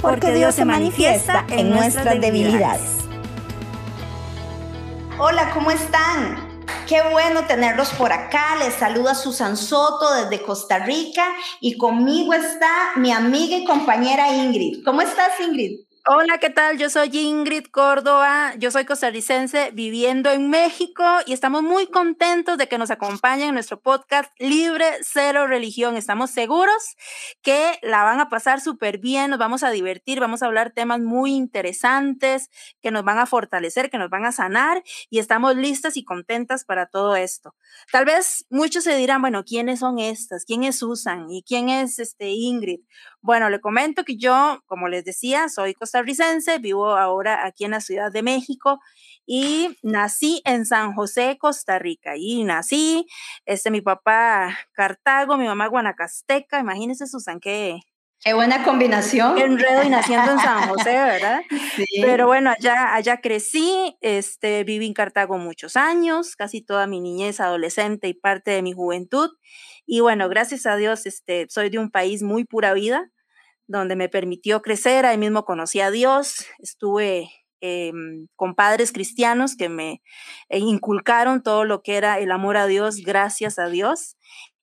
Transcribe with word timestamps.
porque 0.00 0.32
Dios 0.32 0.54
se 0.54 0.64
manifiesta 0.64 1.44
en 1.50 1.70
nuestras 1.70 2.20
debilidades. 2.20 2.98
Hola, 5.18 5.50
¿cómo 5.52 5.70
están? 5.70 6.48
Qué 6.86 7.02
bueno 7.10 7.44
tenerlos 7.44 7.90
por 7.90 8.12
acá. 8.12 8.56
Les 8.60 8.74
saluda 8.74 9.14
Susan 9.14 9.56
Soto 9.56 10.14
desde 10.14 10.42
Costa 10.42 10.78
Rica 10.78 11.26
y 11.60 11.76
conmigo 11.76 12.32
está 12.32 12.92
mi 12.96 13.12
amiga 13.12 13.56
y 13.56 13.64
compañera 13.64 14.32
Ingrid. 14.32 14.84
¿Cómo 14.84 15.02
estás, 15.02 15.38
Ingrid? 15.40 15.87
Hola, 16.10 16.38
¿qué 16.38 16.48
tal? 16.48 16.78
Yo 16.78 16.88
soy 16.88 17.10
Ingrid 17.12 17.66
Córdoba, 17.66 18.54
yo 18.56 18.70
soy 18.70 18.86
costarricense 18.86 19.72
viviendo 19.74 20.30
en 20.30 20.48
México 20.48 21.04
y 21.26 21.34
estamos 21.34 21.62
muy 21.62 21.86
contentos 21.86 22.56
de 22.56 22.66
que 22.66 22.78
nos 22.78 22.90
acompañen 22.90 23.48
en 23.48 23.54
nuestro 23.54 23.78
podcast 23.78 24.32
Libre 24.38 24.86
Cero 25.02 25.46
Religión. 25.46 25.98
Estamos 25.98 26.30
seguros 26.30 26.96
que 27.42 27.78
la 27.82 28.04
van 28.04 28.20
a 28.20 28.30
pasar 28.30 28.62
súper 28.62 28.96
bien, 28.96 29.28
nos 29.28 29.38
vamos 29.38 29.62
a 29.62 29.70
divertir, 29.70 30.18
vamos 30.18 30.42
a 30.42 30.46
hablar 30.46 30.70
temas 30.70 31.00
muy 31.00 31.34
interesantes 31.34 32.48
que 32.80 32.90
nos 32.90 33.04
van 33.04 33.18
a 33.18 33.26
fortalecer, 33.26 33.90
que 33.90 33.98
nos 33.98 34.08
van 34.08 34.24
a 34.24 34.32
sanar 34.32 34.82
y 35.10 35.18
estamos 35.18 35.56
listas 35.56 35.98
y 35.98 36.04
contentas 36.04 36.64
para 36.64 36.86
todo 36.86 37.16
esto. 37.16 37.54
Tal 37.92 38.06
vez 38.06 38.46
muchos 38.48 38.84
se 38.84 38.96
dirán, 38.96 39.20
bueno, 39.20 39.44
¿quiénes 39.44 39.80
son 39.80 39.98
estas? 39.98 40.46
¿Quién 40.46 40.64
es 40.64 40.78
Susan? 40.78 41.30
¿Y 41.30 41.42
quién 41.42 41.68
es 41.68 41.98
este 41.98 42.30
Ingrid? 42.30 42.80
Bueno, 43.22 43.50
le 43.50 43.60
comento 43.60 44.04
que 44.04 44.16
yo, 44.16 44.60
como 44.66 44.88
les 44.88 45.04
decía, 45.04 45.48
soy 45.48 45.74
costarricense, 45.74 46.58
vivo 46.58 46.96
ahora 46.96 47.44
aquí 47.46 47.64
en 47.64 47.72
la 47.72 47.80
Ciudad 47.80 48.12
de 48.12 48.22
México 48.22 48.78
y 49.26 49.76
nací 49.82 50.40
en 50.44 50.64
San 50.64 50.94
José, 50.94 51.36
Costa 51.38 51.78
Rica. 51.78 52.16
Y 52.16 52.44
nací, 52.44 53.06
este, 53.44 53.70
mi 53.70 53.80
papá 53.80 54.56
Cartago, 54.72 55.36
mi 55.36 55.46
mamá 55.46 55.66
Guanacasteca. 55.66 56.60
Imagínense, 56.60 57.06
Susan, 57.06 57.40
qué, 57.40 57.80
Qué 58.28 58.34
buena 58.34 58.62
combinación. 58.62 59.38
Enredo 59.38 59.84
y 59.84 59.88
naciendo 59.88 60.32
en 60.32 60.38
San 60.38 60.68
José, 60.68 60.90
¿verdad? 60.90 61.40
Sí. 61.76 61.86
Pero 62.02 62.26
bueno, 62.26 62.50
allá, 62.50 62.94
allá 62.94 63.22
crecí, 63.22 63.96
este, 64.02 64.64
viví 64.64 64.84
en 64.84 64.92
Cartago 64.92 65.38
muchos 65.38 65.76
años, 65.76 66.36
casi 66.36 66.60
toda 66.60 66.86
mi 66.86 67.00
niñez, 67.00 67.40
adolescente 67.40 68.06
y 68.06 68.12
parte 68.12 68.50
de 68.50 68.60
mi 68.60 68.74
juventud. 68.74 69.30
Y 69.86 70.00
bueno, 70.00 70.28
gracias 70.28 70.66
a 70.66 70.76
Dios, 70.76 71.06
este, 71.06 71.46
soy 71.48 71.70
de 71.70 71.78
un 71.78 71.90
país 71.90 72.22
muy 72.22 72.44
pura 72.44 72.74
vida, 72.74 73.10
donde 73.66 73.96
me 73.96 74.10
permitió 74.10 74.60
crecer, 74.60 75.06
ahí 75.06 75.16
mismo 75.16 75.46
conocí 75.46 75.80
a 75.80 75.90
Dios, 75.90 76.44
estuve 76.58 77.30
em, 77.62 78.26
con 78.36 78.54
padres 78.54 78.92
cristianos 78.92 79.56
que 79.56 79.70
me 79.70 80.02
eh, 80.50 80.58
inculcaron 80.58 81.42
todo 81.42 81.64
lo 81.64 81.80
que 81.80 81.96
era 81.96 82.18
el 82.18 82.30
amor 82.30 82.58
a 82.58 82.66
Dios, 82.66 82.96
gracias 82.98 83.58
a 83.58 83.68
Dios. 83.70 84.18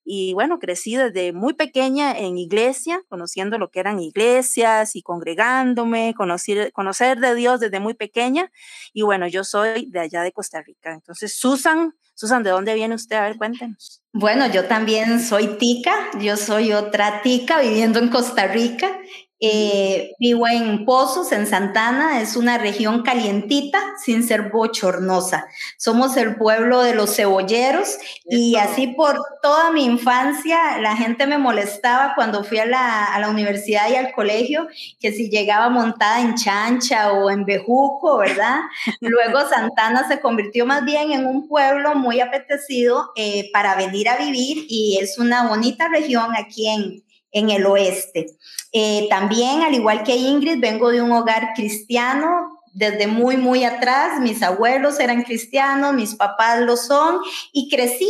Y 0.08 0.34
bueno, 0.34 0.60
crecí 0.60 0.96
desde 0.96 1.34
muy 1.34 1.56
pequeña 1.56 2.16
en 2.18 2.38
iglesia, 2.38 3.02
conociendo 3.10 3.58
lo 3.58 3.72
que 3.72 3.80
eran 3.80 4.00
iglesias 4.00 4.96
y 4.96 5.02
congregándome, 5.02 6.14
conocer, 6.16 6.72
conocer 6.72 7.20
de 7.20 7.34
Dios 7.34 7.60
desde 7.60 7.80
muy 7.80 7.96
pequeña. 7.96 8.52
Y 8.94 9.02
bueno, 9.02 9.28
yo 9.28 9.44
soy 9.44 9.88
de 9.90 10.00
allá 10.00 10.22
de 10.22 10.32
Costa 10.32 10.62
Rica. 10.62 10.94
Entonces, 10.94 11.36
Susan, 11.36 11.96
Susan, 12.14 12.44
¿de 12.44 12.52
dónde 12.52 12.76
viene 12.76 12.94
usted? 12.94 13.16
A 13.16 13.24
ver, 13.24 13.38
cuéntenos. 13.38 14.04
Bueno, 14.14 14.48
yo 14.48 14.66
también 14.66 15.20
soy 15.20 15.58
tica, 15.58 15.94
yo 16.22 16.38
soy 16.38 16.72
otra 16.72 17.22
tica 17.24 17.60
viviendo 17.60 18.00
en 18.00 18.10
Costa 18.10 18.48
Rica 18.48 18.88
eh, 19.42 20.14
vivo 20.18 20.48
en 20.48 20.86
Pozos, 20.86 21.34
en 21.34 21.46
Santana, 21.46 22.22
es 22.22 22.38
una 22.38 22.58
región 22.58 23.04
calientita 23.04 23.80
sin 24.04 24.24
ser 24.24 24.50
bochornosa. 24.50 25.46
Somos 25.78 26.16
el 26.16 26.38
pueblo 26.38 26.82
de 26.82 26.96
los 26.96 27.16
cebolleros 27.16 27.98
y 28.26 28.56
así 28.56 28.88
por 28.88 29.18
toda 29.42 29.72
mi 29.72 29.84
infancia 29.84 30.78
la 30.80 30.96
gente 30.96 31.28
me 31.28 31.38
molestaba 31.38 32.14
cuando 32.16 32.44
fui 32.46 32.60
a 32.60 32.66
la, 32.66 33.14
a 33.14 33.20
la, 33.20 33.30
universidad 33.30 33.90
y 33.90 33.96
al 33.96 34.14
colegio, 34.14 34.68
que 35.00 35.12
si 35.12 35.30
llegaba 35.30 35.70
montada 35.70 36.22
en 36.22 36.36
chancha 36.36 37.12
o 37.12 37.30
en 37.30 37.44
bejuco, 37.44 38.18
¿verdad? 38.18 38.60
Luego 39.02 39.40
Santana 39.50 40.08
se 40.08 40.22
convirtió 40.22 40.66
más 40.66 40.86
bien 40.86 41.12
en 41.12 41.26
un 41.26 41.48
pueblo 41.48 41.96
muy 41.96 42.22
apetecido 42.22 43.12
eh, 43.16 43.50
para 43.52 43.76
venir 43.76 44.08
a 44.08 44.18
vivir 44.18 44.66
y 44.70 44.98
es 45.02 45.18
una 45.20 45.48
bonita 45.48 45.90
región 45.90 46.36
aquí 46.36 46.70
en, 46.70 47.05
en 47.36 47.50
el 47.50 47.66
oeste. 47.66 48.28
Eh, 48.72 49.08
también, 49.10 49.62
al 49.62 49.76
igual 49.76 50.04
que 50.04 50.16
Ingrid, 50.16 50.60
vengo 50.60 50.90
de 50.90 51.02
un 51.02 51.12
hogar 51.12 51.50
cristiano. 51.54 52.62
Desde 52.74 53.08
muy, 53.08 53.38
muy 53.38 53.64
atrás, 53.64 54.20
mis 54.20 54.42
abuelos 54.42 55.00
eran 55.00 55.24
cristianos, 55.24 55.94
mis 55.94 56.16
papás 56.16 56.62
lo 56.62 56.76
son, 56.76 57.20
y 57.54 57.70
crecí 57.70 58.10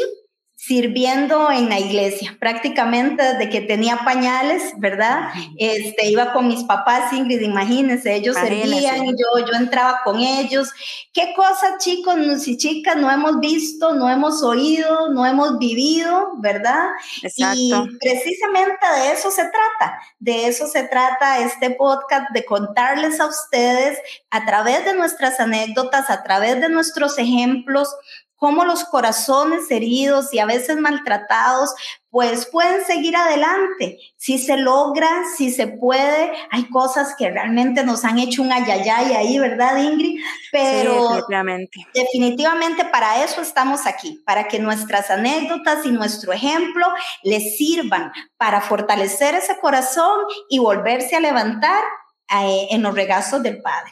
sirviendo 0.65 1.51
en 1.51 1.69
la 1.69 1.79
iglesia, 1.79 2.35
prácticamente 2.39 3.21
desde 3.21 3.51
que 3.51 3.61
tenía 3.61 3.99
pañales, 4.03 4.73
¿verdad? 4.77 5.29
Este, 5.57 6.07
iba 6.07 6.33
con 6.33 6.47
mis 6.47 6.63
papás, 6.63 7.13
Ingrid, 7.13 7.41
imagínense, 7.41 8.15
ellos 8.15 8.35
servían, 8.35 9.05
yo, 9.05 9.45
yo 9.45 9.53
entraba 9.53 10.01
con 10.03 10.19
ellos. 10.19 10.71
¿Qué 11.13 11.33
cosas, 11.35 11.77
chicos 11.77 12.47
y 12.47 12.57
chicas, 12.57 12.95
no 12.97 13.11
hemos 13.11 13.39
visto, 13.39 13.93
no 13.93 14.09
hemos 14.09 14.41
oído, 14.41 15.11
no 15.11 15.27
hemos 15.27 15.59
vivido, 15.59 16.31
¿verdad? 16.39 16.89
Y 17.35 17.71
precisamente 18.01 18.87
de 18.97 19.11
eso 19.11 19.29
se 19.29 19.43
trata, 19.43 19.99
de 20.17 20.47
eso 20.47 20.65
se 20.65 20.83
trata 20.83 21.39
este 21.41 21.71
podcast, 21.71 22.31
de 22.31 22.43
contarles 22.43 23.19
a 23.19 23.27
ustedes 23.27 23.99
a 24.31 24.45
través 24.45 24.83
de 24.83 24.95
nuestras 24.95 25.39
anécdotas, 25.39 26.09
a 26.09 26.23
través 26.23 26.59
de 26.59 26.69
nuestros 26.69 27.19
ejemplos, 27.19 27.95
cómo 28.35 28.65
los 28.65 28.83
corazones 28.85 29.69
heridos 29.71 30.33
y 30.33 30.39
a 30.39 30.45
veces 30.45 30.77
maltratados, 30.77 31.73
pues 32.09 32.45
pueden 32.45 32.85
seguir 32.85 33.15
adelante. 33.15 33.99
Si 34.15 34.37
se 34.37 34.55
logra, 34.57 35.09
si 35.35 35.51
se 35.51 35.67
puede, 35.67 36.31
hay 36.51 36.69
cosas 36.69 37.15
que 37.17 37.29
realmente 37.29 37.83
nos 37.83 38.05
han 38.05 38.19
hecho 38.19 38.41
un 38.41 38.51
ayayay 38.51 39.13
ahí, 39.13 39.39
¿verdad, 39.39 39.77
Ingrid? 39.77 40.21
Pero 40.51 41.09
definitivamente. 41.09 41.87
definitivamente 41.93 42.85
para 42.85 43.23
eso 43.23 43.41
estamos 43.41 43.85
aquí, 43.85 44.21
para 44.25 44.47
que 44.47 44.59
nuestras 44.59 45.09
anécdotas 45.09 45.85
y 45.85 45.89
nuestro 45.89 46.31
ejemplo 46.31 46.87
les 47.23 47.57
sirvan 47.57 48.11
para 48.37 48.61
fortalecer 48.61 49.35
ese 49.35 49.59
corazón 49.59 50.19
y 50.49 50.59
volverse 50.59 51.15
a 51.15 51.19
levantar 51.19 51.83
eh, 52.29 52.67
en 52.71 52.81
los 52.81 52.95
regazos 52.95 53.43
del 53.43 53.61
Padre. 53.61 53.91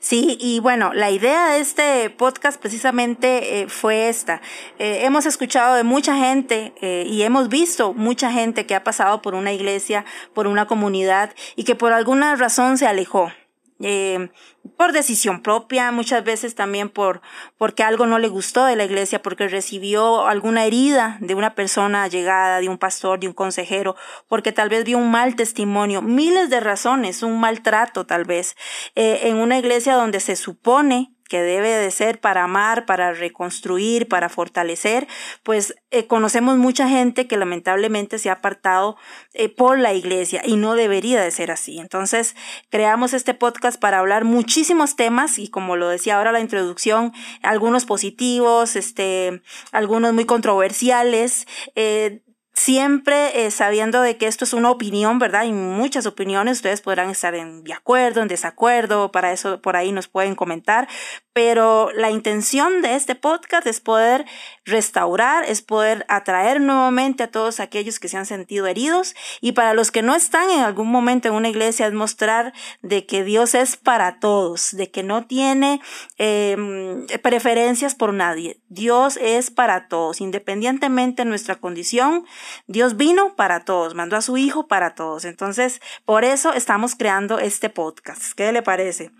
Sí, 0.00 0.36
y 0.40 0.60
bueno, 0.60 0.92
la 0.94 1.10
idea 1.10 1.48
de 1.48 1.60
este 1.60 2.10
podcast 2.10 2.60
precisamente 2.60 3.60
eh, 3.60 3.68
fue 3.68 4.08
esta. 4.08 4.40
Eh, 4.78 5.00
hemos 5.04 5.26
escuchado 5.26 5.74
de 5.74 5.84
mucha 5.84 6.16
gente 6.16 6.72
eh, 6.80 7.04
y 7.06 7.22
hemos 7.22 7.48
visto 7.48 7.92
mucha 7.94 8.30
gente 8.30 8.66
que 8.66 8.74
ha 8.74 8.84
pasado 8.84 9.22
por 9.22 9.34
una 9.34 9.52
iglesia, 9.52 10.04
por 10.34 10.46
una 10.46 10.66
comunidad 10.66 11.34
y 11.56 11.64
que 11.64 11.74
por 11.74 11.92
alguna 11.92 12.36
razón 12.36 12.78
se 12.78 12.86
alejó 12.86 13.32
eh, 13.80 14.30
por 14.76 14.92
decisión 14.92 15.42
propia, 15.42 15.92
muchas 15.92 16.24
veces 16.24 16.54
también 16.54 16.88
por 16.88 17.20
porque 17.58 17.82
algo 17.82 18.06
no 18.06 18.18
le 18.18 18.28
gustó 18.28 18.64
de 18.64 18.76
la 18.76 18.84
iglesia, 18.84 19.22
porque 19.22 19.48
recibió 19.48 20.26
alguna 20.26 20.64
herida 20.64 21.18
de 21.20 21.34
una 21.34 21.54
persona 21.54 22.08
llegada, 22.08 22.60
de 22.60 22.68
un 22.68 22.78
pastor, 22.78 23.20
de 23.20 23.28
un 23.28 23.34
consejero, 23.34 23.96
porque 24.28 24.52
tal 24.52 24.68
vez 24.68 24.84
vio 24.84 24.98
un 24.98 25.10
mal 25.10 25.36
testimonio, 25.36 26.02
miles 26.02 26.50
de 26.50 26.60
razones, 26.60 27.22
un 27.22 27.38
maltrato 27.40 28.06
tal 28.06 28.24
vez, 28.24 28.56
eh, 28.94 29.20
en 29.24 29.36
una 29.36 29.58
iglesia 29.58 29.94
donde 29.94 30.20
se 30.20 30.36
supone 30.36 31.15
que 31.28 31.42
debe 31.42 31.68
de 31.68 31.90
ser 31.90 32.20
para 32.20 32.44
amar, 32.44 32.86
para 32.86 33.12
reconstruir, 33.12 34.08
para 34.08 34.28
fortalecer, 34.28 35.06
pues 35.42 35.74
eh, 35.90 36.06
conocemos 36.06 36.56
mucha 36.56 36.88
gente 36.88 37.26
que 37.26 37.36
lamentablemente 37.36 38.18
se 38.18 38.30
ha 38.30 38.34
apartado 38.34 38.96
eh, 39.34 39.48
por 39.48 39.78
la 39.78 39.92
iglesia 39.94 40.42
y 40.44 40.56
no 40.56 40.74
debería 40.74 41.20
de 41.20 41.30
ser 41.30 41.50
así. 41.50 41.78
Entonces, 41.78 42.36
creamos 42.70 43.12
este 43.12 43.34
podcast 43.34 43.80
para 43.80 43.98
hablar 43.98 44.24
muchísimos 44.24 44.96
temas 44.96 45.38
y 45.38 45.48
como 45.48 45.76
lo 45.76 45.88
decía 45.88 46.16
ahora 46.18 46.32
la 46.32 46.40
introducción, 46.40 47.12
algunos 47.42 47.84
positivos, 47.84 48.76
este, 48.76 49.42
algunos 49.72 50.12
muy 50.12 50.24
controversiales, 50.24 51.46
eh, 51.74 52.22
siempre 52.56 53.44
eh, 53.44 53.50
sabiendo 53.50 54.00
de 54.00 54.16
que 54.16 54.26
esto 54.26 54.44
es 54.44 54.54
una 54.54 54.70
opinión, 54.70 55.18
¿verdad? 55.18 55.44
Y 55.44 55.52
muchas 55.52 56.06
opiniones, 56.06 56.56
ustedes 56.58 56.80
podrán 56.80 57.10
estar 57.10 57.34
en 57.34 57.62
de 57.62 57.74
acuerdo, 57.74 58.22
en 58.22 58.28
desacuerdo, 58.28 59.12
para 59.12 59.30
eso 59.32 59.60
por 59.60 59.76
ahí 59.76 59.92
nos 59.92 60.08
pueden 60.08 60.34
comentar, 60.34 60.88
pero 61.34 61.92
la 61.94 62.10
intención 62.10 62.80
de 62.80 62.94
este 62.94 63.14
podcast 63.14 63.66
es 63.66 63.80
poder 63.80 64.24
restaurar, 64.66 65.44
es 65.44 65.62
poder 65.62 66.04
atraer 66.08 66.60
nuevamente 66.60 67.22
a 67.22 67.30
todos 67.30 67.60
aquellos 67.60 68.00
que 68.00 68.08
se 68.08 68.16
han 68.16 68.26
sentido 68.26 68.66
heridos 68.66 69.14
y 69.40 69.52
para 69.52 69.74
los 69.74 69.92
que 69.92 70.02
no 70.02 70.14
están 70.14 70.50
en 70.50 70.60
algún 70.60 70.90
momento 70.90 71.28
en 71.28 71.34
una 71.34 71.48
iglesia 71.48 71.86
es 71.86 71.92
mostrar 71.92 72.52
de 72.82 73.06
que 73.06 73.22
Dios 73.22 73.54
es 73.54 73.76
para 73.76 74.18
todos, 74.18 74.76
de 74.76 74.90
que 74.90 75.04
no 75.04 75.24
tiene 75.26 75.80
em, 76.18 77.06
preferencias 77.22 77.94
por 77.94 78.12
nadie. 78.12 78.60
Dios 78.68 79.18
es 79.22 79.52
para 79.52 79.86
todos, 79.86 80.20
independientemente 80.20 81.22
de 81.22 81.28
nuestra 81.28 81.54
condición. 81.54 82.26
Dios 82.66 82.96
vino 82.96 83.36
para 83.36 83.64
todos, 83.64 83.94
mandó 83.94 84.16
a 84.16 84.22
su 84.22 84.36
Hijo 84.36 84.66
para 84.66 84.94
todos. 84.96 85.24
Entonces, 85.24 85.80
por 86.04 86.24
eso 86.24 86.52
estamos 86.52 86.96
creando 86.96 87.38
este 87.38 87.70
podcast. 87.70 88.32
¿Qué 88.34 88.50
le 88.52 88.62
parece? 88.62 89.12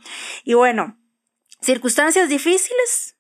Y 0.45 0.55
bueno, 0.55 0.99
circunstancias 1.61 2.29
difíciles 2.29 3.16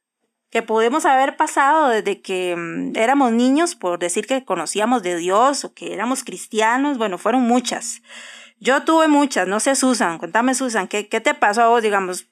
que 0.51 0.63
podemos 0.63 1.05
haber 1.05 1.37
pasado 1.37 1.89
desde 1.89 2.21
que 2.21 2.55
mm, 2.57 2.97
éramos 2.97 3.33
niños, 3.33 3.75
por 3.75 3.99
decir 3.99 4.27
que 4.27 4.45
conocíamos 4.45 5.03
de 5.03 5.17
Dios 5.17 5.65
o 5.65 5.75
que 5.75 5.93
éramos 5.93 6.25
cristianos, 6.25 6.99
bueno, 6.99 7.19
fueron 7.19 7.43
muchas. 7.43 8.03
Yo 8.59 8.85
tuve 8.85 9.07
muchas, 9.07 9.47
no 9.47 9.61
sé, 9.61 9.75
Susan, 9.77 10.17
cuéntame, 10.19 10.55
Susan, 10.55 10.89
¿qué, 10.89 11.09
qué 11.09 11.21
te 11.21 11.35
pasó 11.35 11.63
a 11.63 11.69
vos? 11.69 11.83
Digamos, 11.83 12.27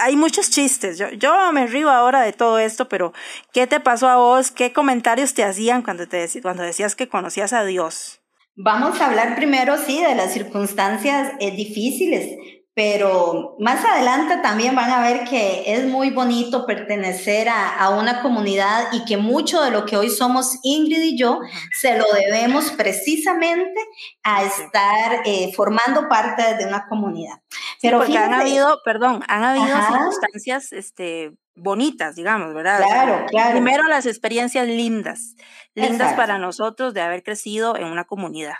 hay 0.00 0.14
muchos 0.14 0.50
chistes, 0.50 0.98
yo, 0.98 1.08
yo 1.10 1.52
me 1.52 1.66
río 1.66 1.90
ahora 1.90 2.20
de 2.20 2.34
todo 2.34 2.58
esto, 2.58 2.88
pero 2.88 3.14
¿qué 3.52 3.66
te 3.66 3.80
pasó 3.80 4.08
a 4.08 4.16
vos? 4.16 4.50
¿Qué 4.50 4.74
comentarios 4.74 5.32
te 5.32 5.42
hacían 5.42 5.80
cuando, 5.82 6.06
te, 6.06 6.28
cuando 6.42 6.62
decías 6.62 6.94
que 6.94 7.08
conocías 7.08 7.54
a 7.54 7.64
Dios? 7.64 8.20
Vamos 8.56 9.00
a 9.00 9.06
hablar 9.06 9.36
primero, 9.36 9.78
sí, 9.78 10.02
de 10.02 10.14
las 10.14 10.34
circunstancias 10.34 11.32
eh, 11.40 11.50
difíciles 11.52 12.59
pero 12.74 13.56
más 13.58 13.84
adelante 13.84 14.36
también 14.38 14.76
van 14.76 14.90
a 14.90 15.02
ver 15.02 15.24
que 15.24 15.74
es 15.74 15.86
muy 15.86 16.10
bonito 16.10 16.66
pertenecer 16.66 17.48
a, 17.48 17.90
una 17.90 18.22
comunidad 18.22 18.92
y 18.92 19.04
que 19.04 19.16
mucho 19.16 19.60
de 19.60 19.70
lo 19.70 19.84
que 19.84 19.96
hoy 19.96 20.08
somos 20.08 20.58
Ingrid 20.62 21.02
y 21.02 21.18
yo 21.18 21.40
se 21.78 21.98
lo 21.98 22.04
debemos 22.12 22.70
precisamente 22.72 23.80
a 24.22 24.44
estar 24.44 25.22
eh, 25.24 25.52
formando 25.54 26.08
parte 26.08 26.56
de 26.56 26.66
una 26.66 26.86
comunidad. 26.88 27.40
Pero 27.82 27.98
porque 27.98 28.16
han 28.16 28.34
habido, 28.34 28.80
perdón, 28.84 29.24
han 29.26 29.42
habido 29.42 29.66
circunstancias 29.66 30.72
este, 30.72 31.32
bonitas, 31.56 32.14
digamos, 32.14 32.54
¿verdad? 32.54 32.78
Claro, 32.86 33.26
claro. 33.26 33.52
Primero 33.52 33.88
las 33.88 34.06
experiencias 34.06 34.66
lindas, 34.66 35.34
lindas 35.74 36.14
para 36.14 36.38
nosotros 36.38 36.94
de 36.94 37.00
haber 37.00 37.22
crecido 37.24 37.76
en 37.76 37.86
una 37.86 38.04
comunidad. 38.04 38.54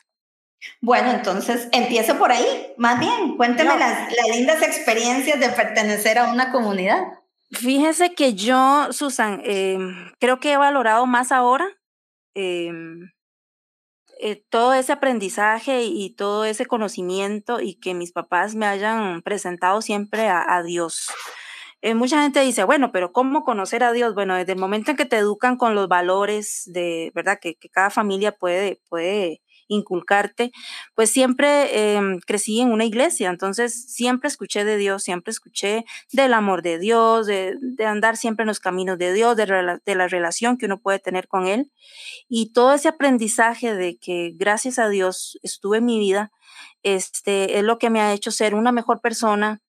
Bueno, 0.80 1.10
entonces 1.10 1.68
empiece 1.72 2.14
por 2.14 2.32
ahí, 2.32 2.72
más 2.76 2.98
bien, 2.98 3.36
cuénteme 3.36 3.78
las, 3.78 4.12
lindas 4.34 4.62
experiencias 4.62 5.40
de 5.40 5.48
pertenecer 5.48 6.18
a 6.18 6.30
una 6.30 6.52
comunidad. 6.52 7.02
Fíjese 7.50 8.14
que 8.14 8.34
yo, 8.34 8.92
Susan, 8.92 9.40
em, 9.44 10.12
creo 10.20 10.38
que 10.38 10.52
he 10.52 10.56
valorado 10.56 11.06
más 11.06 11.32
ahora 11.32 11.66
em, 12.34 13.10
eh, 14.20 14.44
todo 14.50 14.74
ese 14.74 14.92
aprendizaje 14.92 15.84
y 15.84 16.14
todo 16.14 16.44
ese 16.44 16.66
conocimiento 16.66 17.60
y 17.60 17.74
que 17.80 17.94
mis 17.94 18.12
papás 18.12 18.54
me 18.54 18.66
hayan 18.66 19.22
presentado 19.22 19.82
siempre 19.82 20.28
a, 20.28 20.62
Dios. 20.62 21.08
Eh, 21.82 21.94
mucha 21.94 22.22
gente 22.22 22.40
dice, 22.40 22.64
bueno, 22.64 22.92
pero 22.92 23.12
¿cómo 23.12 23.42
conocer 23.44 23.82
a 23.82 23.92
Dios? 23.92 24.14
Bueno, 24.14 24.36
desde 24.36 24.52
el 24.52 24.58
momento 24.58 24.90
en 24.90 24.96
que 24.98 25.06
te 25.06 25.16
educan 25.16 25.56
con 25.56 25.74
los 25.74 25.88
valores 25.88 26.64
de, 26.66 27.10
¿verdad? 27.14 27.38
Que, 27.40 27.56
que 27.56 27.70
cada 27.70 27.90
familia 27.90 28.32
puede, 28.32 28.80
puede 28.88 29.40
inculcarte, 29.70 30.52
pues 30.94 31.10
siempre 31.10 31.94
em, 31.96 32.18
crecí 32.20 32.60
en 32.60 32.72
una 32.72 32.84
iglesia, 32.84 33.30
entonces 33.30 33.86
siempre 33.92 34.28
escuché 34.28 34.64
de 34.64 34.76
Dios, 34.76 35.02
siempre 35.02 35.30
escuché 35.30 35.84
del 36.12 36.34
amor 36.34 36.62
de 36.62 36.78
Dios, 36.78 37.26
de, 37.26 37.56
andar 37.86 38.16
siempre 38.16 38.42
en 38.42 38.48
los 38.48 38.60
caminos 38.60 38.98
de 38.98 39.12
Dios, 39.12 39.36
de, 39.36 39.46
la 39.46 40.08
relación 40.08 40.58
que 40.58 40.66
uno 40.66 40.80
puede 40.80 40.98
tener 40.98 41.28
con 41.28 41.46
Él. 41.46 41.72
Y 42.28 42.52
todo 42.52 42.74
ese 42.74 42.88
aprendizaje 42.88 43.74
de 43.74 43.96
que 43.96 44.32
gracias 44.34 44.78
a 44.78 44.88
Dios 44.88 45.38
estuve 45.42 45.78
en 45.78 45.86
mi 45.86 45.98
vida, 45.98 46.32
este, 46.82 47.58
es 47.58 47.64
lo 47.64 47.78
que 47.78 47.90
me 47.90 48.00
ha 48.00 48.12
hecho 48.12 48.30
ser 48.30 48.54
una 48.54 48.72
mejor 48.72 49.00
persona, 49.00 49.62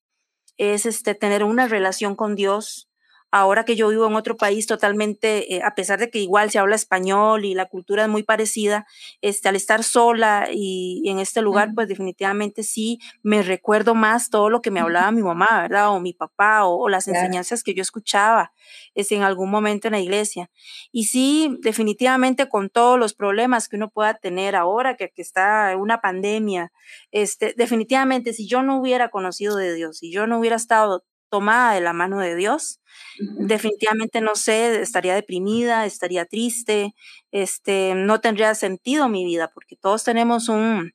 es 0.57 0.85
este, 0.85 1.15
tener 1.15 1.43
una 1.43 1.67
relación 1.67 2.15
con 2.15 2.35
Dios, 2.35 2.90
ahora 3.31 3.63
que 3.63 3.75
yo 3.75 3.87
vivo 3.87 4.05
en 4.05 4.15
otro 4.15 4.35
país 4.35 4.67
totalmente, 4.67 5.55
eh, 5.55 5.61
a 5.63 5.73
pesar 5.73 5.99
de 5.99 6.09
que 6.09 6.19
igual 6.19 6.51
se 6.51 6.59
habla 6.59 6.75
español 6.75 7.45
y 7.45 7.53
la 7.53 7.65
cultura 7.65 8.03
es 8.03 8.09
muy 8.09 8.23
parecida, 8.23 8.85
este, 9.21 9.47
al 9.49 9.55
estar 9.55 9.83
sola 9.83 10.49
y, 10.51 11.01
en 11.05 11.19
este 11.19 11.41
lugar, 11.41 11.71
pues 11.73 11.87
definitivamente 11.87 12.63
sí 12.63 12.99
me 13.23 13.41
recuerdo 13.41 13.95
más 13.95 14.29
todo 14.29 14.49
lo 14.49 14.61
que 14.61 14.71
me 14.71 14.81
hablaba 14.81 15.11
mi 15.11 15.23
mamá, 15.23 15.61
¿verdad? 15.61 15.89
O 15.89 15.99
mi 15.99 16.13
papá, 16.13 16.65
o, 16.65 16.89
las 16.89 17.07
enseñanzas 17.07 17.63
que 17.63 17.73
yo 17.73 17.81
escuchaba 17.81 18.51
este, 18.95 19.15
en 19.15 19.23
algún 19.23 19.49
momento 19.49 19.87
en 19.87 19.93
la 19.93 19.99
iglesia. 19.99 20.49
Y 20.91 21.05
sí, 21.05 21.57
definitivamente 21.61 22.49
con 22.49 22.69
todos 22.69 22.99
los 22.99 23.13
problemas 23.13 23.69
que 23.69 23.77
uno 23.77 23.89
pueda 23.89 24.15
tener 24.15 24.55
ahora, 24.55 24.97
que, 24.97 25.09
que 25.09 25.21
está 25.21 25.75
una 25.77 26.01
pandemia, 26.01 26.73
este, 27.11 27.53
definitivamente 27.55 28.33
si 28.33 28.47
yo 28.47 28.61
no 28.61 28.77
hubiera 28.77 29.09
conocido 29.09 29.55
de 29.55 29.73
Dios, 29.73 29.99
si 29.99 30.11
yo 30.11 30.27
no 30.27 30.39
hubiera 30.39 30.57
estado 30.57 31.05
tomada 31.31 31.73
de 31.73 31.81
la 31.81 31.93
mano 31.93 32.19
de 32.19 32.35
Dios, 32.35 32.79
definitivamente 33.19 34.21
no 34.21 34.35
sé, 34.35 34.81
estaría 34.81 35.15
deprimida, 35.15 35.85
estaría 35.85 36.25
triste, 36.25 36.93
este, 37.31 37.95
no 37.95 38.21
tendría 38.21 38.53
sentido 38.53 39.09
mi 39.09 39.25
vida, 39.25 39.49
porque 39.53 39.75
todos 39.75 40.03
tenemos 40.03 40.49
un, 40.49 40.93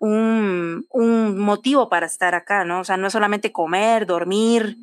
un, 0.00 0.86
un 0.90 1.38
motivo 1.38 1.88
para 1.88 2.06
estar 2.06 2.34
acá, 2.34 2.64
¿no? 2.64 2.80
O 2.80 2.84
sea, 2.84 2.96
no 2.96 3.06
es 3.08 3.12
solamente 3.12 3.52
comer, 3.52 4.06
dormir, 4.06 4.76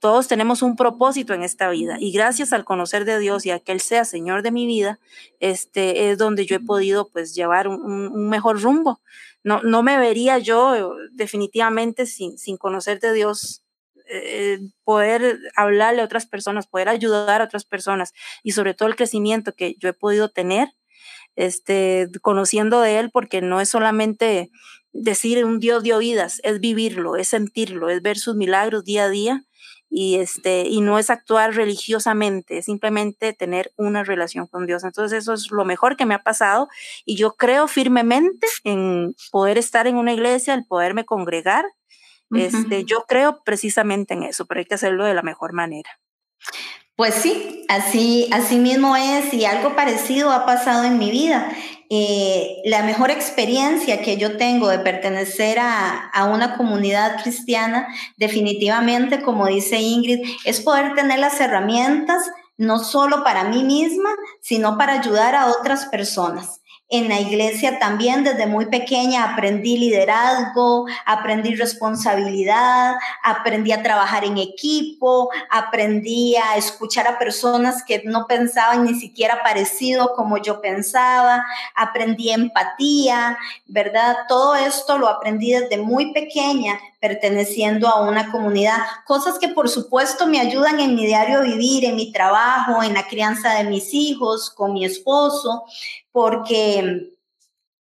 todos 0.00 0.28
tenemos 0.28 0.62
un 0.62 0.76
propósito 0.76 1.34
en 1.34 1.42
esta 1.42 1.68
vida 1.70 1.96
y 1.98 2.12
gracias 2.12 2.52
al 2.52 2.64
conocer 2.64 3.04
de 3.04 3.18
Dios 3.18 3.44
y 3.46 3.50
a 3.50 3.58
que 3.58 3.72
Él 3.72 3.80
sea 3.80 4.04
Señor 4.04 4.42
de 4.42 4.52
mi 4.52 4.66
vida, 4.66 5.00
este 5.40 6.10
es 6.10 6.18
donde 6.18 6.46
yo 6.46 6.56
he 6.56 6.60
podido 6.60 7.08
pues 7.08 7.34
llevar 7.34 7.66
un, 7.66 7.80
un 7.82 8.28
mejor 8.28 8.62
rumbo. 8.62 9.00
No, 9.42 9.62
no 9.62 9.82
me 9.82 9.98
vería 9.98 10.38
yo 10.38 10.94
definitivamente 11.12 12.06
sin, 12.06 12.38
sin 12.38 12.56
conocer 12.56 13.00
de 13.00 13.12
Dios 13.12 13.62
eh, 14.10 14.60
poder 14.84 15.38
hablarle 15.56 16.02
a 16.02 16.04
otras 16.04 16.26
personas, 16.26 16.66
poder 16.66 16.88
ayudar 16.88 17.40
a 17.40 17.44
otras 17.44 17.64
personas 17.64 18.12
y 18.42 18.52
sobre 18.52 18.74
todo 18.74 18.88
el 18.88 18.96
crecimiento 18.96 19.54
que 19.54 19.76
yo 19.78 19.88
he 19.88 19.92
podido 19.92 20.30
tener, 20.30 20.68
este, 21.36 22.08
conociendo 22.22 22.80
de 22.80 22.98
él, 22.98 23.10
porque 23.12 23.42
no 23.42 23.60
es 23.60 23.68
solamente 23.70 24.50
decir 24.92 25.44
un 25.44 25.60
Dios 25.60 25.82
de 25.84 25.94
oídas, 25.94 26.40
es 26.44 26.60
vivirlo, 26.60 27.16
es 27.16 27.28
sentirlo, 27.28 27.90
es 27.90 28.02
ver 28.02 28.18
sus 28.18 28.36
milagros 28.36 28.84
día 28.84 29.04
a 29.04 29.08
día 29.10 29.44
y 29.90 30.16
este 30.16 30.66
y 30.66 30.80
no 30.80 30.98
es 30.98 31.10
actuar 31.10 31.54
religiosamente, 31.54 32.58
es 32.58 32.66
simplemente 32.66 33.32
tener 33.32 33.72
una 33.76 34.04
relación 34.04 34.46
con 34.46 34.66
Dios. 34.66 34.84
Entonces 34.84 35.18
eso 35.22 35.32
es 35.34 35.50
lo 35.50 35.64
mejor 35.64 35.96
que 35.96 36.06
me 36.06 36.14
ha 36.14 36.22
pasado 36.22 36.68
y 37.04 37.16
yo 37.16 37.34
creo 37.36 37.68
firmemente 37.68 38.46
en 38.64 39.14
poder 39.30 39.58
estar 39.58 39.86
en 39.86 39.96
una 39.96 40.12
iglesia, 40.12 40.54
el 40.54 40.66
poderme 40.66 41.04
congregar 41.04 41.64
este, 42.34 42.84
yo 42.84 43.04
creo 43.08 43.42
precisamente 43.44 44.14
en 44.14 44.22
eso, 44.22 44.46
pero 44.46 44.60
hay 44.60 44.66
que 44.66 44.74
hacerlo 44.74 45.04
de 45.04 45.14
la 45.14 45.22
mejor 45.22 45.52
manera. 45.52 45.90
Pues 46.96 47.14
sí, 47.14 47.64
así, 47.68 48.28
así 48.32 48.58
mismo 48.58 48.96
es 48.96 49.32
y 49.32 49.44
algo 49.44 49.76
parecido 49.76 50.32
ha 50.32 50.44
pasado 50.44 50.82
en 50.82 50.98
mi 50.98 51.12
vida. 51.12 51.48
Eh, 51.90 52.56
la 52.64 52.82
mejor 52.82 53.10
experiencia 53.10 54.02
que 54.02 54.16
yo 54.16 54.36
tengo 54.36 54.68
de 54.68 54.80
pertenecer 54.80 55.58
a, 55.60 56.08
a, 56.08 56.24
una 56.24 56.56
comunidad 56.56 57.22
cristiana, 57.22 57.86
definitivamente, 58.16 59.22
como 59.22 59.46
dice 59.46 59.78
Ingrid, 59.78 60.20
es 60.44 60.60
poder 60.60 60.94
tener 60.96 61.20
las 61.20 61.40
herramientas 61.40 62.30
no 62.56 62.80
solo 62.80 63.22
para 63.22 63.44
mí 63.44 63.62
misma, 63.62 64.10
sino 64.40 64.76
para 64.76 64.94
ayudar 64.94 65.36
a 65.36 65.46
otras 65.46 65.86
personas. 65.86 66.60
En 66.90 67.06
la 67.10 67.20
iglesia 67.20 67.78
también 67.78 68.24
desde 68.24 68.46
muy 68.46 68.64
pequeña 68.64 69.32
aprendí 69.32 69.76
liderazgo, 69.76 70.86
aprendí 71.04 71.54
responsabilidad, 71.54 72.94
aprendí 73.22 73.72
a 73.72 73.82
trabajar 73.82 74.24
en 74.24 74.38
equipo, 74.38 75.28
aprendí 75.50 76.36
a 76.36 76.56
escuchar 76.56 77.06
a 77.06 77.18
personas 77.18 77.84
que 77.84 78.00
no 78.06 78.26
pensaban 78.26 78.84
ni 78.84 78.94
siquiera 78.94 79.42
parecido 79.42 80.14
como 80.16 80.38
yo 80.38 80.62
pensaba, 80.62 81.44
aprendí 81.74 82.30
empatía, 82.30 83.36
¿verdad? 83.66 84.16
Todo 84.26 84.54
esto 84.54 84.96
lo 84.96 85.08
aprendí 85.08 85.52
desde 85.52 85.76
muy 85.76 86.14
pequeña 86.14 86.80
perteneciendo 87.00 87.86
a 87.88 88.00
una 88.00 88.32
comunidad, 88.32 88.78
cosas 89.06 89.38
que 89.38 89.48
por 89.48 89.68
supuesto 89.68 90.26
me 90.26 90.40
ayudan 90.40 90.80
en 90.80 90.96
mi 90.96 91.06
diario 91.06 91.42
vivir, 91.42 91.84
en 91.84 91.96
mi 91.96 92.12
trabajo, 92.12 92.82
en 92.82 92.94
la 92.94 93.06
crianza 93.06 93.54
de 93.54 93.64
mis 93.64 93.94
hijos, 93.94 94.50
con 94.50 94.72
mi 94.72 94.84
esposo, 94.84 95.64
porque 96.18 97.12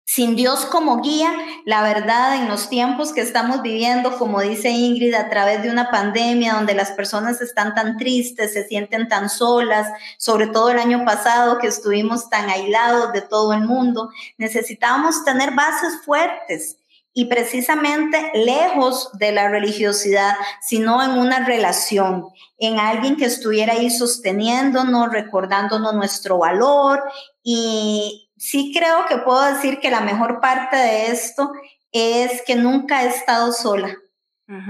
sin 0.04 0.36
Dios 0.36 0.66
como 0.66 1.02
guía, 1.02 1.32
la 1.64 1.84
verdad, 1.84 2.36
en 2.36 2.50
los 2.50 2.68
tiempos 2.68 3.14
que 3.14 3.22
estamos 3.22 3.62
viviendo, 3.62 4.18
como 4.18 4.42
dice 4.42 4.72
Ingrid, 4.72 5.14
a 5.14 5.30
través 5.30 5.64
de 5.64 5.70
una 5.70 5.90
pandemia 5.90 6.56
donde 6.56 6.74
las 6.74 6.92
personas 6.92 7.40
están 7.40 7.74
tan 7.74 7.96
tristes, 7.96 8.52
se 8.52 8.68
sienten 8.68 9.08
tan 9.08 9.30
solas, 9.30 9.88
sobre 10.18 10.48
todo 10.48 10.70
el 10.70 10.80
año 10.80 11.06
pasado 11.06 11.60
que 11.60 11.68
estuvimos 11.68 12.30
tan 12.30 12.50
aislados 12.50 13.14
de 13.14 13.22
todo 13.22 13.54
el 13.54 13.62
mundo, 13.62 14.10
necesitamos 14.38 15.24
tener 15.24 15.52
bases 15.52 16.02
fuertes 16.04 16.76
y 17.18 17.26
precisamente 17.26 18.32
lejos 18.34 19.10
de 19.14 19.32
la 19.32 19.48
religiosidad, 19.48 20.36
sino 20.60 21.02
en 21.02 21.12
una 21.12 21.46
relación, 21.46 22.28
en 22.58 22.78
alguien 22.78 23.16
que 23.16 23.24
estuviera 23.24 23.72
ahí 23.72 23.90
sosteniéndonos, 23.90 25.14
recordándonos 25.14 25.94
nuestro 25.94 26.40
valor. 26.40 27.02
Y 27.42 28.25
sí 28.38 28.72
creo 28.76 29.06
que 29.08 29.18
puedo 29.18 29.42
decir 29.42 29.80
que 29.80 29.92
la 29.92 30.02
mejor 30.02 30.40
parte 30.40 30.76
de 30.76 31.08
esto 31.08 31.52
es 31.92 32.42
que 32.44 32.56
nunca 32.56 33.04
he 33.04 33.08
estado 33.08 33.52
sola 33.52 33.98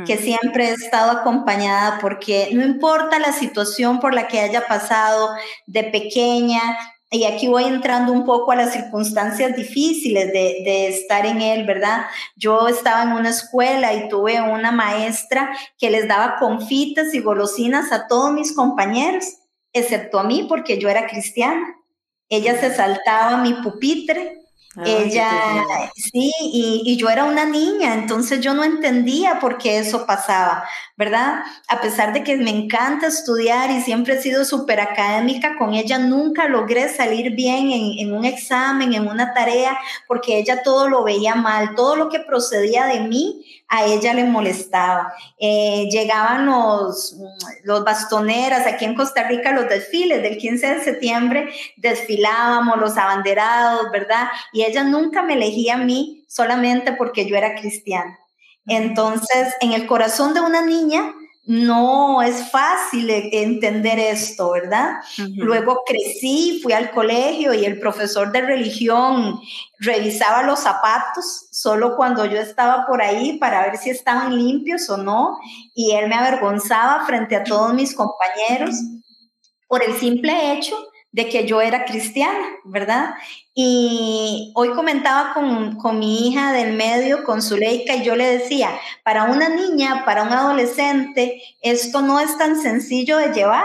que 0.06 0.18
siempre 0.18 0.70
he 0.70 0.72
estado 0.72 1.12
acompañada 1.12 2.00
porque 2.00 2.50
no 2.54 2.64
importa 2.64 3.20
la 3.20 3.34
situación 3.34 4.00
por 4.00 4.14
la 4.14 4.28
que 4.30 4.40
haya 4.40 4.66
pasado 4.68 5.32
de 5.68 5.84
pequeña, 5.84 6.62
y 7.12 7.26
aquí 7.26 7.48
voy 7.48 7.66
entrando 7.66 8.12
un 8.12 8.26
poco 8.26 8.52
a 8.52 8.56
las 8.56 8.74
circunstancias 8.74 9.56
difíciles 9.56 10.28
de, 10.34 10.64
de, 10.66 10.88
estar 10.88 11.26
en 11.26 11.42
él, 11.42 11.66
¿verdad? 11.66 12.06
Yo 12.36 12.68
estaba 12.68 13.04
en 13.04 13.12
una 13.12 13.30
escuela 13.30 13.94
y 13.94 14.10
tuve 14.10 14.42
una 14.42 14.72
maestra 14.72 15.56
que 15.78 15.90
les 15.90 16.08
daba 16.08 16.38
confitas 16.38 17.14
y 17.14 17.20
golosinas 17.20 17.92
a 17.92 18.08
todos 18.08 18.32
mis 18.32 18.54
compañeros, 18.54 19.26
excepto 19.72 20.20
a 20.20 20.24
mí 20.24 20.46
porque 20.50 20.78
yo 20.80 20.90
era 20.90 21.08
cristiana. 21.08 21.76
Ella 22.30 22.60
se 22.60 22.74
saltaba 22.74 23.38
mi 23.38 23.54
pupitre 23.62 24.45
ella, 24.84 25.64
sí, 25.96 26.32
y, 26.42 26.82
y, 26.86 26.98
yo 26.98 27.10
era 27.10 27.24
una 27.24 27.46
niña, 27.46 27.94
entonces 27.94 28.42
yo 28.42 28.54
no 28.54 28.64
entendía 28.64 29.40
por 29.40 29.58
qué 29.58 29.78
eso 29.78 30.06
pasaba, 30.06 30.66
¿verdad? 30.98 31.44
A 31.70 31.80
pesar 31.80 32.12
de 32.12 32.24
que 32.24 32.36
me 32.36 32.50
encanta 32.50 33.08
estudiar 33.08 33.72
y 33.72 33.82
siempre 33.82 34.16
he 34.16 34.22
sido 34.22 34.44
súper 34.44 34.82
académica, 34.82 35.58
con 35.58 35.74
ella 35.74 35.98
nunca 35.98 36.48
logré 36.48 36.90
salir 36.90 37.36
bien 37.36 37.72
en, 37.72 38.00
en, 38.00 38.14
un 38.14 38.26
examen, 38.26 38.94
en 38.94 39.08
una 39.08 39.34
tarea, 39.34 39.78
porque 40.08 40.38
ella 40.40 40.62
todo 40.62 40.90
lo 40.90 41.04
veía 41.04 41.36
mal, 41.36 41.76
todo 41.76 41.96
lo 41.96 42.10
que 42.10 42.20
procedía 42.20 42.86
de 42.86 43.02
mí 43.02 43.46
a 43.68 43.86
ella 43.86 44.14
le 44.14 44.26
molestaba. 44.26 45.14
Eh, 45.40 45.88
llegaban 45.90 46.46
los, 46.46 47.16
los 47.64 47.84
bastoneras, 47.84 48.68
aquí 48.68 48.86
en 48.86 48.96
Costa 48.96 49.28
Rica 49.28 49.52
los 49.52 49.68
desfiles 49.68 50.22
del 50.22 50.38
15 50.38 50.76
de 50.76 50.84
septiembre, 50.84 51.50
desfilábamos 51.78 52.78
los 52.78 52.98
abanderados, 52.98 53.90
¿verdad? 53.92 54.28
Y 54.54 54.64
ella 54.66 54.84
nunca 54.84 55.24
me 55.24 55.34
elegía 55.34 55.76
a 55.76 55.84
mí 55.84 56.26
solamente 56.28 56.94
porque 56.94 57.26
yo 57.28 57.36
era 57.36 57.56
cristiana. 57.56 58.20
Entonces, 58.68 59.54
en 59.62 59.74
el 59.74 59.86
corazón 59.86 60.34
de 60.34 60.42
una 60.42 60.62
niña, 60.62 61.14
no 61.46 62.24
es 62.24 62.50
fácil 62.50 63.10
e, 63.10 63.30
entender 63.44 64.00
esto, 64.00 64.52
¿verdad? 64.52 64.96
Luego 65.36 65.84
crecí, 65.86 66.60
fui 66.64 66.74
al 66.74 66.90
colegio 66.92 67.54
y 67.54 67.66
el 67.66 67.80
profesor 67.80 68.32
de 68.32 68.42
religión 68.42 69.40
revisaba 69.78 70.42
los 70.42 70.62
zapatos 70.62 71.48
solo 71.52 71.96
cuando 71.96 72.26
yo 72.26 72.40
estaba 72.40 72.88
por 72.88 73.02
ahí 73.02 73.38
para 73.38 73.62
ver 73.62 73.78
si 73.78 73.92
estaban 73.92 74.36
limpios 74.36 74.90
o 74.90 74.98
no, 74.98 75.38
y 75.76 75.92
él 75.92 76.10
me 76.10 76.16
avergonzaba 76.16 77.06
frente 77.06 77.36
a 77.36 77.44
todos 77.44 77.74
mis 77.74 77.94
compañeros 77.94 78.74
por 79.68 79.84
el 79.84 79.96
simple 79.98 80.54
hecho 80.54 80.76
de 81.16 81.30
que 81.30 81.48
yo 81.48 81.62
era 81.62 81.86
cristiana, 81.86 82.46
¿verdad? 82.66 83.16
Y 83.54 84.52
hoy 84.54 84.72
comentaba 84.74 85.34
con, 85.34 85.78
con, 85.78 85.98
mi 85.98 86.28
hija 86.28 86.52
del 86.52 86.74
medio, 86.74 87.24
con 87.24 87.42
Zuleika, 87.42 87.96
y 87.96 88.04
yo 88.04 88.18
le 88.18 88.38
decía, 88.38 88.70
para 89.02 89.24
una 89.24 89.48
niña, 89.48 90.04
para 90.04 90.24
un 90.24 90.34
adolescente, 90.34 91.42
esto 91.62 92.02
no 92.02 92.20
es 92.20 92.38
tan 92.38 92.62
sencillo 92.62 93.18
de 93.18 93.32
llevar, 93.32 93.64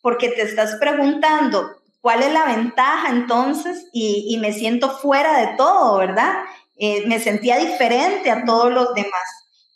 porque 0.00 0.30
te 0.30 0.40
estás 0.40 0.76
preguntando, 0.76 1.76
¿cuál 2.00 2.22
es 2.22 2.32
la 2.32 2.46
ventaja 2.46 3.10
entonces? 3.10 3.88
Y, 3.92 4.38
me 4.40 4.54
siento 4.54 4.96
fuera 4.96 5.40
de 5.40 5.56
todo, 5.58 5.98
¿verdad? 5.98 6.36
Eh, 6.78 7.04
me 7.06 7.18
sentía 7.18 7.58
diferente 7.58 8.30
a 8.30 8.46
todos 8.46 8.72
los 8.72 8.94
demás 8.94 9.28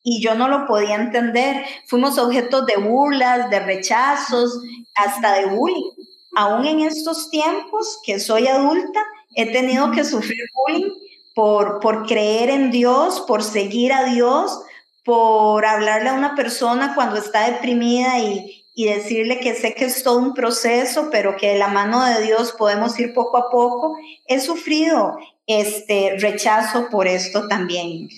y 0.03 0.23
yo 0.23 0.35
no 0.35 0.49
lo 0.49 0.67
podía 0.67 0.95
entender. 0.95 1.63
Fuimos 1.89 2.17
objetos 2.17 2.65
de 2.65 2.79
burlas, 2.79 3.51
de 3.51 3.61
rechazos, 3.61 4.63
hasta 4.95 5.35
de 5.35 5.45
bullying 5.45 5.91
aún 6.37 6.67
en 6.67 6.81
estos 6.81 7.31
tiempos 7.31 7.99
que 8.05 8.21
soy 8.21 8.47
adulta, 8.47 9.03
he 9.35 9.51
tenido 9.51 9.91
que 9.91 10.05
sufrir 10.05 10.45
bullying 10.55 10.91
por, 11.35 11.81
por 11.81 12.07
creer 12.07 12.51
en 12.51 12.71
Dios, 12.71 13.25
por 13.27 13.43
seguir 13.43 13.93
a 13.93 14.05
Dios, 14.05 14.61
por 15.03 15.65
hablarle 15.65 16.11
a 16.11 16.15
una 16.15 16.35
persona 16.35 16.95
cuando 16.95 17.17
está 17.17 17.51
deprimida 17.51 18.19
y, 18.19 18.65
y 18.75 18.85
decirle 18.85 19.41
que 19.41 19.55
sé 19.55 19.75
que 19.75 19.87
es 19.87 20.03
todo 20.03 20.19
un 20.19 20.35
proceso, 20.35 21.09
pero 21.11 21.37
que 21.39 21.53
de 21.53 21.59
la 21.59 21.69
mano 21.69 22.05
de 22.05 22.23
Dios 22.23 22.53
podemos 22.53 22.99
ir 23.01 23.15
poco 23.15 23.39
a 23.39 23.51
poco. 23.51 23.97
He 24.27 24.39
sufrido 24.39 25.17
este 25.47 26.17
rechazo 26.19 26.91
por 26.91 27.07
esto 27.07 27.49
también. 27.49 28.11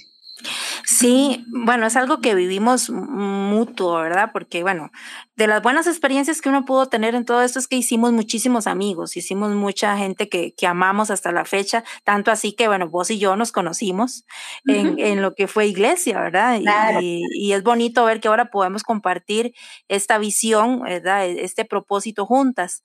Sí, 0.90 1.44
bueno, 1.48 1.86
es 1.86 1.96
algo 1.96 2.22
que 2.22 2.34
vivimos 2.34 2.88
mutuo, 2.88 3.96
¿verdad? 4.00 4.30
Porque, 4.32 4.62
bueno, 4.62 4.90
de 5.36 5.46
las 5.46 5.60
buenas 5.60 5.86
experiencias 5.86 6.40
que 6.40 6.48
uno 6.48 6.64
pudo 6.64 6.86
tener 6.86 7.14
en 7.14 7.26
todo 7.26 7.42
esto 7.42 7.58
es 7.58 7.68
que 7.68 7.76
hicimos 7.76 8.12
muchísimos 8.12 8.66
amigos, 8.66 9.14
hicimos 9.14 9.52
mucha 9.52 9.98
gente 9.98 10.30
que, 10.30 10.54
que 10.54 10.66
amamos 10.66 11.10
hasta 11.10 11.30
la 11.30 11.44
fecha, 11.44 11.84
tanto 12.04 12.30
así 12.30 12.54
que, 12.54 12.68
bueno, 12.68 12.88
vos 12.88 13.10
y 13.10 13.18
yo 13.18 13.36
nos 13.36 13.52
conocimos 13.52 14.24
en, 14.64 14.98
en, 14.98 15.20
lo 15.20 15.34
que 15.34 15.46
fue 15.46 15.66
iglesia, 15.66 16.22
¿verdad? 16.22 16.58
Y, 17.02 17.22
y, 17.34 17.52
es 17.52 17.62
bonito 17.62 18.06
ver 18.06 18.18
que 18.20 18.28
ahora 18.28 18.46
podemos 18.46 18.82
compartir 18.82 19.52
esta 19.88 20.16
visión, 20.16 20.80
¿verdad? 20.80 21.26
E, 21.26 21.44
este 21.44 21.66
propósito 21.66 22.24
juntas. 22.24 22.82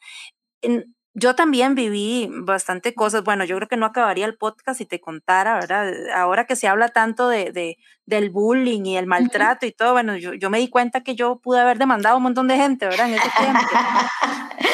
En, 0.61 0.93
yo 1.15 1.35
también 1.35 1.75
viví 1.75 2.29
bastante 2.31 2.95
cosas. 2.95 3.23
Bueno, 3.23 3.45
yo 3.45 3.55
creo 3.57 3.67
que 3.67 3.77
no 3.77 3.85
acabaría 3.85 4.25
el 4.25 4.35
podcast 4.35 4.79
si 4.79 4.85
te 4.85 4.99
contara, 4.99 5.55
¿verdad? 5.55 5.93
Ahora 6.15 6.45
que 6.45 6.55
se 6.55 6.67
habla 6.67 6.89
tanto 6.89 7.29
de, 7.29 7.51
de 7.51 7.77
del 8.05 8.31
bullying 8.31 8.83
y 8.85 8.97
el 8.97 9.05
maltrato 9.05 9.65
y 9.65 9.71
todo, 9.71 9.93
bueno, 9.93 10.17
yo, 10.17 10.33
yo, 10.33 10.49
me 10.49 10.59
di 10.59 10.67
cuenta 10.69 11.01
que 11.01 11.15
yo 11.15 11.39
pude 11.39 11.61
haber 11.61 11.77
demandado 11.77 12.15
a 12.15 12.17
un 12.17 12.23
montón 12.23 12.47
de 12.47 12.57
gente, 12.57 12.85
¿verdad? 12.85 13.07
En 13.07 13.13
ese 13.13 13.29
tiempo. 13.37 13.61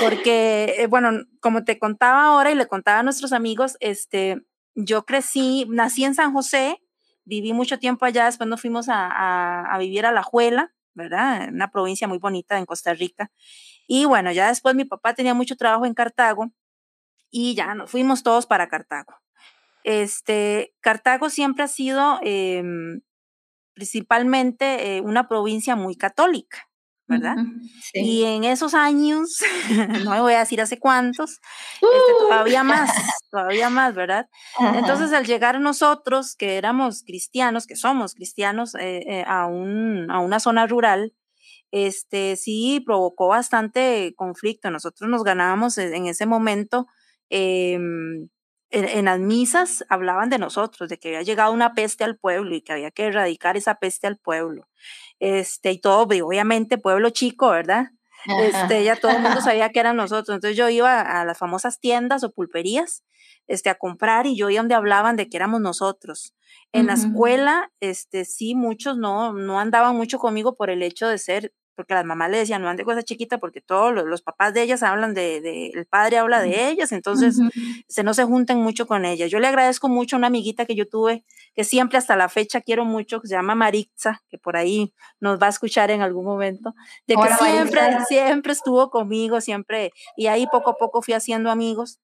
Porque, 0.03 0.75
eh, 0.77 0.87
bueno, 0.87 1.11
como 1.39 1.63
te 1.63 1.77
contaba 1.77 2.23
ahora 2.23 2.51
y 2.51 2.55
le 2.55 2.67
contaba 2.67 2.99
a 2.99 3.03
nuestros 3.03 3.33
amigos, 3.33 3.77
este, 3.81 4.41
yo 4.75 5.05
crecí, 5.05 5.65
nací 5.69 6.05
en 6.05 6.15
San 6.15 6.33
José, 6.33 6.81
viví 7.25 7.53
mucho 7.53 7.79
tiempo 7.79 8.05
allá, 8.05 8.25
después 8.25 8.49
nos 8.49 8.61
fuimos 8.61 8.89
a, 8.89 9.07
a, 9.07 9.75
a 9.75 9.77
vivir 9.77 10.05
a 10.05 10.11
La 10.11 10.23
Juela, 10.23 10.73
¿verdad? 10.93 11.49
Una 11.49 11.69
provincia 11.69 12.07
muy 12.07 12.17
bonita 12.17 12.57
en 12.57 12.65
Costa 12.65 12.93
Rica. 12.93 13.29
Y 13.91 14.05
bueno, 14.05 14.31
ya 14.31 14.49
después 14.49 14.75
mi 14.75 14.85
papá 14.85 15.15
tenía 15.15 15.33
mucho 15.33 15.55
trabajo 15.55 15.83
en 15.87 15.95
Cartago 15.95 16.51
y 17.31 17.55
ya 17.55 17.73
nos 17.73 17.89
fuimos 17.89 18.21
todos 18.21 18.45
para 18.45 18.69
Cartago. 18.69 19.15
Este, 19.83 20.75
Cartago 20.79 21.31
siempre 21.31 21.63
ha 21.63 21.67
sido 21.67 22.19
eh, 22.21 22.61
principalmente 23.73 24.97
eh, 24.97 25.01
una 25.01 25.27
provincia 25.27 25.75
muy 25.75 25.95
católica, 25.95 26.69
¿verdad? 27.07 27.35
Sí. 27.81 28.01
Y 28.01 28.25
en 28.25 28.43
esos 28.43 28.75
años, 28.75 29.41
no 30.05 30.11
me 30.11 30.21
voy 30.21 30.33
a 30.33 30.39
decir 30.39 30.61
hace 30.61 30.77
cuántos, 30.77 31.39
uh. 31.81 31.87
este, 31.87 32.11
todavía 32.19 32.63
más, 32.63 32.91
todavía 33.31 33.71
más, 33.71 33.95
¿verdad? 33.95 34.29
Ajá. 34.59 34.77
Entonces, 34.77 35.13
al 35.13 35.25
llegar 35.25 35.59
nosotros, 35.59 36.35
que 36.35 36.57
éramos 36.57 37.01
cristianos, 37.01 37.65
que 37.65 37.75
somos 37.75 38.13
cristianos, 38.13 38.75
eh, 38.75 39.03
eh, 39.07 39.23
a, 39.25 39.47
un, 39.47 40.11
a 40.11 40.19
una 40.19 40.39
zona 40.39 40.67
rural, 40.67 41.15
este 41.71 42.35
sí 42.35 42.81
provocó 42.85 43.27
bastante 43.27 44.13
conflicto. 44.15 44.71
Nosotros 44.71 45.09
nos 45.09 45.23
ganábamos 45.23 45.77
e, 45.77 45.95
en 45.95 46.07
ese 46.07 46.25
momento. 46.25 46.87
Eh, 47.29 47.73
en, 48.71 48.87
en, 48.87 49.05
las 49.05 49.19
misas 49.19 49.83
hablaban 49.89 50.29
de 50.29 50.37
nosotros, 50.37 50.89
de 50.89 50.99
que 50.99 51.09
había 51.09 51.23
llegado 51.23 51.51
una 51.51 51.73
peste 51.73 52.03
al 52.03 52.17
pueblo 52.17 52.55
y 52.55 52.61
que 52.61 52.73
había 52.73 52.91
que 52.91 53.05
erradicar 53.05 53.57
esa 53.57 53.75
peste 53.75 54.07
al 54.07 54.17
pueblo. 54.17 54.67
Este, 55.19 55.71
y 55.71 55.79
todo, 55.79 56.03
obviamente, 56.03 56.77
pueblo 56.77 57.09
chico, 57.09 57.49
¿verdad? 57.49 57.87
Este, 58.41 58.83
ya 58.83 58.95
todo 58.95 59.11
el 59.11 59.21
mundo 59.21 59.41
sabía 59.41 59.69
que 59.69 59.79
eran 59.79 59.95
nosotros. 59.95 60.35
Entonces 60.35 60.57
yo 60.57 60.69
iba 60.69 61.01
a 61.01 61.25
las 61.25 61.37
famosas 61.37 61.79
tiendas 61.79 62.23
o 62.23 62.31
pulperías 62.31 63.03
este, 63.47 63.69
a 63.69 63.75
comprar 63.75 64.27
y 64.27 64.35
yo 64.35 64.49
iba 64.49 64.61
donde 64.61 64.75
hablaban 64.75 65.15
de 65.15 65.29
que 65.29 65.37
éramos 65.37 65.61
nosotros. 65.61 66.35
En 66.71 66.81
uh 66.81 66.83
-huh. 66.83 66.87
la 66.87 66.93
escuela, 66.93 67.71
este, 67.79 68.25
sí, 68.25 68.55
muchos 68.55 68.97
no, 68.97 69.33
no 69.33 69.59
andaban 69.59 69.95
mucho 69.95 70.19
conmigo 70.19 70.55
por 70.55 70.69
el 70.69 70.83
hecho 70.83 71.07
de 71.07 71.17
ser 71.17 71.53
porque 71.79 71.93
las 71.93 72.03
mamás 72.03 72.29
le 72.29 72.39
decían, 72.39 72.61
no 72.61 72.67
ande 72.67 72.83
con 72.83 72.97
esa 72.97 73.05
chiquita, 73.05 73.37
porque 73.37 73.61
todos 73.61 73.93
los, 73.93 74.03
los, 74.03 74.21
papás 74.21 74.53
de 74.53 74.63
ellas 74.63 74.83
hablan 74.83 75.13
de, 75.13 75.39
de, 75.39 75.67
el 75.67 75.85
padre 75.85 76.17
habla 76.17 76.41
de 76.41 76.67
ellas, 76.67 76.91
entonces 76.91 77.37
uh 77.37 77.43
-huh. 77.43 77.85
se 77.87 78.03
no 78.03 78.13
se 78.13 78.25
junten 78.25 78.57
mucho 78.57 78.85
con 78.85 79.05
ellas. 79.05 79.31
Yo 79.31 79.39
le 79.39 79.47
agradezco 79.47 79.87
mucho 79.87 80.17
a 80.17 80.19
una 80.19 80.27
amiguita 80.27 80.65
que 80.65 80.75
yo 80.75 80.89
tuve, 80.89 81.23
que 81.55 81.63
siempre 81.63 81.97
hasta 81.97 82.17
la 82.17 82.27
fecha 82.27 82.59
quiero 82.59 82.83
mucho, 82.83 83.21
que 83.21 83.29
se 83.29 83.35
llama 83.35 83.55
Maritza, 83.55 84.21
que 84.27 84.37
por 84.37 84.57
ahí 84.57 84.93
nos 85.21 85.41
va 85.41 85.45
a 85.45 85.51
escuchar 85.51 85.89
en 85.89 86.01
algún 86.01 86.25
momento, 86.25 86.75
de 87.07 87.15
que 87.15 87.21
Hola, 87.21 87.37
siempre, 87.37 87.79
Maritza. 87.79 88.05
siempre 88.07 88.51
estuvo 88.51 88.89
conmigo, 88.89 89.39
siempre, 89.39 89.93
y 90.17 90.27
ahí 90.27 90.47
poco 90.51 90.71
a 90.71 90.75
poco 90.75 91.01
fui 91.01 91.13
haciendo 91.13 91.49
amigos, 91.49 92.01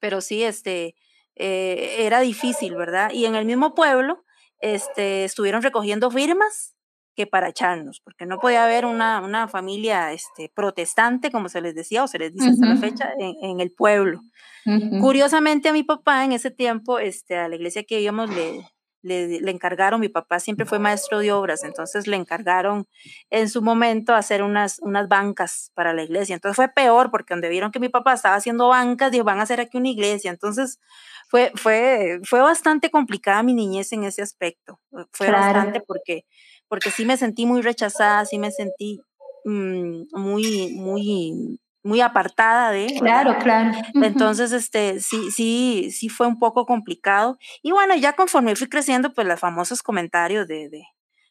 pero 0.00 0.20
sí, 0.20 0.42
este, 0.42 0.96
eh, 1.36 1.98
era 2.00 2.18
difícil, 2.18 2.74
¿verdad? 2.74 3.12
Y 3.12 3.26
en 3.26 3.36
el 3.36 3.44
mismo 3.44 3.72
pueblo, 3.72 4.24
este, 4.58 5.22
estuvieron 5.22 5.62
recogiendo 5.62 6.10
firmas 6.10 6.75
que 7.16 7.26
para 7.26 7.48
echarnos, 7.48 8.00
porque 8.00 8.26
no 8.26 8.38
podía 8.38 8.64
haber 8.64 8.84
una, 8.84 9.20
una 9.20 9.48
familia 9.48 10.12
este, 10.12 10.52
protestante, 10.54 11.30
como 11.30 11.48
se 11.48 11.60
les 11.60 11.74
decía, 11.74 12.04
o 12.04 12.08
se 12.08 12.18
les 12.18 12.32
dice 12.34 12.48
uh 12.48 12.50
-huh. 12.50 12.54
hasta 12.54 12.66
la 12.66 12.76
fecha, 12.76 13.10
en, 13.18 13.34
en 13.42 13.60
el 13.60 13.72
pueblo. 13.72 14.20
Uh 14.66 14.70
-huh. 14.70 15.00
Curiosamente 15.00 15.68
a 15.68 15.72
mi 15.72 15.82
papá 15.82 16.24
en 16.24 16.32
ese 16.32 16.50
tiempo, 16.50 16.98
este, 16.98 17.36
a 17.36 17.48
la 17.48 17.56
iglesia 17.56 17.84
que 17.84 18.00
íbamos, 18.00 18.28
le, 18.34 18.68
le, 19.02 19.40
le, 19.40 19.50
encargaron, 19.50 20.00
mi 20.00 20.08
papá 20.08 20.40
siempre 20.40 20.66
fue 20.66 20.78
maestro 20.78 21.20
de 21.20 21.32
obras, 21.32 21.62
entonces 21.64 22.06
le 22.06 22.16
encargaron 22.16 22.86
en 23.30 23.48
su 23.48 23.62
momento 23.62 24.14
hacer 24.14 24.42
unas, 24.42 24.78
unas 24.80 25.08
bancas 25.08 25.70
para 25.74 25.92
la 25.94 26.02
iglesia. 26.02 26.34
Entonces 26.34 26.56
fue 26.56 26.68
peor 26.68 27.10
porque 27.10 27.32
donde 27.34 27.48
vieron 27.48 27.70
que 27.70 27.80
mi 27.80 27.88
papá 27.88 28.14
estaba 28.14 28.34
haciendo 28.36 28.68
bancas, 28.68 29.10
dijo, 29.12 29.24
van 29.24 29.38
a 29.38 29.42
hacer 29.44 29.60
aquí 29.60 29.78
una 29.78 29.88
iglesia. 29.88 30.30
Entonces 30.30 30.80
fue, 31.28 31.52
fue, 31.54 32.20
fue 32.24 32.40
bastante 32.40 32.90
complicada 32.90 33.42
mi 33.42 33.54
niñez 33.54 33.92
en 33.92 34.04
ese 34.04 34.22
aspecto. 34.22 34.80
Fue 35.12 35.30
bastante 35.30 35.80
porque, 35.80 36.24
porque 36.68 36.90
sí 36.90 37.04
me 37.04 37.16
sentí 37.16 37.46
muy 37.46 37.62
rechazada, 37.62 38.24
sí 38.24 38.38
me 38.38 38.50
sentí 38.50 39.00
mmm, 39.44 40.02
muy, 40.12 40.72
muy 40.74 41.58
muy 41.86 42.00
apartada 42.00 42.72
de. 42.72 42.86
Claro, 42.98 43.36
claro. 43.38 43.70
Entonces, 43.94 44.52
este, 44.52 44.98
sí, 45.00 45.30
sí, 45.30 45.90
sí 45.92 46.08
fue 46.08 46.26
un 46.26 46.38
poco 46.38 46.66
complicado. 46.66 47.38
Y 47.62 47.70
bueno, 47.70 47.94
ya 47.94 48.14
conforme 48.14 48.56
fui 48.56 48.68
creciendo, 48.68 49.14
pues 49.14 49.26
los 49.26 49.38
famosos 49.38 49.82
comentarios 49.84 50.48
de, 50.48 50.68
de, 50.68 50.82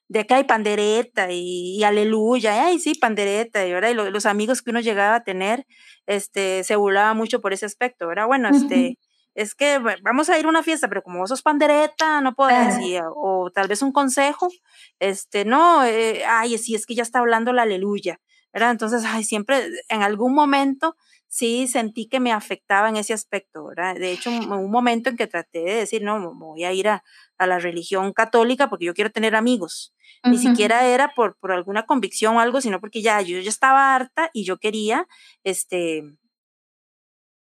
de 0.07 0.25
que 0.25 0.33
hay 0.33 0.43
pandereta 0.45 1.27
y, 1.29 1.83
aleluya, 1.83 2.67
ay, 2.67 2.79
sí, 2.79 2.93
pandereta, 2.95 3.65
y, 3.67 3.73
¿verdad? 3.73 3.89
y 3.89 3.93
los 3.93 4.25
amigos 4.25 4.61
que 4.61 4.71
uno 4.71 4.79
llegaba 4.79 5.15
a 5.15 5.23
tener, 5.25 5.65
este, 6.07 6.63
se 6.63 6.77
burlaba 6.77 7.13
mucho 7.13 7.41
por 7.41 7.51
ese 7.51 7.65
aspecto, 7.65 8.07
¿verdad? 8.07 8.27
Bueno, 8.27 8.47
este, 8.49 8.97
es 9.35 9.53
que 9.53 9.79
vamos 10.01 10.29
a 10.29 10.39
ir 10.39 10.45
a 10.45 10.49
una 10.49 10.63
fiesta, 10.63 10.87
pero 10.87 11.03
como 11.03 11.19
vos 11.19 11.29
sos 11.29 11.41
pandereta, 11.41 12.21
no 12.21 12.33
podés 12.35 12.79
ir, 12.79 13.01
o 13.15 13.51
tal 13.53 13.67
vez 13.67 13.81
un 13.81 13.91
consejo, 13.91 14.47
este, 14.99 15.45
no, 15.45 15.83
eh, 15.83 16.23
ay, 16.25 16.57
sí, 16.57 16.73
es 16.73 16.85
que 16.85 16.95
ya 16.95 17.03
está 17.03 17.19
hablando 17.19 17.53
la 17.53 17.63
aleluya. 17.63 18.19
Entonces, 18.53 19.03
ay, 19.05 19.25
siempre, 19.25 19.67
en 19.89 20.01
algún 20.01 20.33
momento, 20.33 20.95
sí 21.27 21.67
sentí 21.67 22.07
que 22.07 22.21
me 22.21 22.31
afectaba 22.31 22.87
en 22.87 22.95
ese 22.95 23.13
aspecto, 23.13 23.65
¿verdad? 23.65 23.95
De 23.95 24.13
hecho, 24.13 24.29
en 24.29 24.49
un 24.49 24.71
momento 24.71 25.09
en 25.09 25.17
que 25.17 25.27
traté 25.27 25.59
de 25.59 25.75
decir, 25.75 26.01
no, 26.01 26.33
voy 26.33 26.63
a 26.63 26.71
ir 26.71 26.87
a, 26.87 27.03
la 27.37 27.59
religión 27.59 28.13
católica 28.13 28.69
porque 28.69 28.85
yo 28.85 28.93
quiero 28.93 29.11
tener 29.11 29.35
amigos. 29.35 29.93
Ni 30.23 30.37
siquiera 30.37 30.87
era 30.87 31.13
por, 31.13 31.37
por 31.37 31.51
alguna 31.51 31.85
convicción 31.85 32.37
o 32.37 32.39
algo, 32.39 32.61
sino 32.61 32.79
porque 32.79 33.01
ya 33.01 33.21
yo 33.21 33.37
ya 33.39 33.49
estaba 33.49 33.93
harta 33.93 34.29
y 34.33 34.45
yo 34.45 34.57
quería, 34.57 35.05
este, 35.43 36.03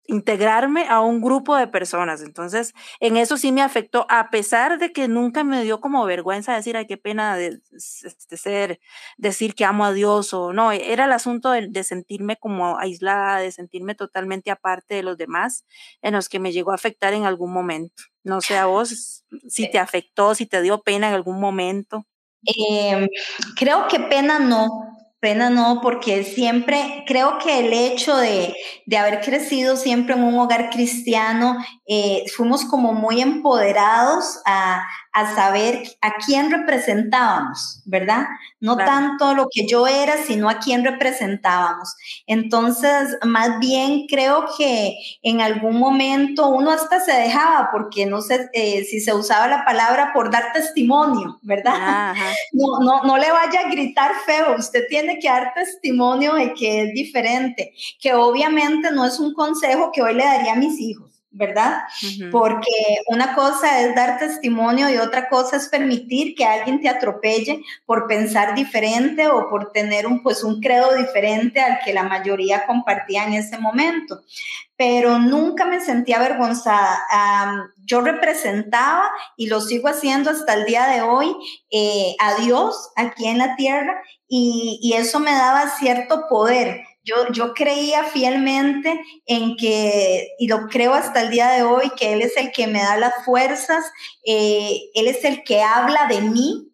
integrarme 0.08 0.88
a 0.88 1.02
un 1.02 1.22
grupo 1.22 1.56
de 1.56 1.68
personas. 1.68 2.22
Entonces, 2.22 2.74
en 3.00 3.18
eso 3.18 3.38
sí 3.38 3.52
me 3.52 3.62
afectó, 3.62 4.06
a 4.10 4.30
pesar 4.30 4.80
de 4.80 4.92
que 4.92 5.08
nunca 5.08 5.44
me 5.44 5.64
dio 5.64 5.82
como 5.82 6.06
vergüenza 6.06 6.56
decir, 6.56 6.78
ay, 6.78 6.88
qué 6.88 6.98
pena 6.98 7.36
de, 7.36 7.60
este, 7.72 8.38
ser, 8.38 8.80
decir 9.18 9.54
que 9.54 9.66
amo 9.66 9.86
a 9.86 9.94
Dios 9.94 10.34
o 10.34 10.54
no, 10.54 10.72
era 10.72 11.06
el 11.06 11.12
asunto 11.12 11.52
de, 11.52 11.84
sentirme 11.84 12.38
como 12.38 12.80
aislada, 12.80 13.40
de 13.40 13.52
sentirme 13.52 13.96
totalmente 13.96 14.50
aparte 14.50 14.96
de 14.96 15.04
los 15.04 15.18
demás, 15.18 15.66
en 16.02 16.14
los 16.14 16.30
que 16.30 16.40
me 16.40 16.52
llegó 16.52 16.72
a 16.72 16.76
afectar 16.76 17.14
en 17.14 17.26
algún 17.26 17.52
momento. 17.52 18.04
No 18.24 18.42
sé 18.42 18.58
a 18.58 18.66
vos 18.66 19.24
si 19.48 19.70
te 19.70 19.80
afectó, 19.80 20.36
si 20.36 20.46
te 20.46 20.62
dio 20.62 20.82
pena 20.82 21.10
en 21.10 21.14
algún 21.14 21.40
momento. 21.40 22.06
Em, 22.44 23.08
creo 23.56 23.88
que 23.88 24.00
pena 24.00 24.40
no, 24.40 24.97
Pena 25.20 25.50
no, 25.50 25.80
porque 25.82 26.24
siempre 26.24 27.04
creo 27.08 27.40
que 27.40 27.60
el 27.60 27.74
hecho 27.74 28.16
de, 28.18 28.56
de 28.86 28.98
haber 28.98 29.22
crecido 29.22 29.76
siempre 29.76 30.14
en 30.14 30.24
un 30.24 30.38
hogar 30.38 30.70
cristiano, 30.70 31.58
eh, 31.90 32.26
fuimos 32.36 32.66
como 32.66 32.94
muy 32.94 33.22
empoderados 33.22 34.42
a, 34.46 34.84
a 35.14 35.36
saber 35.36 35.84
a 36.02 36.14
quién 36.26 36.52
representábamos, 36.52 37.82
¿verdad? 37.86 38.28
No 38.60 38.76
tanto 38.76 39.34
lo 39.34 39.48
que 39.50 39.66
yo 39.66 39.88
era, 39.88 40.18
sino 40.18 40.50
a 40.50 40.60
quién 40.60 40.84
representábamos. 40.84 41.96
Entonces, 42.28 43.18
más 43.26 43.58
bien 43.60 44.06
creo 44.08 44.46
que 44.58 44.96
en 45.24 45.42
algún 45.42 45.78
momento 45.78 46.50
uno 46.50 46.72
hasta 46.72 47.00
se 47.00 47.14
dejaba, 47.14 47.70
porque 47.72 48.06
no 48.06 48.22
sé 48.22 48.50
eh, 48.54 48.84
si 48.84 49.00
se 49.00 49.14
usaba 49.14 49.48
la 49.48 49.66
palabra 49.66 50.12
por 50.14 50.30
dar 50.30 50.52
testimonio, 50.54 51.40
¿verdad? 51.42 52.14
No, 52.52 52.80
no, 52.80 53.04
no 53.04 53.18
le 53.18 53.32
vaya 53.32 53.62
a 53.62 53.70
gritar 53.70 54.12
feo, 54.26 54.56
usted 54.58 54.86
tiene 54.90 55.20
que 55.20 55.28
dar 55.28 55.54
testimonio 55.54 56.34
de 56.34 56.54
que 56.54 56.84
es 56.84 56.94
diferente, 56.94 57.74
que 58.00 58.14
obviamente 58.14 58.92
no 58.92 59.06
es 59.06 59.20
un 59.20 59.34
consejo 59.34 59.92
que 59.92 60.02
hoy 60.02 60.16
le 60.16 60.24
daría 60.24 60.54
a 60.54 60.56
mis 60.56 60.80
hijos 60.80 61.17
¿verdad? 61.32 61.84
Porque 62.32 62.72
una 63.08 63.36
cosa 63.36 63.82
es 63.82 63.94
dar 63.96 64.18
testimonio 64.18 64.90
y 64.90 64.98
otra 64.98 65.28
cosa 65.30 65.58
es 65.58 65.68
permitir 65.68 66.36
que 66.36 66.46
alguien 66.46 66.82
te 66.82 66.90
atropelle 66.90 67.64
por 67.86 68.08
pensar 68.08 68.56
diferente 68.56 69.28
o 69.28 69.50
por 69.50 69.72
tener 69.72 70.08
un, 70.08 70.24
pues, 70.24 70.44
un 70.44 70.62
credo 70.62 70.96
diferente 70.96 71.60
al 71.60 71.80
que 71.84 71.94
la 71.94 72.04
mayoría 72.04 72.66
compartía 72.66 73.26
en 73.26 73.34
ese 73.34 73.58
momento. 73.60 74.22
Pero 74.76 75.20
nunca 75.20 75.66
me 75.66 75.82
sentía 75.82 76.18
avergonzada. 76.18 77.00
yo 77.86 78.02
representaba 78.02 79.10
y 79.36 79.48
lo 79.48 79.62
sigo 79.62 79.90
haciendo 79.90 80.30
hasta 80.30 80.54
el 80.54 80.66
día 80.66 80.88
de 80.88 81.02
hoy 81.02 81.36
eh, 81.72 82.16
a 82.20 82.36
Dios 82.42 82.92
aquí 82.96 83.28
en 83.28 83.38
la 83.38 83.56
tierra 83.56 84.02
y, 84.28 84.80
y 84.82 84.94
eso 84.94 85.20
me 85.20 85.32
daba 85.32 85.70
cierto 85.78 86.28
poder 86.30 86.82
yo, 87.32 87.54
creía 87.54 88.04
fielmente 88.04 89.00
en 89.26 89.56
que, 89.56 90.36
y 90.38 90.48
lo 90.48 90.68
creo 90.68 90.94
hasta 90.94 91.22
el 91.22 91.30
día 91.30 91.50
de 91.50 91.64
hoy, 91.64 91.92
que 91.98 92.14
Él 92.14 92.22
es 92.22 92.36
el 92.38 92.52
que 92.52 92.68
me 92.68 92.80
da 92.80 92.98
las 92.98 93.14
fuerzas, 93.26 93.86
eh, 94.26 94.80
Él 94.94 95.08
es 95.08 95.24
el 95.24 95.44
que 95.44 95.62
habla 95.62 96.08
de 96.08 96.22
mí, 96.22 96.72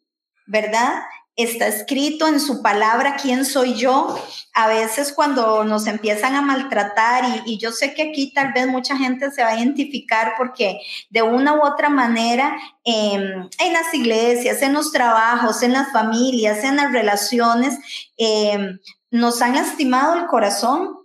¿verdad? 0.47 1.03
Está 1.35 1.67
escrito 1.67 2.27
en 2.27 2.39
su 2.39 2.61
palabra 2.61 3.15
quién 3.19 3.45
soy 3.45 3.73
yo. 3.73 4.19
A 4.53 4.67
veces 4.67 5.13
cuando 5.13 5.63
nos 5.63 5.87
empiezan 5.87 6.35
a 6.35 6.41
maltratar, 6.41 7.43
y, 7.45 7.57
yo 7.57 7.71
sé 7.71 7.95
que 7.95 8.03
aquí 8.03 8.31
tal 8.33 8.53
vez 8.53 8.67
mucha 8.67 8.95
gente 8.97 9.31
se 9.31 9.43
va 9.43 9.49
a 9.49 9.57
identificar 9.57 10.33
porque 10.37 10.79
de 11.09 11.23
una 11.23 11.55
u 11.55 11.65
otra 11.65 11.89
manera 11.89 12.55
em, 12.83 13.49
en 13.59 13.73
las 13.73 13.93
iglesias, 13.93 14.61
en 14.61 14.73
los 14.73 14.91
trabajos, 14.91 15.63
en 15.63 15.73
las 15.73 15.91
familias, 15.91 16.63
en 16.63 16.75
las 16.75 16.91
relaciones, 16.91 17.79
eh, 18.17 18.77
nos 19.13 19.43
han 19.43 19.53
lastimado 19.53 20.15
el 20.15 20.25
corazón 20.25 20.97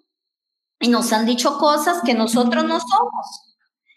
y 0.81 0.89
nos 0.89 1.13
han 1.13 1.27
dicho 1.27 1.59
cosas 1.59 2.01
que 2.03 2.15
nosotros 2.15 2.65
no 2.65 2.81
somos. 2.81 3.57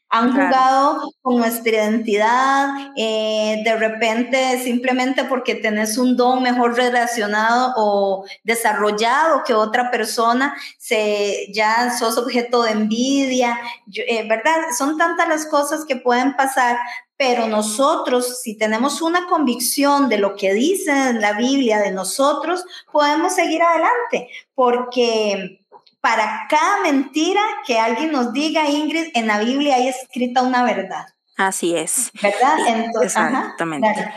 Han 0.10 0.34
jugado 0.34 1.10
con 1.21 1.38
nuestra 1.38 1.71
identidad, 1.71 2.67
eh, 2.97 3.62
de 3.63 3.76
repente 3.78 4.60
simplemente 4.62 5.24
porque 5.24 5.56
tenés 5.56 5.97
un 5.97 6.17
don 6.17 6.43
mejor 6.43 6.76
relacionado 6.76 7.74
o 7.78 8.26
desarrollado 8.43 9.43
que 9.45 9.54
otra 9.54 9.89
persona, 9.89 10.58
se, 10.78 11.47
ya 11.54 11.97
sos 11.97 12.17
objeto 12.17 12.63
de 12.63 12.71
envidia, 12.71 13.58
eh, 13.95 14.28
¿verdad? 14.28 14.58
Son 14.78 14.97
tantas 14.97 15.30
las 15.30 15.45
cosas 15.45 15.86
que 15.86 15.95
pueden 15.95 16.36
pasar, 16.36 16.78
pero 17.21 17.45
nosotros, 17.45 18.41
si 18.41 18.57
tenemos 18.57 18.99
una 19.03 19.27
convicción 19.27 20.10
de 20.10 20.17
lo 20.17 20.36
que 20.36 20.55
dice 20.55 21.13
la 21.13 21.34
Biblia 21.34 21.77
de 21.77 21.91
nosotros, 21.91 22.65
podemos 22.91 23.36
seguir 23.36 23.62
adelante, 23.62 24.27
porque 24.55 25.62
para 25.99 26.47
cada 26.49 26.81
mentira 26.81 27.39
que 27.67 27.77
alguien 27.77 28.12
nos 28.12 28.34
diga, 28.34 28.67
Ingrid, 28.67 29.10
en 29.13 29.27
la 29.27 29.39
Biblia 29.39 29.75
hay 29.75 29.89
escrita 29.89 30.41
una 30.41 30.63
verdad. 30.63 31.05
Así 31.38 31.75
es. 31.75 32.10
¿Verdad? 32.23 32.57
exactamente. 33.03 34.12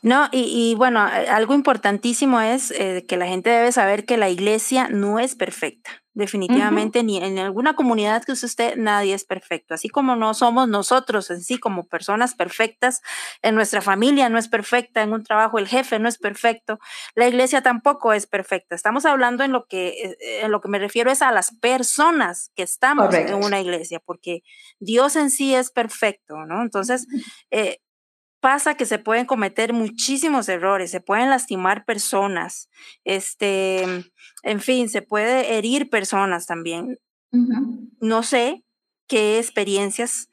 no, 0.00 0.30
y, 0.32 0.74
bueno, 0.78 1.06
algo 1.28 1.52
importantísimo 1.52 2.40
es 2.40 2.70
eh, 2.70 3.04
que 3.06 3.18
la 3.18 3.26
gente 3.26 3.50
debe 3.50 3.70
saber 3.70 4.06
que 4.06 4.16
la 4.16 4.30
iglesia 4.30 4.88
no 4.88 5.18
es 5.18 5.34
perfecta. 5.34 5.90
Definitivamente, 6.16 7.02
ni 7.02 7.18
en 7.18 7.38
alguna 7.38 7.76
comunidad 7.76 8.24
que 8.24 8.32
usted 8.32 8.46
esté, 8.46 8.74
nadie 8.76 9.12
es 9.12 9.26
perfecto. 9.26 9.74
Así 9.74 9.90
como 9.90 10.16
no 10.16 10.32
somos 10.32 10.66
nosotros 10.66 11.30
en 11.30 11.42
sí 11.42 11.58
como 11.58 11.88
personas 11.88 12.34
perfectas, 12.34 13.02
en 13.42 13.54
nuestra 13.54 13.82
familia 13.82 14.30
no 14.30 14.38
es 14.38 14.48
perfecta, 14.48 15.02
en 15.02 15.12
un 15.12 15.24
trabajo 15.24 15.58
el 15.58 15.68
jefe 15.68 15.98
no 15.98 16.08
es 16.08 16.16
perfecto, 16.16 16.78
la 17.14 17.28
iglesia 17.28 17.60
tampoco 17.60 18.14
es 18.14 18.26
perfecta. 18.26 18.74
Estamos 18.74 19.04
hablando 19.04 19.44
en 19.44 19.52
lo 19.52 19.66
que, 19.66 19.88
eh, 19.88 20.16
en 20.42 20.52
lo 20.52 20.62
que 20.62 20.68
me 20.68 20.78
refiero 20.78 21.10
es 21.10 21.20
a 21.20 21.30
las 21.32 21.54
personas 21.54 22.50
que 22.56 22.62
estamos 22.62 23.14
en 23.14 23.34
una 23.34 23.60
iglesia, 23.60 24.00
porque 24.02 24.40
Dios 24.78 25.16
en 25.16 25.28
sí 25.28 25.54
es 25.54 25.70
perfecto, 25.70 26.46
¿no? 26.46 26.62
Entonces, 26.62 27.06
eh, 27.50 27.80
pasa 28.46 28.76
que 28.76 28.86
se 28.86 29.00
pueden 29.00 29.26
cometer 29.26 29.72
muchísimos 29.72 30.48
errores, 30.48 30.92
se 30.92 31.00
pueden 31.00 31.30
lastimar 31.30 31.84
personas, 31.84 32.70
este, 33.02 33.82
en 34.44 34.60
fin, 34.60 34.88
se 34.88 35.02
puede 35.02 35.58
herir 35.58 35.90
personas 35.90 36.46
también. 36.46 36.96
No 38.00 38.22
sé 38.22 38.64
qué 39.08 39.40
experiencias 39.40 40.30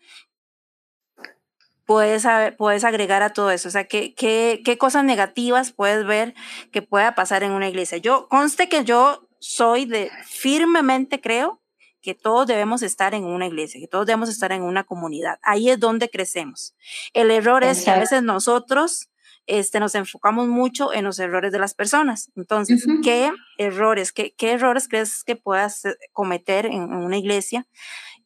puedes, 1.86 2.28
puedes 2.56 2.84
agregar 2.84 3.23
a 3.23 3.34
todo 3.34 3.49
eso, 3.49 3.69
o 3.69 3.71
sea, 3.71 3.86
¿qué, 3.86 4.13
qué, 4.13 4.62
qué 4.63 4.78
cosas 4.78 5.04
negativas 5.04 5.71
puedes 5.71 6.06
ver 6.06 6.36
que 6.71 6.84
pueda 6.84 7.15
pasar 7.15 7.41
en 7.41 7.52
una 7.54 7.67
iglesia. 7.67 7.97
Yo, 7.97 8.28
conste 8.30 8.69
que 8.69 8.84
yo 8.84 9.28
soy 9.39 9.86
de, 9.86 10.12
firmemente 10.23 11.19
creo 11.19 11.62
que 12.04 12.13
todos 12.13 12.46
debemos 12.46 12.84
estar 12.84 13.16
en 13.16 13.24
una 13.24 13.48
iglesia, 13.48 13.80
que 13.80 13.88
todos 13.88 14.06
debemos 14.06 14.30
estar 14.30 14.52
en 14.52 14.62
una 14.62 14.84
comunidad. 14.84 15.39
Ahí 15.42 15.70
es 15.70 15.80
donde 15.80 16.10
crecemos. 16.10 16.76
El 17.13 17.32
error 17.32 17.63
es 17.63 17.84
que 17.84 17.92
a 17.92 17.98
veces 17.98 18.22
nosotros 18.22 19.10
este, 19.48 19.80
nos 19.80 19.96
enfocamos 19.96 20.48
mucho 20.48 20.94
en 20.94 21.06
los 21.06 21.18
errores 21.18 21.54
de 21.54 21.60
las 21.60 21.74
personas. 21.74 22.30
Entonces, 22.36 22.86
¿qué 23.04 23.32
errores, 23.58 24.12
qué, 24.12 24.36
qué, 24.38 24.52
errores 24.52 24.88
crees 24.89 25.24
que 25.24 25.38
puedas 25.38 25.86
eh, 25.86 25.96
cometer 26.12 26.66
en, 26.66 26.94
una 26.94 27.18
iglesia 27.18 27.66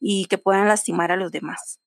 y 0.00 0.26
que 0.26 0.38
puedan 0.38 0.66
lastimar 0.66 1.12
a 1.12 1.16
los 1.16 1.30
demás? 1.30 1.80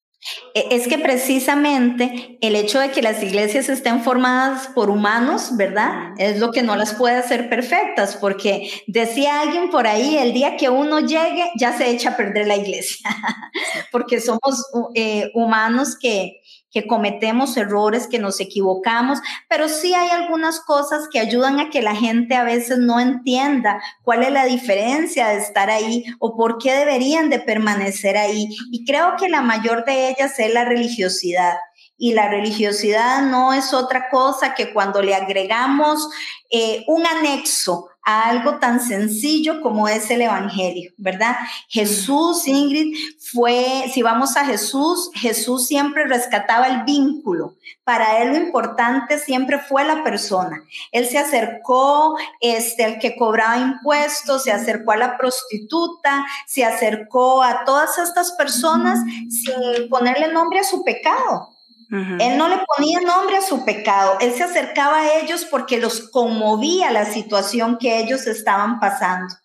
E, 0.53 0.67
es 0.75 0.87
que 0.87 0.99
precisamente 0.99 2.37
el 2.41 2.55
hecho 2.55 2.79
de 2.79 2.91
que 2.91 3.01
las 3.01 3.23
iglesias 3.23 3.69
estén 3.69 4.03
formadas 4.03 4.67
por 4.67 4.89
humanos, 4.89 5.57
¿verdad? 5.57 6.13
Es 6.17 6.39
lo 6.39 6.51
que 6.51 6.61
no 6.61 6.75
las 6.75 6.93
puede 6.93 7.15
hacer 7.15 7.49
perfectas, 7.49 8.17
porque 8.17 8.69
decía 8.87 9.41
alguien 9.41 9.69
por 9.69 9.87
ahí, 9.87 10.17
el 10.17 10.33
día 10.33 10.57
que 10.57 10.69
uno 10.69 10.99
llegue 10.99 11.51
ya 11.59 11.75
se 11.75 11.89
echa 11.89 12.11
a 12.11 12.17
perder 12.17 12.47
la 12.47 12.55
iglesia, 12.57 13.09
porque 13.91 14.19
somos 14.19 14.65
eh, 14.95 15.31
humanos 15.33 15.97
que, 15.99 16.41
que 16.71 16.87
cometemos 16.87 17.57
errores, 17.57 18.07
que 18.07 18.19
nos 18.19 18.39
equivocamos, 18.39 19.19
pero 19.49 19.67
sí 19.67 19.93
hay 19.93 20.09
algunas 20.09 20.61
cosas 20.61 21.07
que 21.11 21.19
ayudan 21.19 21.59
a 21.59 21.69
que 21.69 21.81
la 21.81 21.95
gente 21.95 22.35
a 22.35 22.43
veces 22.43 22.77
no 22.79 22.99
entienda 22.99 23.81
cuál 24.03 24.23
es 24.23 24.31
la 24.31 24.45
diferencia 24.45 25.27
de 25.27 25.37
estar 25.37 25.69
ahí 25.69 26.05
o 26.19 26.35
por 26.35 26.57
qué 26.57 26.73
deberían 26.73 27.29
de 27.29 27.39
permanecer 27.39 28.17
ahí. 28.17 28.47
Y 28.71 28.85
creo 28.85 29.15
que 29.17 29.29
la 29.29 29.41
mayor 29.41 29.85
de 29.85 30.09
ellas 30.09 30.39
es 30.39 30.53
la 30.53 30.65
religiosidad. 30.65 31.57
Y 31.97 32.13
la 32.13 32.29
religiosidad 32.29 33.21
no 33.21 33.53
es 33.53 33.73
otra 33.73 34.09
cosa 34.09 34.55
que 34.55 34.73
cuando 34.73 35.03
le 35.03 35.13
agregamos 35.13 36.09
eh, 36.49 36.83
un 36.87 37.05
anexo 37.05 37.90
a 38.03 38.29
algo 38.29 38.57
tan 38.59 38.79
sencillo 38.79 39.61
como 39.61 39.87
es 39.87 40.09
el 40.09 40.21
Evangelio, 40.21 40.91
¿verdad? 40.97 41.35
Jesús, 41.67 42.47
Ingrid, 42.47 42.95
fue, 43.19 43.89
si 43.93 44.01
vamos 44.01 44.35
a 44.37 44.45
Jesús, 44.45 45.09
Jesús 45.13 45.67
siempre 45.67 46.05
rescataba 46.05 46.67
el 46.67 46.83
vínculo. 46.83 47.55
Para 47.83 48.21
él 48.21 48.29
lo 48.29 48.37
importante 48.37 49.17
siempre 49.19 49.59
fue 49.59 49.83
la 49.83 50.03
persona. 50.03 50.63
Él 50.91 51.07
se 51.07 51.17
acercó, 51.17 52.17
este, 52.39 52.83
al 52.83 52.99
que 52.99 53.15
cobraba 53.15 53.57
impuestos, 53.57 54.43
se 54.43 54.51
acercó 54.51 54.91
a 54.91 54.97
la 54.97 55.17
prostituta, 55.17 56.25
se 56.47 56.65
acercó 56.65 57.43
a 57.43 57.63
todas 57.65 57.97
estas 57.97 58.31
personas 58.33 58.99
sin 59.29 59.89
ponerle 59.89 60.31
nombre 60.31 60.59
a 60.59 60.63
su 60.63 60.83
pecado. 60.83 61.49
Él 61.91 62.37
no 62.37 62.47
le 62.47 62.57
ponía 62.65 63.01
nombre 63.01 63.35
a 63.35 63.41
su 63.41 63.65
pecado, 63.65 64.17
él 64.21 64.33
se 64.33 64.43
acercaba 64.43 64.99
a 64.99 65.19
ellos 65.19 65.45
porque 65.51 65.77
los 65.77 66.09
conmovía 66.09 66.89
la 66.89 67.03
situación 67.03 67.77
que 67.77 67.99
ellos 67.99 68.27
estaban 68.27 68.79
pasando. 68.79 69.35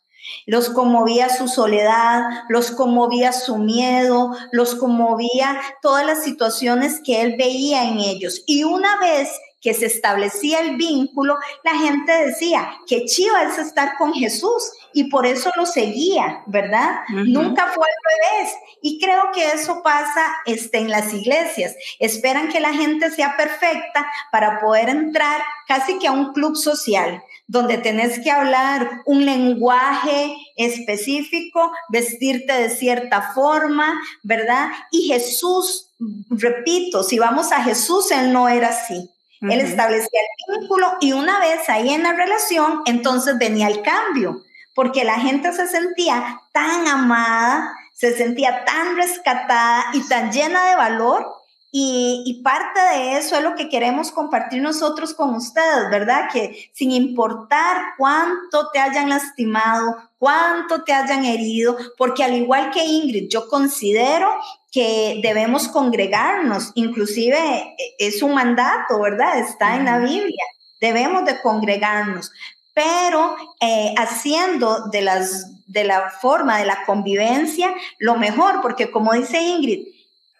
Los 0.46 0.70
conmovía 0.70 1.28
su 1.28 1.48
soledad, 1.48 2.22
los 2.48 2.70
conmovía 2.70 3.32
su 3.32 3.58
miedo, 3.58 4.30
los 4.52 4.76
conmovía 4.76 5.60
todas 5.82 6.06
las 6.06 6.22
situaciones 6.22 7.00
que 7.04 7.22
él 7.22 7.34
veía 7.36 7.84
en 7.88 7.98
ellos. 7.98 8.42
Y 8.46 8.62
una 8.62 8.96
vez 9.00 9.28
que 9.60 9.74
se 9.74 9.86
establecía 9.86 10.60
el 10.60 10.76
vínculo, 10.76 11.36
la 11.64 11.74
gente 11.76 12.12
decía 12.26 12.70
que 12.86 13.04
chiva 13.04 13.44
es 13.44 13.58
estar 13.58 13.96
con 13.98 14.12
Jesús 14.12 14.70
y 14.92 15.10
por 15.10 15.26
eso 15.26 15.50
lo 15.56 15.66
seguía, 15.66 16.42
¿verdad? 16.46 17.00
Nunca 17.08 17.66
fue 17.66 17.84
al 17.84 18.38
revés. 18.38 18.54
Y 18.80 19.00
creo 19.00 19.30
que 19.34 19.46
eso 19.48 19.82
pasa 19.82 20.36
este, 20.46 20.78
en 20.78 20.90
las 20.90 21.12
iglesias. 21.12 21.74
Esperan 21.98 22.48
que 22.48 22.60
la 22.60 22.72
gente 22.72 23.10
sea 23.10 23.36
perfecta 23.36 24.06
para 24.30 24.60
poder 24.60 24.88
entrar 24.88 25.42
casi 25.66 25.98
que 25.98 26.06
a 26.06 26.12
un 26.12 26.32
club 26.32 26.56
social, 26.56 27.22
donde 27.46 27.78
tenés 27.78 28.20
que 28.20 28.30
hablar 28.30 29.02
un 29.04 29.26
lenguaje 29.26 30.36
específico, 30.56 31.72
vestirte 31.88 32.52
de 32.52 32.70
cierta 32.70 33.32
forma, 33.34 34.00
¿verdad? 34.22 34.70
Y 34.90 35.08
Jesús, 35.08 35.90
repito, 36.30 37.02
si 37.02 37.18
vamos 37.18 37.52
a 37.52 37.62
Jesús, 37.62 38.10
Él 38.10 38.32
no 38.32 38.48
era 38.48 38.68
así. 38.68 39.10
Él 39.40 39.60
establecía 39.60 40.20
el 40.20 40.60
vínculo 40.60 40.96
y 41.00 41.12
una 41.12 41.38
vez 41.40 41.68
ahí 41.68 41.90
en 41.90 42.02
la 42.02 42.12
relación, 42.12 42.82
entonces 42.86 43.38
venía 43.38 43.68
el 43.68 43.82
cambio, 43.82 44.42
porque 44.74 45.04
la 45.04 45.18
gente 45.18 45.52
se 45.52 45.66
sentía 45.66 46.40
tan 46.52 46.86
amada, 46.88 47.72
se 47.92 48.16
sentía 48.16 48.64
tan 48.64 48.96
rescatada 48.96 49.86
y 49.92 50.06
tan 50.08 50.32
llena 50.32 50.64
de 50.70 50.76
valor. 50.76 51.26
Y, 51.72 52.22
y, 52.24 52.42
parte 52.42 52.80
de 52.80 53.18
eso 53.18 53.36
es 53.36 53.42
lo 53.42 53.54
que 53.54 53.68
queremos 53.68 54.10
compartir 54.10 54.62
nosotros 54.62 55.12
con 55.12 55.34
ustedes, 55.34 55.90
¿verdad? 55.90 56.30
Que 56.32 56.70
sin 56.72 56.90
importar 56.90 57.76
cuánto 57.98 58.70
te 58.70 58.78
hayan 58.78 59.10
lastimado, 59.10 59.96
cuánto 60.18 60.82
te 60.84 60.92
hayan 60.92 61.24
herido, 61.24 61.76
porque 61.96 62.24
al 62.24 62.34
igual 62.34 62.70
que 62.70 62.84
Ingrid, 62.84 63.28
yo 63.28 63.48
considero 63.48 64.28
que 64.70 65.20
debemos 65.22 65.68
congregarnos, 65.68 66.72
inclusive 66.74 67.38
e, 67.78 67.94
es 67.98 68.22
un 68.22 68.34
mandato, 68.34 69.00
¿verdad? 69.00 69.38
Está 69.38 69.76
en 69.76 69.84
la 69.84 69.98
Biblia, 69.98 70.44
debemos 70.80 71.24
de 71.24 71.40
congregarnos, 71.40 72.30
pero 72.74 73.36
eh, 73.60 73.94
haciendo 73.96 74.88
de, 74.88 75.00
las, 75.02 75.66
de 75.66 75.84
la 75.84 76.10
forma 76.10 76.58
de 76.58 76.66
la 76.66 76.84
convivencia 76.84 77.74
lo 77.98 78.16
mejor, 78.16 78.60
porque 78.60 78.90
como 78.90 79.12
dice 79.14 79.40
Ingrid, 79.40 79.86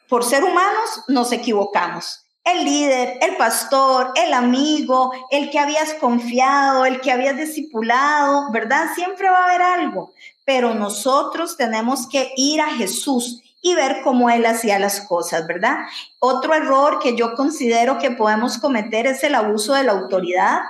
por 0.08 0.24
ser 0.24 0.44
humanos 0.44 1.02
nos 1.08 1.32
equivocamos 1.32 2.25
el 2.46 2.64
líder, 2.64 3.18
el 3.20 3.36
pastor, 3.36 4.12
el 4.14 4.32
amigo, 4.32 5.10
el 5.30 5.50
que 5.50 5.58
habías 5.58 5.94
confiado, 5.94 6.86
el 6.86 7.00
que 7.00 7.10
habías 7.10 7.36
discipulado, 7.36 8.50
¿verdad? 8.52 8.86
Siempre 8.94 9.28
va 9.28 9.40
a 9.40 9.44
haber 9.46 9.62
algo, 9.62 10.12
pero 10.44 10.72
nosotros 10.72 11.56
tenemos 11.56 12.08
que 12.08 12.32
ir 12.36 12.60
a 12.60 12.70
Jesús 12.70 13.42
y 13.60 13.74
ver 13.74 13.96
cómo 14.04 14.30
Él 14.30 14.46
hacía 14.46 14.78
las 14.78 15.00
cosas, 15.00 15.44
¿verdad? 15.48 15.78
Otro 16.20 16.54
error 16.54 17.00
que 17.02 17.16
yo 17.16 17.34
considero 17.34 17.98
que 17.98 18.12
podemos 18.12 18.58
cometer 18.58 19.08
es 19.08 19.24
el 19.24 19.34
abuso 19.34 19.74
de 19.74 19.82
la 19.82 19.92
autoridad, 19.92 20.60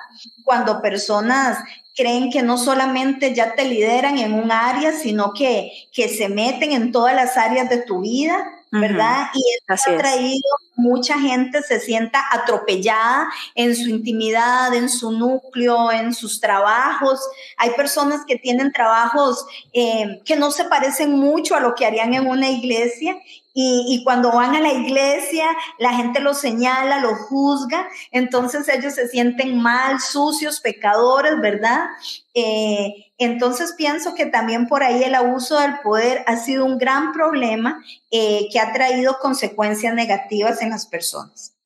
cuando 0.45 0.81
personas 0.81 1.59
creen 1.95 2.31
que 2.31 2.43
no 2.43 2.57
solamente 2.57 3.35
ya 3.35 3.55
te 3.55 3.67
lideran 3.67 4.17
en 4.17 4.33
un 4.33 4.51
área, 4.51 4.93
sino 4.93 5.35
que, 5.35 5.73
que 5.93 6.09
se 6.09 6.31
meten 6.31 6.73
en 6.73 6.91
todas 6.91 7.15
las 7.15 7.37
áreas 7.37 7.69
de 7.69 7.83
tu 7.83 8.01
vida 8.01 8.56
¿verdad? 8.71 9.29
Y 9.35 9.43
ha 9.69 9.97
traído 9.97 10.43
mucha 10.77 11.19
gente 11.19 11.63
se 11.63 11.81
sienta 11.81 12.23
atropellada 12.31 13.29
en 13.55 13.75
su 13.75 13.89
intimidad, 13.89 14.75
en 14.75 14.89
su 14.89 15.11
núcleo, 15.11 15.91
en 15.91 16.15
sus 16.15 16.41
trabajos. 16.41 17.21
Hay 17.57 17.71
personas 17.71 18.21
que 18.27 18.37
tienen 18.37 18.73
trabajos 18.73 19.47
eh, 19.73 20.21
que 20.25 20.37
no 20.37 20.51
se 20.51 20.65
parecen 20.65 21.13
mucho 21.13 21.57
a 21.57 21.61
lo 21.61 21.75
que 21.75 21.87
harían 21.87 22.15
en 22.15 22.27
una 22.27 22.51
iglesia 22.51 23.17
y, 23.59 24.05
cuando 24.05 24.33
van 24.33 24.55
a 24.55 24.61
la 24.61 24.71
iglesia, 24.71 25.47
la 25.79 25.95
gente 25.95 26.21
los 26.21 26.39
señala, 26.39 27.01
los 27.01 27.19
juzga, 27.21 27.89
entonces 28.11 28.69
ellos 28.69 28.93
se 28.93 29.09
sienten 29.09 29.59
mal, 29.59 29.99
sucios, 29.99 30.61
pecadores, 30.61 31.41
¿verdad? 31.41 31.87
Eh, 32.35 33.13
entonces 33.17 33.73
pienso 33.73 34.15
que 34.15 34.27
también 34.27 34.67
por 34.67 34.83
ahí 34.83 35.03
el 35.03 35.15
abuso 35.15 35.59
del 35.59 35.79
poder 35.81 36.23
ha 36.27 36.37
sido 36.37 36.67
un 36.67 36.77
gran 36.77 37.13
problema 37.13 37.83
eh, 38.11 38.47
que 38.53 38.61
ha 38.61 38.75
traído 38.75 39.17
consecuencias 39.23 39.95
negativas 39.95 40.61
en 40.61 40.69
las 40.69 40.87
personas. 40.87 41.57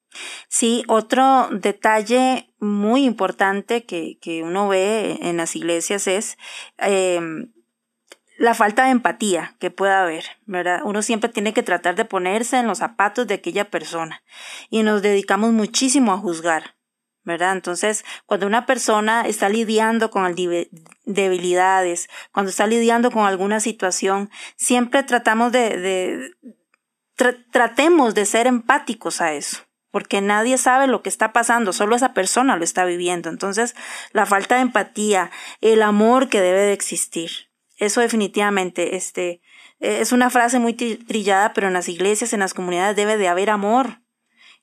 Sí, 0.49 0.85
otro 0.87 1.49
detalle 1.51 2.53
muy 2.61 3.05
importante 3.05 3.85
que, 3.85 4.17
que 4.21 4.45
uno 4.45 4.69
ve 4.69 5.19
en 5.23 5.39
las 5.39 5.57
iglesias 5.57 6.07
es 6.07 6.39
eh, 6.79 7.21
la 8.41 8.55
falta 8.55 8.85
de 8.85 8.91
empatía 8.93 9.55
que 9.59 9.71
pueda 9.71 10.01
haber, 10.01 10.25
¿verdad? 10.47 10.81
Uno 10.85 11.03
siempre 11.03 11.29
tiene 11.29 11.53
que 11.53 11.63
tratar 11.63 11.95
de 11.95 12.07
ponerse 12.07 12.57
en 12.57 12.67
los 12.67 12.79
zapatos 12.79 13.27
de 13.27 13.35
aquella 13.35 13.69
persona 13.69 14.23
y 14.71 14.83
nos 14.83 15.03
dedicamos 15.03 15.53
muchísimo 15.53 16.15
a 16.15 16.17
juzgar, 16.17 16.75
¿verdad? 17.23 17.53
Entonces, 17.53 18.03
cuando 18.25 18.47
una 18.47 18.65
persona 18.65 19.27
está 19.27 19.51
lidiando 19.51 20.11
con 20.11 20.35
debilidades, 21.05 22.09
cuando 22.33 22.49
está 22.49 22.67
lidiando 22.67 23.11
con 23.11 23.27
alguna 23.27 23.61
situación, 23.61 24.31
siempre 24.57 25.03
tratamos 25.03 25.53
de, 25.53 26.31
tratemos 27.53 28.15
de 28.15 28.25
ser 28.25 28.47
empáticos 28.47 29.21
a 29.21 29.35
eso 29.35 29.59
porque 29.91 30.23
nadie 30.23 30.57
sabe 30.57 30.87
lo 30.87 31.03
que 31.03 31.11
está 31.11 31.35
pasando, 31.35 31.75
solo 31.75 31.95
esa 31.97 32.15
persona 32.15 32.57
lo 32.57 32.63
está 32.63 32.85
viviendo. 32.85 33.29
Entonces, 33.29 33.75
la 34.13 34.25
falta 34.25 34.55
de 34.55 34.63
empatía, 34.63 35.33
el 35.61 35.83
amor 35.83 36.29
que 36.29 36.41
debe 36.41 36.61
de 36.61 36.73
existir, 36.73 37.50
eso 37.81 38.01
definitivamente, 38.01 38.95
este, 38.97 39.41
es 39.81 40.13
una 40.13 40.31
frase 40.31 40.59
muy 40.59 40.75
trillada, 40.75 41.53
pero 41.53 41.67
en 41.67 41.73
las 41.73 41.89
iglesias, 41.89 42.33
en 42.33 42.41
las 42.41 42.55
comunidades 42.55 42.97
debe 42.97 43.17
de 43.17 43.29
haber 43.29 43.51
amor 43.51 44.01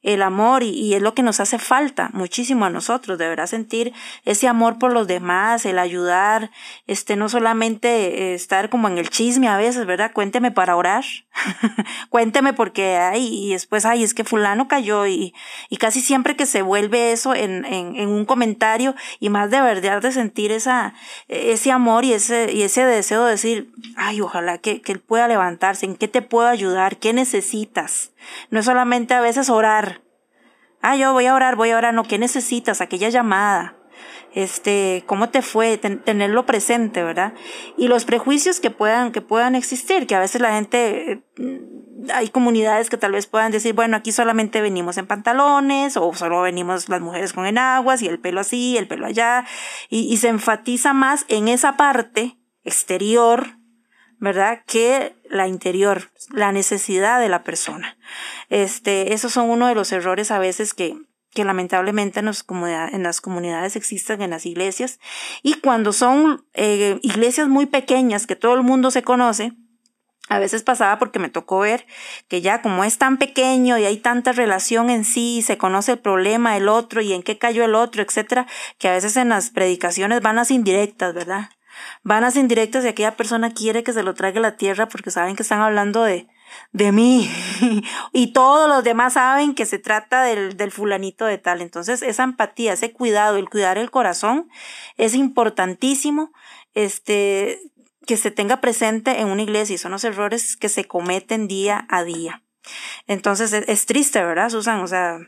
el 0.04 0.22
amor 0.22 0.64
y, 0.64 0.94
es 0.94 1.02
lo 1.02 1.14
que 1.14 1.24
nos 1.24 1.40
hace 1.40 1.60
falta 1.60 2.10
muchísimo 2.14 2.66
a 2.66 2.70
nosotros, 2.70 3.18
deberá 3.18 3.48
sentir 3.48 3.94
ese 4.26 4.48
amor 4.48 4.78
por 4.78 4.94
los 4.94 5.08
demás, 5.08 5.66
el 5.66 5.80
ayudar, 5.80 6.52
este, 6.86 7.16
no 7.16 7.30
solamente 7.30 7.88
eh, 7.90 8.34
estar 8.34 8.70
como 8.70 8.88
en 8.88 8.98
el 8.98 9.10
chisme 9.10 9.48
a 9.48 9.58
veces, 9.58 9.86
¿verdad? 9.86 10.12
Cuénteme 10.14 10.52
para 10.52 10.76
orar, 10.76 11.04
cuénteme 12.10 12.54
porque, 12.54 12.98
ay, 12.98 13.48
y 13.48 13.54
después, 13.54 13.86
ay, 13.86 14.04
es 14.04 14.14
que 14.14 14.24
fulano 14.24 14.68
cayó 14.68 15.08
y, 15.08 15.34
y 15.70 15.78
casi 15.78 16.02
siempre 16.02 16.36
que 16.36 16.46
se 16.46 16.62
vuelve 16.62 17.12
eso 17.12 17.34
en, 17.36 17.66
en, 17.66 17.96
en 17.96 18.10
un 18.10 18.26
comentario 18.26 18.96
y 19.20 19.30
más 19.30 19.50
de 19.50 19.62
verdad 19.62 20.02
de 20.02 20.12
sentir 20.12 20.52
esa, 20.52 20.94
ese 21.28 21.72
amor 21.72 22.06
y 22.06 22.14
ese, 22.14 22.52
y 22.54 22.62
ese 22.62 22.86
deseo 22.86 23.26
de 23.26 23.32
decir, 23.32 23.72
ay, 23.96 24.22
ojalá 24.22 24.60
que, 24.60 24.82
que 24.82 24.92
él 24.92 25.00
pueda 25.00 25.28
levantarse, 25.28 25.86
en 25.86 25.96
qué 25.96 26.08
te 26.08 26.22
puedo 26.22 26.48
ayudar, 26.48 26.98
qué 26.98 27.14
necesitas. 27.14 28.12
No 28.50 28.60
es 28.60 28.66
solamente 28.66 29.14
a 29.14 29.22
veces 29.22 29.50
orar. 29.50 29.97
Ah, 30.90 30.96
yo 30.96 31.12
voy 31.12 31.26
a 31.26 31.36
orar, 31.36 31.58
voy 31.58 31.72
a 31.72 31.78
orar. 31.78 31.94
No, 31.94 32.04
¿qué 32.06 32.18
necesitas? 32.18 32.80
Aquella 32.80 33.10
llamada. 33.10 33.76
este, 34.34 35.04
cómo 35.06 35.28
te 35.30 35.42
fue, 35.42 35.78
tenerlo 35.78 36.46
presente, 36.46 37.04
¿verdad? 37.04 37.34
Y 37.76 37.90
los 37.90 38.06
prejuicios 38.06 38.62
que 38.62 38.72
puedan, 38.72 39.12
que 39.12 39.20
puedan 39.20 39.54
existir, 39.54 40.08
que 40.08 40.16
a 40.16 40.22
veces 40.22 40.40
la 40.40 40.54
gente, 40.54 41.12
eh, 41.12 41.22
hay 42.14 42.30
comunidades 42.30 42.90
que 42.90 42.96
tal 42.96 43.12
vez 43.12 43.28
puedan 43.28 43.52
decir, 43.52 43.74
bueno, 43.74 43.98
aquí 43.98 44.14
solamente 44.14 44.62
venimos 44.62 44.98
en 44.98 45.08
pantalones, 45.08 45.98
o 45.98 46.14
solo 46.14 46.42
venimos 46.42 46.88
las 46.88 47.02
mujeres 47.02 47.34
con 47.34 47.46
enaguas, 47.46 48.02
y 48.02 48.08
el 48.08 48.20
pelo 48.20 48.40
así, 48.40 48.78
el 48.78 48.88
pelo 48.88 49.08
allá, 49.08 49.46
y, 49.90 50.02
y 50.14 50.18
se 50.18 50.30
enfatiza 50.30 50.94
más 50.94 51.26
en 51.28 51.50
esa 51.50 51.76
parte 51.76 52.38
exterior, 52.64 53.58
¿verdad? 54.20 54.62
Que 54.66 55.17
la 55.30 55.48
interior, 55.48 56.12
la 56.32 56.52
necesidad 56.52 57.20
de 57.20 57.30
la 57.30 57.44
persona. 57.44 57.98
Este, 58.50 59.14
esos 59.14 59.34
son 59.34 59.50
uno 59.50 59.68
de 59.68 59.76
los 59.76 59.92
errores 59.92 60.32
a 60.32 60.40
veces 60.40 60.74
que, 60.74 60.98
que 61.32 61.46
lamentablemente 61.46 62.20
en, 62.20 62.26
los 62.26 62.46
en 62.92 63.04
las 63.04 63.22
comunidades 63.22 63.76
existen 63.76 64.22
en 64.22 64.32
las 64.32 64.46
iglesias. 64.46 65.00
Y 65.44 65.56
cuando 65.56 65.94
son 65.94 66.46
eh, 66.54 67.00
iglesias 67.02 67.48
muy 67.48 67.66
pequeñas 67.66 68.28
que 68.28 68.36
todo 68.36 68.56
el 68.56 68.64
mundo 68.64 68.92
se 68.92 69.04
conoce, 69.04 69.54
a 70.30 70.40
veces 70.40 70.64
pasaba 70.64 71.00
porque 71.00 71.20
me 71.20 71.30
tocó 71.30 71.60
ver 71.60 71.86
que 72.28 72.42
ya 72.42 72.62
como 72.62 72.84
es 72.84 72.98
tan 72.98 73.18
pequeño 73.18 73.78
y 73.78 73.86
hay 73.86 73.98
tanta 73.98 74.34
relación 74.34 74.90
en 74.90 75.06
sí, 75.06 75.42
se 75.42 75.58
conoce 75.58 75.94
el 75.94 76.00
problema 76.00 76.54
del 76.54 76.68
otro 76.68 77.02
y 77.02 77.14
en 77.14 77.24
qué 77.24 77.38
cayó 77.38 77.64
el 77.64 77.76
otro, 77.76 78.04
etcétera, 78.04 78.46
que 78.78 78.90
a 78.90 78.92
veces 78.92 79.16
en 79.16 79.30
las 79.30 79.52
predicaciones 79.52 80.22
van 80.22 80.36
las 80.36 80.52
indirectas, 80.52 81.14
¿verdad? 81.14 81.50
Vanas 82.04 82.36
indirectas 82.36 82.86
y 82.86 82.88
aquella 82.88 83.16
persona 83.16 83.54
quiere 83.54 83.84
que 83.84 83.94
se 83.94 84.04
lo 84.04 84.14
traiga 84.14 84.40
a 84.40 84.42
la 84.42 84.58
tierra 84.58 84.88
porque 84.88 85.12
saben 85.12 85.36
que 85.36 85.44
están 85.44 85.62
hablando 85.62 86.04
de, 86.04 86.28
de 86.72 86.92
mí. 86.92 87.30
y 88.14 88.34
todos 88.34 88.70
los 88.70 88.84
demás 88.84 89.14
saben 89.14 89.56
que 89.56 89.66
se 89.66 89.80
trata 89.80 90.24
del, 90.24 90.58
del 90.58 90.72
fulanito 90.72 91.26
de 91.26 91.38
tal. 91.38 91.62
Entonces, 91.62 92.02
esa 92.02 92.24
empatía, 92.24 92.74
ese 92.74 92.94
cuidado, 92.94 93.38
el 93.38 93.50
cuidar 93.50 93.78
el 93.78 93.92
corazón 93.92 94.50
es 94.98 95.16
importantísimo. 95.16 96.32
Este, 96.74 97.60
que 98.08 98.18
se 98.18 98.32
tenga 98.32 98.62
presente 98.62 99.20
en 99.20 99.28
una 99.28 99.44
iglesia 99.44 99.76
y 99.76 99.78
son 99.78 99.92
los 99.92 100.04
errores 100.04 100.56
que 100.56 100.70
se 100.70 100.86
cometen 100.86 101.48
día 101.48 101.86
a 101.90 102.04
día. 102.04 102.42
Entonces 103.06 103.54
es, 103.54 103.68
es 103.68 103.86
triste, 103.86 104.24
¿verdad, 104.24 104.50
Susan? 104.50 104.80
O 104.80 104.88
sea, 104.88 105.20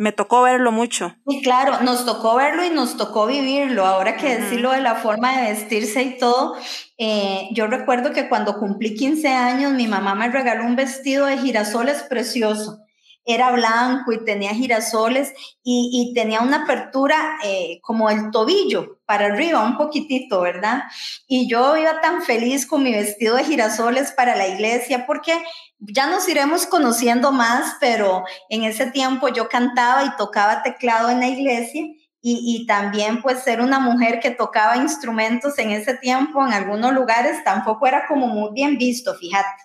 me 0.00 0.12
tocó 0.12 0.40
verlo 0.40 0.72
mucho. 0.72 1.14
Y 1.26 1.42
claro, 1.42 1.82
nos 1.82 2.06
tocó 2.06 2.34
verlo 2.34 2.64
y 2.64 2.70
nos 2.70 2.96
tocó 2.96 3.26
vivirlo. 3.26 3.84
Ahora 3.84 4.16
que 4.16 4.38
decirlo 4.38 4.70
de 4.70 4.80
la 4.80 4.94
forma 4.94 5.36
de 5.36 5.50
vestirse 5.50 6.02
y 6.02 6.16
todo, 6.16 6.54
eh, 6.96 7.50
yo 7.52 7.66
recuerdo 7.66 8.10
que 8.10 8.26
cuando 8.26 8.58
cumplí 8.58 8.94
15 8.94 9.28
años, 9.28 9.72
mi 9.72 9.86
mamá 9.86 10.14
me 10.14 10.30
regaló 10.30 10.64
un 10.64 10.74
vestido 10.74 11.26
de 11.26 11.36
girasoles 11.36 12.02
precioso. 12.04 12.78
Era 13.24 13.52
blanco 13.52 14.12
y 14.12 14.24
tenía 14.24 14.54
girasoles 14.54 15.32
y, 15.62 16.12
tenía 16.14 16.40
una 16.40 16.64
apertura 16.64 17.38
eh, 17.44 17.78
como 17.82 18.10
el 18.10 18.30
tobillo 18.30 19.00
para 19.04 19.26
arriba, 19.26 19.62
un 19.62 19.76
poquitito, 19.76 20.40
¿verdad? 20.40 20.82
Y 21.26 21.48
yo 21.48 21.76
iba 21.76 22.00
tan 22.00 22.22
feliz 22.22 22.66
con 22.66 22.82
mi 22.82 22.92
vestido 22.92 23.36
de 23.36 23.44
girasoles 23.44 24.12
para 24.12 24.36
la 24.36 24.48
iglesia 24.48 25.06
porque 25.06 25.32
ya 25.78 26.06
nos 26.06 26.28
iremos 26.28 26.66
conociendo 26.66 27.32
más, 27.32 27.76
pero 27.80 28.24
en 28.48 28.64
ese 28.64 28.90
tiempo 28.90 29.28
yo 29.28 29.48
cantaba 29.48 30.04
y 30.04 30.16
tocaba 30.16 30.62
teclado 30.62 31.10
en 31.10 31.20
la 31.20 31.28
iglesia 31.28 31.84
y, 32.22 32.66
también 32.66 33.22
pues 33.22 33.42
ser 33.42 33.60
una 33.60 33.78
mujer 33.78 34.20
que 34.20 34.30
tocaba 34.30 34.76
instrumentos 34.76 35.58
en 35.58 35.70
ese 35.70 35.94
tiempo 35.94 36.44
en 36.46 36.52
algunos 36.52 36.92
lugares 36.92 37.42
tampoco 37.44 37.86
era 37.86 38.06
como 38.06 38.26
muy 38.26 38.50
bien 38.52 38.76
visto, 38.76 39.14
fíjate. 39.14 39.62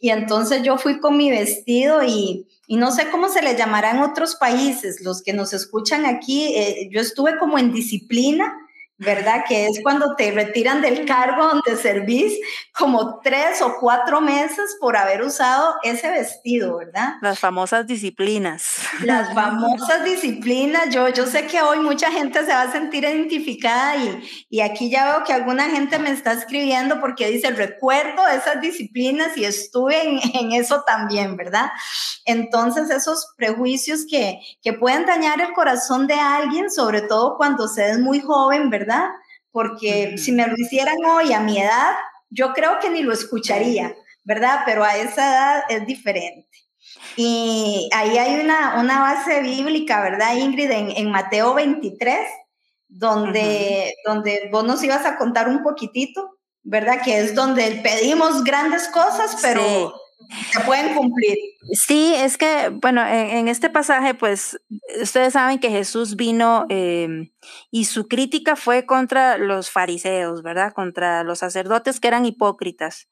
Y 0.00 0.10
entonces 0.10 0.62
yo 0.62 0.76
fui 0.76 0.98
con 0.98 1.16
mi 1.16 1.30
vestido 1.30 2.02
y, 2.02 2.48
no 2.68 2.92
sé 2.92 3.10
cómo 3.10 3.28
se 3.28 3.42
le 3.42 3.56
llamará 3.56 3.90
en 3.90 4.00
otros 4.00 4.36
países, 4.36 5.02
los 5.02 5.22
que 5.22 5.32
nos 5.32 5.52
escuchan 5.52 6.06
aquí, 6.06 6.54
eh, 6.54 6.88
yo 6.90 7.00
estuve 7.00 7.38
como 7.38 7.58
en 7.58 7.72
disciplina 7.72 8.54
¿verdad? 8.98 9.44
Que 9.48 9.66
es 9.66 9.80
cuando 9.82 10.14
te 10.16 10.30
retiran 10.30 10.80
del 10.80 11.04
cargo 11.04 11.46
donde 11.48 11.76
servís 11.76 12.38
como 12.76 13.20
tres 13.20 13.60
o 13.62 13.76
cuatro 13.80 14.20
meses 14.20 14.76
por 14.80 14.96
haber 14.96 15.22
usado 15.22 15.74
ese 15.82 16.10
vestido, 16.10 16.76
¿verdad? 16.76 17.14
Las 17.20 17.38
famosas 17.38 17.86
disciplinas. 17.86 18.76
Las 19.02 19.32
famosas 19.34 20.04
disciplinas. 20.04 20.90
Yo, 20.90 21.08
yo 21.08 21.26
sé 21.26 21.46
que 21.46 21.60
hoy 21.60 21.80
mucha 21.80 22.10
gente 22.12 22.44
se 22.44 22.52
va 22.52 22.62
a 22.62 22.72
sentir 22.72 23.04
identificada 23.04 23.96
y, 23.96 24.46
y 24.48 24.60
aquí 24.60 24.90
ya 24.90 25.04
veo 25.06 25.24
que 25.24 25.32
alguna 25.32 25.70
gente 25.70 25.98
me 25.98 26.10
está 26.10 26.32
escribiendo 26.32 27.00
porque 27.00 27.28
dice, 27.28 27.50
recuerdo 27.50 28.26
esas 28.28 28.60
disciplinas 28.60 29.36
y 29.36 29.44
estuve 29.44 30.08
en, 30.08 30.20
en 30.34 30.52
eso 30.52 30.82
también, 30.86 31.36
¿verdad? 31.36 31.70
Entonces 32.24 32.90
esos 32.90 33.34
prejuicios 33.36 34.06
que, 34.08 34.40
que 34.62 34.72
pueden 34.72 35.04
dañar 35.04 35.40
el 35.40 35.52
corazón 35.52 36.06
de 36.06 36.14
alguien, 36.14 36.70
sobre 36.70 37.02
todo 37.02 37.36
cuando 37.36 37.68
se 37.68 37.90
es 37.90 37.98
muy 37.98 38.20
joven, 38.20 38.70
¿verdad? 38.70 38.93
¿Verdad? 38.94 39.10
Porque 39.50 40.18
si 40.18 40.32
me 40.32 40.46
lo 40.46 40.54
hicieran 40.56 40.96
hoy 41.04 41.32
a 41.32 41.40
mi 41.40 41.60
edad, 41.60 41.94
yo 42.30 42.52
creo 42.52 42.80
que 42.80 42.90
ni 42.90 43.02
lo 43.02 43.12
escucharía, 43.12 43.94
¿verdad? 44.24 44.60
Pero 44.66 44.82
a 44.82 44.96
esa 44.96 45.30
edad 45.30 45.62
es 45.68 45.86
diferente. 45.86 46.48
Y 47.16 47.88
ahí 47.92 48.18
hay 48.18 48.40
una, 48.40 48.80
una 48.80 49.00
base 49.00 49.42
bíblica, 49.42 50.02
¿verdad, 50.02 50.36
Ingrid? 50.36 50.70
En, 50.70 51.10
Mateo 51.10 51.54
23, 51.54 52.18
donde, 52.88 53.94
donde 54.04 54.48
vos 54.50 54.64
nos 54.64 54.82
ibas 54.82 55.06
a 55.06 55.16
contar 55.16 55.48
un 55.48 55.62
poquitito, 55.62 56.38
¿verdad? 56.62 57.02
Que 57.04 57.20
es 57.20 57.34
donde 57.34 57.80
pedimos 57.82 58.42
grandes 58.42 58.88
cosas, 58.88 59.38
pero 59.40 59.94
se 60.52 60.60
pueden 60.60 60.94
cumplir. 60.94 61.36
Sí, 61.72 62.14
es 62.16 62.38
que, 62.38 62.70
bueno, 62.70 63.06
en, 63.06 63.48
este 63.48 63.70
pasaje, 63.70 64.14
pues, 64.14 64.60
ustedes 65.00 65.32
saben 65.32 65.58
que 65.58 65.70
Jesús 65.70 66.16
vino 66.16 66.66
em, 66.68 67.32
y 67.70 67.84
su 67.86 68.08
crítica 68.08 68.56
fue 68.56 68.86
contra 68.86 69.38
los 69.38 69.70
fariseos, 69.70 70.42
¿verdad? 70.42 70.72
Contra 70.72 71.24
los 71.24 71.40
sacerdotes 71.40 72.00
que 72.00 72.08
eran 72.08 72.26
hipócritas. 72.26 73.08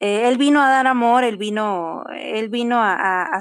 Eh, 0.00 0.28
él 0.28 0.38
vino 0.38 0.60
a 0.62 0.68
dar 0.68 0.86
amor, 0.86 1.24
él 1.24 1.36
vino, 1.36 2.04
él 2.18 2.48
vino 2.48 2.78
a, 2.80 3.40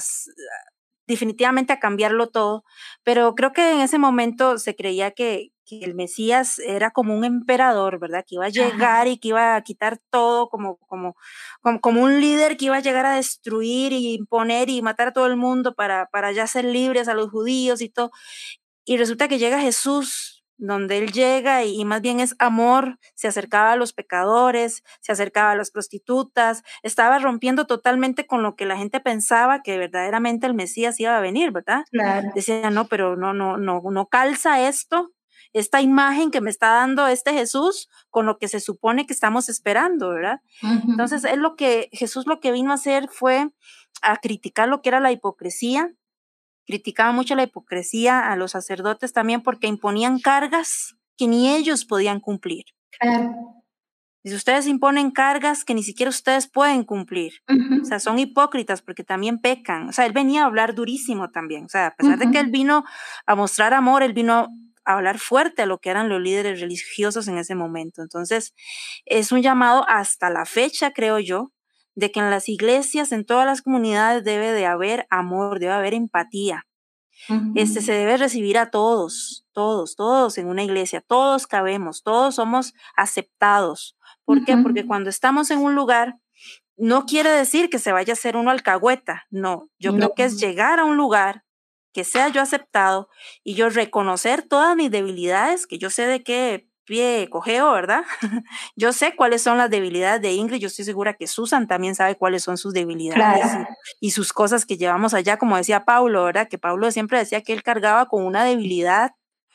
definitivamente 1.08 1.73
a 1.73 1.80
cambiarlo 1.80 2.28
todo, 2.30 2.63
pero 3.04 3.36
creo 3.36 3.51
que 3.54 3.71
en 3.71 3.82
ese 3.82 3.97
momento 3.97 4.58
se 4.58 4.75
creía 4.75 5.12
que, 5.12 5.51
que 5.65 5.80
el 5.80 5.95
Mesías 5.95 6.60
era 6.60 6.91
como 6.91 7.15
un 7.15 7.25
emperador, 7.25 7.99
¿verdad? 7.99 8.23
Que 8.28 8.36
iba 8.36 8.45
a 8.45 8.49
llegar 8.49 9.08
y 9.08 9.17
que 9.17 9.30
iba 9.30 9.56
a 9.56 9.62
quitar 9.62 9.99
todo 10.10 10.49
como, 10.49 10.78
como, 10.78 11.15
como, 11.82 12.01
un 12.01 12.21
líder 12.21 12.58
que 12.58 12.65
iba 12.65 12.78
a 12.78 12.82
llegar 12.82 13.06
a 13.06 13.15
destruir 13.15 13.91
y 13.91 14.13
imponer 14.13 14.69
y 14.69 14.82
matar 14.82 15.10
a 15.10 15.13
todo 15.13 15.25
el 15.25 15.36
mundo 15.36 15.75
para, 15.75 16.08
para 16.08 16.32
ya 16.32 16.47
ser 16.47 16.65
libres 16.65 17.08
a 17.08 17.13
los 17.13 17.30
judíos 17.30 17.82
y 17.82 17.89
todo. 17.89 18.12
Y 18.86 18.97
resulta 18.97 19.28
que 19.28 19.39
llega 19.39 19.60
Jesús, 19.60 20.45
donde 20.58 20.99
él 20.99 21.12
llega 21.12 21.63
y, 21.63 21.82
y, 21.82 21.86
más 21.86 22.01
bien 22.01 22.19
es 22.19 22.36
amor, 22.39 22.97
se 23.15 23.28
acercaba 23.28 23.73
a 23.73 23.75
los 23.75 23.93
pecadores, 23.93 24.84
se 25.01 25.12
acercaba 25.12 25.51
a 25.51 25.56
las 25.56 25.71
prostitutas, 25.71 26.63
estaba 26.84 27.19
rompiendo 27.19 27.65
totalmente 27.65 28.25
con 28.28 28.43
lo 28.43 28.56
que 28.56 28.65
la 28.65 28.78
gente 28.78 28.99
pensaba 28.99 29.62
que 29.63 29.78
verdaderamente 29.78 30.47
el 30.47 30.54
Mesías 30.54 30.99
iba 30.99 31.17
a 31.17 31.21
venir, 31.21 31.51
¿verdad? 31.51 31.84
Claro. 31.91 32.30
Decía, 32.36 32.69
no, 32.69 32.88
pero 32.88 33.15
no, 33.15 33.34
no, 33.34 33.58
no, 33.58 33.82
no 33.82 34.06
calza 34.06 34.67
esto 34.67 35.14
esta 35.56 35.82
imagen 35.82 36.32
que 36.32 36.41
me 36.41 36.50
está 36.50 36.68
dando 36.68 37.08
este 37.08 37.32
Jesús 37.32 37.89
con 38.10 38.26
lo 38.26 38.38
que 38.38 38.50
se 38.50 38.60
supone 38.60 39.08
que 39.08 39.13
estamos 39.13 39.48
esperando, 39.48 40.10
¿verdad? 40.10 40.41
Entonces, 40.62 41.24
es 41.24 41.38
lo 41.38 41.56
que 41.56 41.88
Jesús 41.94 42.28
lo 42.28 42.41
que 42.41 42.52
vino 42.52 42.72
a 42.72 42.76
hacer 42.76 43.08
fue 43.10 43.48
a 44.02 44.18
criticar 44.18 44.68
lo 44.68 44.82
que 44.82 44.89
era 44.89 45.00
la 45.00 45.13
hipocresía, 45.13 45.94
criticaba 46.65 47.13
mucho 47.13 47.36
la 47.36 47.44
hipocresía 47.44 48.30
a 48.30 48.36
los 48.36 48.52
sacerdotes 48.52 49.13
también 49.13 49.44
porque 49.44 49.68
imponían 49.68 50.20
cargas 50.20 50.98
que 51.18 51.28
ni 51.28 51.56
ellos 51.56 51.86
podían 51.86 52.20
cumplir. 52.20 52.65
Y 54.24 54.30
si 54.30 54.36
ustedes 54.36 54.68
imponen 54.68 55.10
cargas 55.12 55.63
que 55.63 55.74
ni 55.74 55.84
siquiera 55.84 56.10
ustedes 56.10 56.50
pueden 56.52 56.84
cumplir, 56.84 57.32
o 57.82 57.86
sea, 57.86 58.02
son 58.02 58.20
hipócritas 58.20 58.82
porque 58.82 59.06
también 59.06 59.39
pecan. 59.39 59.88
O 59.88 59.94
sea, 59.94 60.06
él 60.06 60.12
venía 60.12 60.44
a 60.44 60.48
hablar 60.48 60.76
durísimo 60.76 61.30
también. 61.30 61.63
O 61.63 61.70
sea, 61.70 61.88
a 61.88 61.96
pesar 61.96 62.18
de 62.18 62.30
que 62.30 62.39
él 62.39 62.52
vino 62.52 62.84
a 63.26 63.36
mostrar 63.36 63.74
amor, 63.74 64.04
él 64.04 64.12
vino 64.12 64.50
hablar 64.86 65.19
fuerte 65.19 65.63
a 65.63 65.65
lo 65.65 65.80
que 65.80 65.89
eran 65.89 66.10
los 66.10 66.21
líderes 66.21 66.62
religiosos 66.62 67.28
en 67.28 67.38
ese 67.38 67.56
momento. 67.56 68.02
Entonces, 68.02 68.54
es 69.06 69.32
un 69.32 69.41
llamado 69.41 69.86
hasta 69.88 70.30
la 70.30 70.45
fecha, 70.45 70.91
creo 70.91 71.19
yo, 71.19 71.52
de 71.95 72.12
que 72.12 72.19
en 72.19 72.30
las 72.30 72.50
iglesias, 72.50 73.12
en 73.12 73.26
todas 73.26 73.45
las 73.45 73.62
comunidades 73.62 74.24
debe 74.24 74.52
de 74.52 74.65
haber 74.65 75.08
amor, 75.10 75.60
debe 75.60 75.74
haber 75.74 75.93
empatía. 75.93 76.65
Este 77.56 77.82
se 77.82 77.93
debe 77.93 78.17
recibir 78.17 78.58
a 78.58 78.69
todos, 78.69 79.48
todos, 79.54 79.95
todos 79.95 80.38
en 80.38 80.48
una 80.48 80.63
iglesia, 80.63 81.02
todos 81.02 81.48
cabemos, 81.48 82.04
todos 82.04 82.36
somos 82.36 82.74
aceptados. 82.95 83.98
¿Por 84.26 84.43
qué? 84.43 84.58
Porque 84.58 84.86
cuando 84.86 85.10
estamos 85.10 85.50
en 85.50 85.60
un 85.60 85.74
lugar, 85.74 86.17
no 86.78 87.06
quiere 87.06 87.30
decir 87.30 87.69
que 87.69 87.80
se 87.80 87.93
vaya 87.93 88.13
a 88.13 88.15
hacer 88.15 88.36
uno 88.36 88.52
alcahueta, 88.52 89.26
no, 89.32 89.69
yo 89.80 89.95
creo 89.95 90.13
que 90.13 90.26
es 90.26 90.39
llegar 90.39 90.80
a 90.80 90.86
un 90.86 90.98
lugar 90.98 91.44
que 91.95 92.03
sea 92.03 92.27
yo 92.27 92.41
aceptado 92.41 93.08
y 93.41 93.55
yo 93.55 93.69
reconocer 93.69 94.41
todas 94.41 94.75
mis 94.75 94.91
debilidades, 94.91 95.65
que 95.65 95.77
yo 95.77 95.89
sé 95.89 96.05
de 96.05 96.23
qué 96.23 96.67
pie 96.84 97.29
cogeo, 97.31 97.71
¿verdad? 97.71 98.03
yo 98.75 98.91
sé 98.91 99.15
cuáles 99.15 99.41
son 99.41 99.58
las 99.58 99.69
debilidades 99.69 100.21
de 100.21 100.34
Ingrid, 100.34 100.60
yo 100.60 100.67
estoy 100.67 100.84
segura 100.84 101.13
que 101.13 101.25
Susan 101.25 101.67
también 101.67 101.95
sabe 101.95 102.17
cuáles 102.17 102.43
son 102.43 102.58
sus 102.58 102.73
debilidades 102.73 103.45
y, 104.01 104.12
sus 104.12 104.34
cosas 104.34 104.65
que 104.65 104.75
llevamos 104.75 105.13
allá, 105.13 105.38
como 105.38 105.55
decía 105.55 105.86
Pablo, 105.86 106.25
¿verdad? 106.25 106.49
Que 106.49 106.58
Pablo 106.58 106.91
siempre 106.91 107.17
decía 107.17 107.41
que 107.41 107.53
él 107.53 107.63
cargaba 107.63 108.08
con 108.08 108.25
una 108.25 108.43
debilidad 108.43 109.12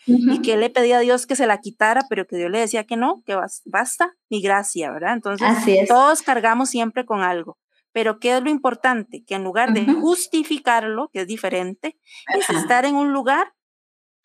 y 0.07 0.40
que 0.40 0.57
le 0.57 0.70
pedía 0.70 0.96
a 0.96 1.00
Dios 1.00 1.26
que 1.26 1.37
se 1.37 1.46
la 1.46 1.59
quitara, 1.59 2.07
pero 2.09 2.26
que 2.26 2.37
Dios 2.37 2.50
le 2.50 2.61
decía 2.61 2.85
que 2.85 2.96
no, 2.96 3.22
que 3.26 3.37
basta 3.66 4.14
mi 4.31 4.40
gracia, 4.40 4.90
¿verdad? 4.92 5.12
Entonces, 5.12 5.46
todos 5.87 6.22
cargamos 6.22 6.70
siempre 6.70 7.05
con 7.05 7.20
algo. 7.20 7.59
Pero 7.92 8.18
¿qué 8.18 8.37
es 8.37 8.42
lo 8.42 8.50
importante? 8.50 9.24
Que 9.24 9.35
en 9.35 9.44
lugar 9.44 9.72
de 9.72 9.85
justificarlo, 10.00 11.11
que 11.12 11.22
es 11.22 11.26
diferente, 11.26 11.98
es 12.37 12.48
estar 12.50 12.85
en 12.85 12.94
un 12.94 13.12
lugar 13.12 13.55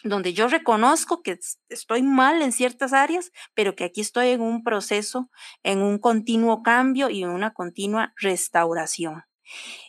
donde 0.04 0.34
yo 0.34 0.48
reconozco 0.48 1.24
que 1.24 1.40
estoy 1.70 2.04
mal 2.04 2.42
en 2.42 2.52
ciertas 2.52 2.94
áreas, 2.94 3.32
pero 3.56 3.76
que 3.76 3.86
aquí 3.86 4.02
estoy 4.02 4.30
en 4.30 4.42
un 4.42 4.64
proceso, 4.64 5.32
en 5.64 5.82
un 5.82 5.98
continuo 5.98 6.62
cambio 6.62 7.10
y 7.10 7.24
en 7.24 7.30
una 7.30 7.54
continua 7.54 8.14
restauración. 8.18 9.24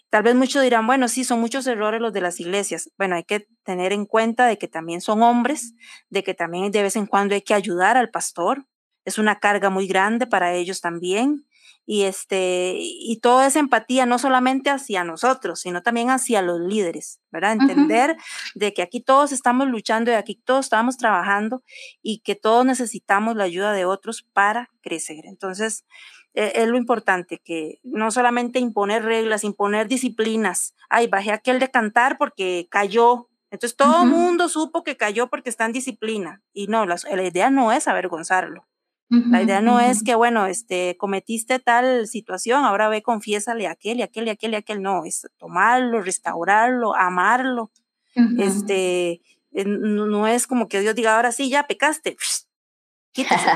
Tal 0.08 0.22
vez 0.22 0.34
muchos 0.34 0.62
dirán, 0.62 0.86
bueno, 0.86 1.08
sí, 1.08 1.24
son 1.24 1.40
muchos 1.40 1.66
errores 1.66 2.00
los 2.00 2.12
de 2.12 2.20
las 2.20 2.40
iglesias. 2.40 2.90
Bueno, 2.96 3.16
hay 3.16 3.24
que 3.24 3.48
tener 3.64 3.92
en 3.92 4.06
cuenta 4.06 4.46
de 4.46 4.56
que 4.56 4.68
también 4.68 5.00
son 5.00 5.22
hombres, 5.22 5.74
de 6.08 6.22
que 6.22 6.32
también 6.32 6.70
de 6.70 6.82
vez 6.82 6.96
en 6.96 7.06
cuando 7.06 7.34
hay 7.34 7.42
que 7.42 7.54
ayudar 7.54 7.96
al 7.96 8.10
pastor. 8.10 8.66
Es 9.04 9.18
una 9.18 9.38
carga 9.38 9.68
muy 9.68 9.86
grande 9.86 10.26
para 10.26 10.54
ellos 10.54 10.80
también 10.80 11.46
y 11.86 12.02
este 12.02 12.74
y 12.76 13.20
toda 13.20 13.46
esa 13.46 13.60
empatía 13.60 14.04
no 14.04 14.18
solamente 14.18 14.70
hacia 14.70 15.04
nosotros, 15.04 15.60
sino 15.60 15.82
también 15.82 16.10
hacia 16.10 16.42
los 16.42 16.60
líderes, 16.60 17.20
¿verdad? 17.30 17.52
Entender 17.52 18.16
de 18.56 18.74
que 18.74 18.82
aquí 18.82 19.00
todos 19.00 19.30
estamos 19.30 19.68
luchando 19.68 20.10
y 20.10 20.14
aquí 20.14 20.34
todos 20.34 20.66
estamos 20.66 20.96
trabajando 20.96 21.62
y 22.02 22.18
que 22.18 22.34
todos 22.34 22.66
necesitamos 22.66 23.36
la 23.36 23.44
ayuda 23.44 23.72
de 23.72 23.84
otros 23.84 24.22
para 24.32 24.70
crecer. 24.82 25.26
Entonces, 25.26 25.84
e, 26.34 26.52
es 26.56 26.68
lo 26.68 26.76
importante, 26.76 27.38
que 27.38 27.78
no 27.84 28.10
solamente 28.10 28.58
imponer 28.58 29.04
reglas, 29.04 29.44
imponer 29.44 29.86
disciplinas. 29.86 30.74
Ay, 30.90 31.06
bajé 31.06 31.30
aquel 31.30 31.60
de 31.60 31.70
cantar 31.70 32.18
porque 32.18 32.66
cayó. 32.68 33.28
Entonces 33.52 33.76
todo 33.76 34.02
el 34.02 34.08
mundo 34.08 34.48
supo 34.48 34.82
que 34.82 34.96
cayó 34.96 35.28
porque 35.28 35.50
está 35.50 35.66
en 35.66 35.72
disciplina. 35.72 36.42
Y 36.52 36.66
no, 36.66 36.84
la 36.84 37.22
idea 37.22 37.48
no 37.48 37.70
es 37.70 37.86
avergonzarlo 37.86 38.66
la 39.08 39.42
idea 39.42 39.60
no 39.60 39.78
es 39.78 40.02
que, 40.02 40.16
bueno, 40.16 40.46
este, 40.46 40.96
cometiste 40.96 41.60
tal 41.60 42.08
situación, 42.08 42.64
ahora 42.64 42.88
ve, 42.88 43.02
confiésale 43.02 43.68
a 43.68 43.72
aquel 43.72 43.98
y 43.98 44.02
aquel 44.02 44.26
y 44.26 44.30
aquel 44.30 44.52
y 44.52 44.56
aquel. 44.56 44.82
No, 44.82 45.04
es 45.04 45.28
tomarlo, 45.38 46.02
restaurarlo, 46.02 46.94
amarlo. 46.96 47.70
Este, 48.38 49.20
no, 49.52 50.26
es 50.26 50.46
como 50.46 50.68
que 50.68 50.80
Dios 50.80 50.94
diga, 50.94 51.16
ahora 51.16 51.30
sí, 51.30 51.48
ya 51.48 51.66
pecaste. 51.66 52.16
quítese. 53.12 53.50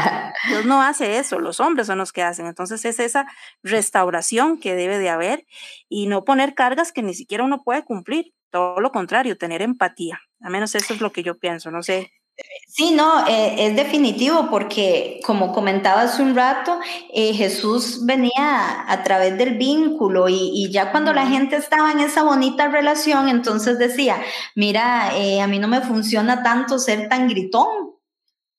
Dios 0.48 0.64
no 0.64 0.82
hace 0.82 1.18
eso, 1.18 1.38
los 1.38 1.60
hombres 1.60 1.86
son 1.88 1.98
los 1.98 2.12
que 2.12 2.22
hacen. 2.22 2.46
Entonces 2.46 2.84
es 2.84 3.00
esa 3.00 3.26
restauración 3.62 4.58
que 4.58 4.74
debe 4.74 4.98
de 4.98 5.10
haber 5.10 5.46
y 5.88 6.06
no 6.06 6.24
poner 6.24 6.54
cargas 6.54 6.92
que 6.92 7.02
ni 7.02 7.14
siquiera 7.14 7.44
uno 7.44 7.62
puede 7.62 7.84
cumplir. 7.84 8.34
Todo 8.50 8.80
lo 8.80 8.90
contrario, 8.90 9.36
tener 9.36 9.62
empatía. 9.62 10.20
Al 10.40 10.50
menos 10.50 10.74
eso 10.74 10.94
es 10.94 11.00
lo 11.00 11.12
que 11.12 11.22
yo 11.22 11.38
pienso. 11.38 11.70
No 11.70 11.82
sé 11.82 12.10
Sí, 12.72 12.92
no, 12.92 13.26
eh, 13.26 13.66
es 13.66 13.76
definitivo 13.76 14.48
porque, 14.48 15.20
como 15.26 15.52
comentaba 15.52 16.02
hace 16.02 16.22
un 16.22 16.34
rato, 16.36 16.78
eh, 17.12 17.34
Jesús 17.34 18.06
venía 18.06 18.84
a 18.86 19.02
través 19.02 19.36
del 19.36 19.58
vínculo 19.58 20.28
y, 20.28 20.70
ya 20.70 20.90
cuando 20.92 21.12
la 21.12 21.26
gente 21.26 21.56
estaba 21.56 21.90
en 21.90 22.00
esa 22.00 22.22
bonita 22.22 22.68
relación, 22.68 23.28
entonces 23.28 23.78
decía, 23.78 24.22
mira, 24.54 25.16
eh, 25.16 25.40
a 25.40 25.46
mí 25.48 25.58
no 25.58 25.68
me 25.68 25.80
funciona 25.80 26.42
tanto 26.42 26.78
ser 26.78 27.08
tan 27.08 27.28
gritón. 27.28 27.96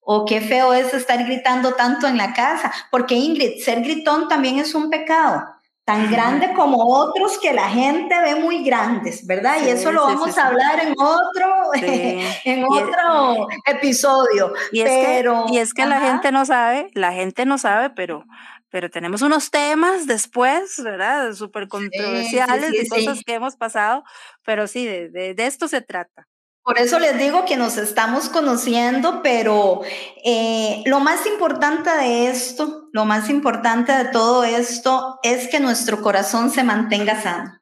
O 0.02 0.26
qué 0.26 0.42
feo 0.42 0.74
es 0.74 0.94
estar 0.94 1.24
gritando 1.24 1.74
tanto 1.74 2.08
en 2.08 2.18
la 2.18 2.34
casa, 2.34 2.72
porque 2.92 3.16
Ingrid, 3.16 3.64
ser 3.64 3.82
gritón 3.82 4.28
también 4.28 4.60
es 4.60 4.76
un 4.76 4.90
pecado 4.90 5.44
tan 5.86 6.12
grande 6.12 6.54
como 6.54 6.86
otros 6.86 7.40
que 7.40 7.54
la 7.54 7.70
gente 7.70 8.14
ve 8.22 8.36
muy 8.36 8.64
grandes, 8.64 9.26
¿verdad? 9.26 9.58
y 9.66 9.70
eso 9.70 9.92
lo 9.92 10.04
vamos 10.04 10.38
a 10.38 10.48
hablar 10.48 10.80
en 10.80 10.94
otro, 10.98 11.74
en 12.46 12.64
otro 12.64 13.48
episodio. 13.66 14.54
Y 14.72 14.82
es 14.82 14.90
pero, 14.90 15.46
que, 15.48 15.56
y 15.56 15.58
es 15.58 15.74
que 15.74 15.86
la 15.86 16.00
gente 16.00 16.32
no 16.32 16.46
sabe, 16.46 16.90
la 16.94 17.14
gente 17.14 17.46
no 17.46 17.58
sabe, 17.58 17.90
pero, 17.90 18.26
pero 18.70 18.90
tenemos 18.90 19.22
unos 19.22 19.50
temas 19.50 20.06
después, 20.06 20.82
¿verdad? 20.84 21.34
Súper 21.34 21.68
controversiales 21.68 22.72
de 22.72 22.88
cosas 22.88 23.22
que 23.26 23.34
hemos 23.34 23.56
pasado, 23.56 24.04
pero 24.46 24.68
sí, 24.68 24.86
de 24.86 25.36
esto 25.38 25.68
se 25.68 25.82
trata. 25.82 26.28
Por 26.64 26.78
eso 26.78 27.00
les 27.00 27.18
digo 27.18 27.46
que 27.46 27.58
nos 27.58 27.78
estamos 27.78 28.30
conociendo, 28.30 29.22
pero 29.24 29.82
eh, 30.24 30.84
lo 30.86 31.00
más 31.00 31.26
importante 31.26 31.90
de 31.90 32.28
esto, 32.28 32.88
lo 32.94 33.06
más 33.06 33.30
importante 33.30 33.92
de 33.92 34.06
todo 34.06 34.44
esto 34.44 35.20
es 35.24 35.48
que 35.48 35.60
nuestro 35.60 36.02
corazón 36.02 36.52
se 36.52 36.64
mantenga 36.64 37.20
sano. 37.20 37.60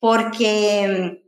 Porque 0.00 1.22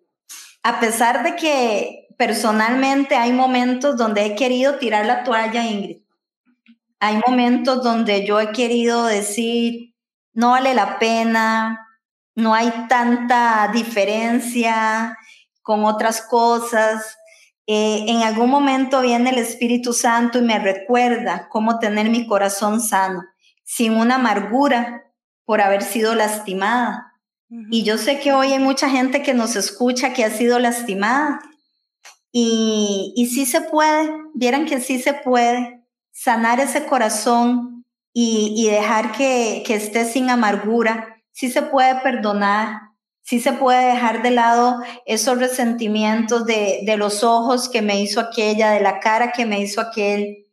a 0.62 0.81
pesar 0.81 1.22
de 1.22 1.37
que 1.37 2.09
personalmente 2.16 3.16
hay 3.16 3.33
momentos 3.33 3.96
donde 3.98 4.24
he 4.24 4.35
querido 4.35 4.79
tirar 4.79 5.05
la 5.05 5.22
toalla, 5.22 5.64
Ingrid, 5.64 5.98
hay 6.98 7.20
momentos 7.27 7.83
donde 7.83 8.27
yo 8.27 8.40
he 8.40 8.53
querido 8.53 9.05
decir, 9.05 9.94
no 10.33 10.50
vale 10.50 10.74
la 10.74 10.98
pena, 10.98 11.87
no 12.35 12.55
hay 12.55 12.72
tanta 12.88 13.70
diferencia, 13.72 15.18
con 15.64 15.85
otras 15.85 16.20
cosas. 16.20 17.16
Eh, 17.66 18.05
en 18.07 18.22
algún 18.22 18.50
momento 18.50 19.00
viene 19.00 19.31
el 19.31 19.38
Espíritu 19.38 19.92
Santo 19.92 20.38
y 20.38 20.42
me 20.42 20.59
recuerda 20.61 21.48
cómo 21.48 21.79
tener 21.81 22.11
mi 22.11 22.29
corazón 22.29 22.81
sano, 22.81 23.24
sin 23.64 23.94
una 23.94 24.16
amargura 24.16 25.11
por 25.44 25.61
haber 25.61 25.83
sido 25.83 26.14
lastimada. 26.14 27.11
Y 27.70 27.85
yo 27.85 27.98
sé 27.98 28.20
que 28.20 28.33
hoy 28.33 28.53
hay 28.53 28.59
mucha 28.59 28.90
gente 28.90 29.22
que 29.22 29.33
nos 29.33 29.55
escucha 29.55 30.12
que 30.12 30.24
ha 30.24 30.31
sido 30.31 30.59
lastimada. 30.59 31.40
Y, 32.33 33.12
y 33.16 33.27
sí 33.27 33.46
se 33.46 33.61
puede, 33.61 34.11
vieran 34.35 34.66
que 34.66 34.81
sí 34.81 35.00
se 35.00 35.14
puede 35.14 35.85
sanar 36.11 36.59
ese 36.59 36.85
corazón 36.87 37.85
y, 38.12 38.55
y 38.57 38.70
dejar 38.70 39.12
que, 39.12 39.62
que 39.64 39.77
esté 39.77 40.05
sin 40.05 40.31
amargura. 40.31 41.22
Sí 41.31 41.50
se 41.50 41.62
puede 41.62 41.94
perdonar, 42.00 42.81
sí 43.25 43.41
se 43.41 43.55
puede 43.55 43.87
dejar 43.87 44.23
de 44.23 44.31
lado 44.31 44.79
esos 45.07 45.39
resentimientos 45.39 46.47
de, 46.47 46.81
de, 46.85 46.97
los 46.97 47.25
ojos 47.25 47.69
que 47.69 47.83
me 47.83 48.01
hizo 48.01 48.21
aquella, 48.21 48.71
de 48.71 48.81
la 48.81 49.01
cara 49.01 49.33
que 49.33 49.47
me 49.47 49.61
hizo 49.61 49.81
aquel, 49.81 50.47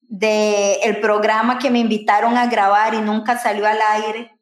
de 0.00 0.74
el 0.82 1.00
programa 1.00 1.58
que 1.58 1.70
me 1.70 1.78
invitaron 1.78 2.36
a 2.36 2.46
grabar 2.46 2.94
y 2.94 3.00
nunca 3.00 3.38
salió 3.38 3.66
al 3.66 3.78
aire, 3.80 4.38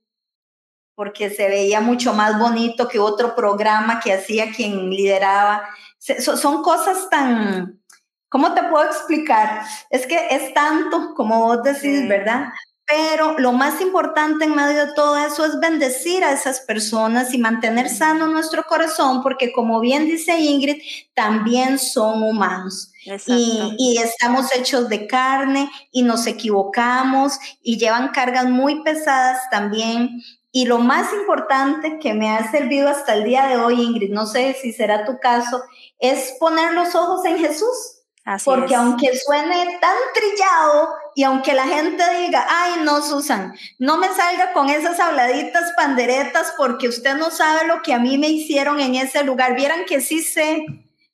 porque 0.94 1.30
se 1.30 1.48
veía 1.48 1.80
mucho 1.80 2.14
más 2.14 2.38
bonito 2.38 2.88
que 2.88 3.00
otro 3.00 3.34
programa 3.34 3.98
que 4.00 4.12
hacía 4.12 4.52
quien 4.52 4.88
lideraba. 4.88 5.68
son 5.98 6.62
cosas 6.62 7.10
tan, 7.10 7.82
¿cómo 8.28 8.54
te 8.54 8.62
puedo 8.64 8.84
explicar? 8.84 9.62
Es 9.90 10.06
que 10.06 10.28
es 10.30 10.54
tanto 10.54 11.14
como 11.14 11.40
vos 11.40 11.62
decís, 11.64 12.08
¿verdad? 12.08 12.52
Pero 12.86 13.38
lo 13.38 13.52
más 13.52 13.80
importante 13.80 14.44
en 14.44 14.54
medio 14.54 14.86
de 14.86 14.92
todo 14.94 15.16
eso 15.16 15.44
es 15.44 15.58
bendecir 15.60 16.24
a 16.24 16.32
esas 16.32 16.60
personas 16.60 17.32
y 17.32 17.38
mantener 17.38 17.88
sano 17.88 18.26
nuestro 18.26 18.64
corazón, 18.64 19.22
porque 19.22 19.52
como 19.52 19.80
bien 19.80 20.06
dice 20.06 20.38
Ingrid, 20.38 20.82
también 21.14 21.78
son 21.78 22.22
humanos. 22.22 22.92
Y, 23.26 23.74
y, 23.78 23.98
estamos 23.98 24.54
hechos 24.54 24.88
de 24.88 25.08
carne 25.08 25.68
y 25.90 26.02
nos 26.02 26.26
equivocamos 26.26 27.38
y 27.60 27.76
llevan 27.76 28.10
cargas 28.10 28.48
muy 28.48 28.82
pesadas 28.82 29.40
también. 29.50 30.22
Y 30.52 30.66
lo 30.66 30.78
más 30.78 31.12
importante 31.12 31.98
que 31.98 32.14
me 32.14 32.30
ha 32.30 32.50
servido 32.50 32.88
hasta 32.88 33.14
el 33.14 33.24
día 33.24 33.46
de 33.46 33.56
hoy, 33.56 33.80
Ingrid, 33.80 34.12
no 34.12 34.26
sé 34.26 34.56
si 34.60 34.72
será 34.72 35.04
tu 35.04 35.18
caso, 35.18 35.62
es 35.98 36.34
poner 36.38 36.72
los 36.74 36.94
ojos 36.94 37.24
en 37.24 37.38
Jesús 37.38 38.02
porque 38.44 38.74
aunque 38.74 39.16
suene 39.18 39.78
tan 39.80 39.96
trillado 40.14 40.94
y 41.14 41.24
aunque 41.24 41.52
la 41.52 41.66
gente 41.66 42.02
diga, 42.20 42.46
ay, 42.48 42.80
no, 42.84 43.02
Susan, 43.02 43.54
no 43.78 43.98
me 43.98 44.08
salga 44.08 44.52
con 44.52 44.70
esas 44.70 44.98
habladitas 44.98 45.72
panderetas 45.76 46.54
porque 46.56 46.88
usted 46.88 47.16
no 47.16 47.30
sabe 47.30 47.66
lo 47.66 47.82
que 47.82 47.92
a 47.92 47.98
mí 47.98 48.18
me 48.18 48.28
hicieron 48.28 48.80
en 48.80 48.94
ese 48.94 49.22
lugar. 49.24 49.54
Vieran 49.54 49.84
que 49.86 50.00
sí 50.00 50.22
sé, 50.22 50.64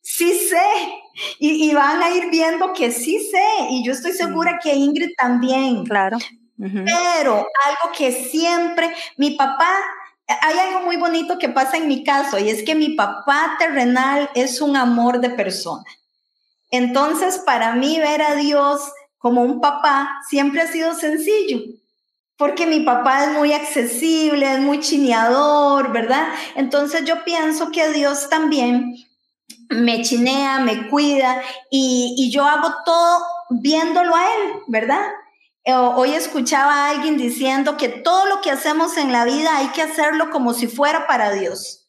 sí 0.01 0.35
sé. 0.35 0.63
Y, 1.41 1.75
van 1.75 2.01
a 2.01 2.11
ir 2.11 2.31
viendo 2.31 2.73
que 2.73 2.93
sí 2.93 3.19
sé. 3.19 3.67
Y 3.71 3.85
yo 3.85 3.93
estoy 3.93 4.13
segura 4.13 4.61
que 4.63 4.73
Ingrid 4.75 5.11
también. 5.17 5.85
Claro. 5.85 6.19
Pero 6.57 7.35
algo 7.35 7.93
que 7.97 8.13
siempre, 8.13 8.93
mi 9.17 9.33
papá 9.33 9.71
hay 10.29 10.59
algo 10.59 10.81
muy 10.83 10.97
bonito 10.97 11.39
que 11.39 11.49
pasa 11.49 11.79
en 11.79 11.89
mi 11.89 12.05
caso 12.05 12.39
y 12.39 12.51
es 12.51 12.63
que 12.63 12.75
mi 12.75 12.91
papá 12.91 13.57
terrenal 13.59 14.29
es 14.35 14.61
un 14.61 14.77
amor 14.77 15.21
de 15.21 15.31
persona. 15.31 15.85
Entonces, 16.71 17.39
para 17.47 17.75
mí 17.75 17.99
ver 17.99 18.21
a 18.21 18.35
Dios 18.35 18.81
como 19.29 19.43
un 19.43 19.61
papá 19.61 20.23
siempre 20.27 20.63
ha 20.63 20.73
sido 20.73 20.95
sencillo, 20.95 21.59
porque 22.39 22.67
mi 22.67 22.81
papá 22.81 23.25
es 23.25 23.33
muy 23.33 23.53
accesible, 23.53 24.55
es 24.55 24.59
muy 24.59 24.81
chineador, 24.81 25.93
¿verdad? 25.93 26.29
Entonces 26.57 27.05
yo 27.05 27.25
pienso 27.25 27.71
que 27.71 27.91
Dios 27.91 28.31
también 28.31 28.95
me 29.69 30.01
chinea, 30.01 30.61
me 30.61 30.89
cuida 30.89 31.43
y, 31.71 32.31
yo 32.33 32.47
hago 32.47 32.75
todo 32.87 33.23
viéndolo 33.51 34.17
a 34.17 34.23
Él, 34.23 34.53
¿verdad? 34.67 35.05
Eh, 35.63 35.75
hoy 35.75 36.15
escuchaba 36.15 36.73
a 36.73 36.89
alguien 36.89 37.19
diciendo 37.19 37.77
que 37.77 37.91
todo 37.91 38.25
lo 38.25 38.41
que 38.41 38.51
hacemos 38.51 38.97
en 38.97 39.13
la 39.13 39.27
vida 39.27 39.59
hay 39.59 39.67
que 39.69 39.83
hacerlo 39.83 40.31
como 40.31 40.55
si 40.55 40.69
fuera 40.69 41.07
para 41.07 41.33
Dios. 41.33 41.87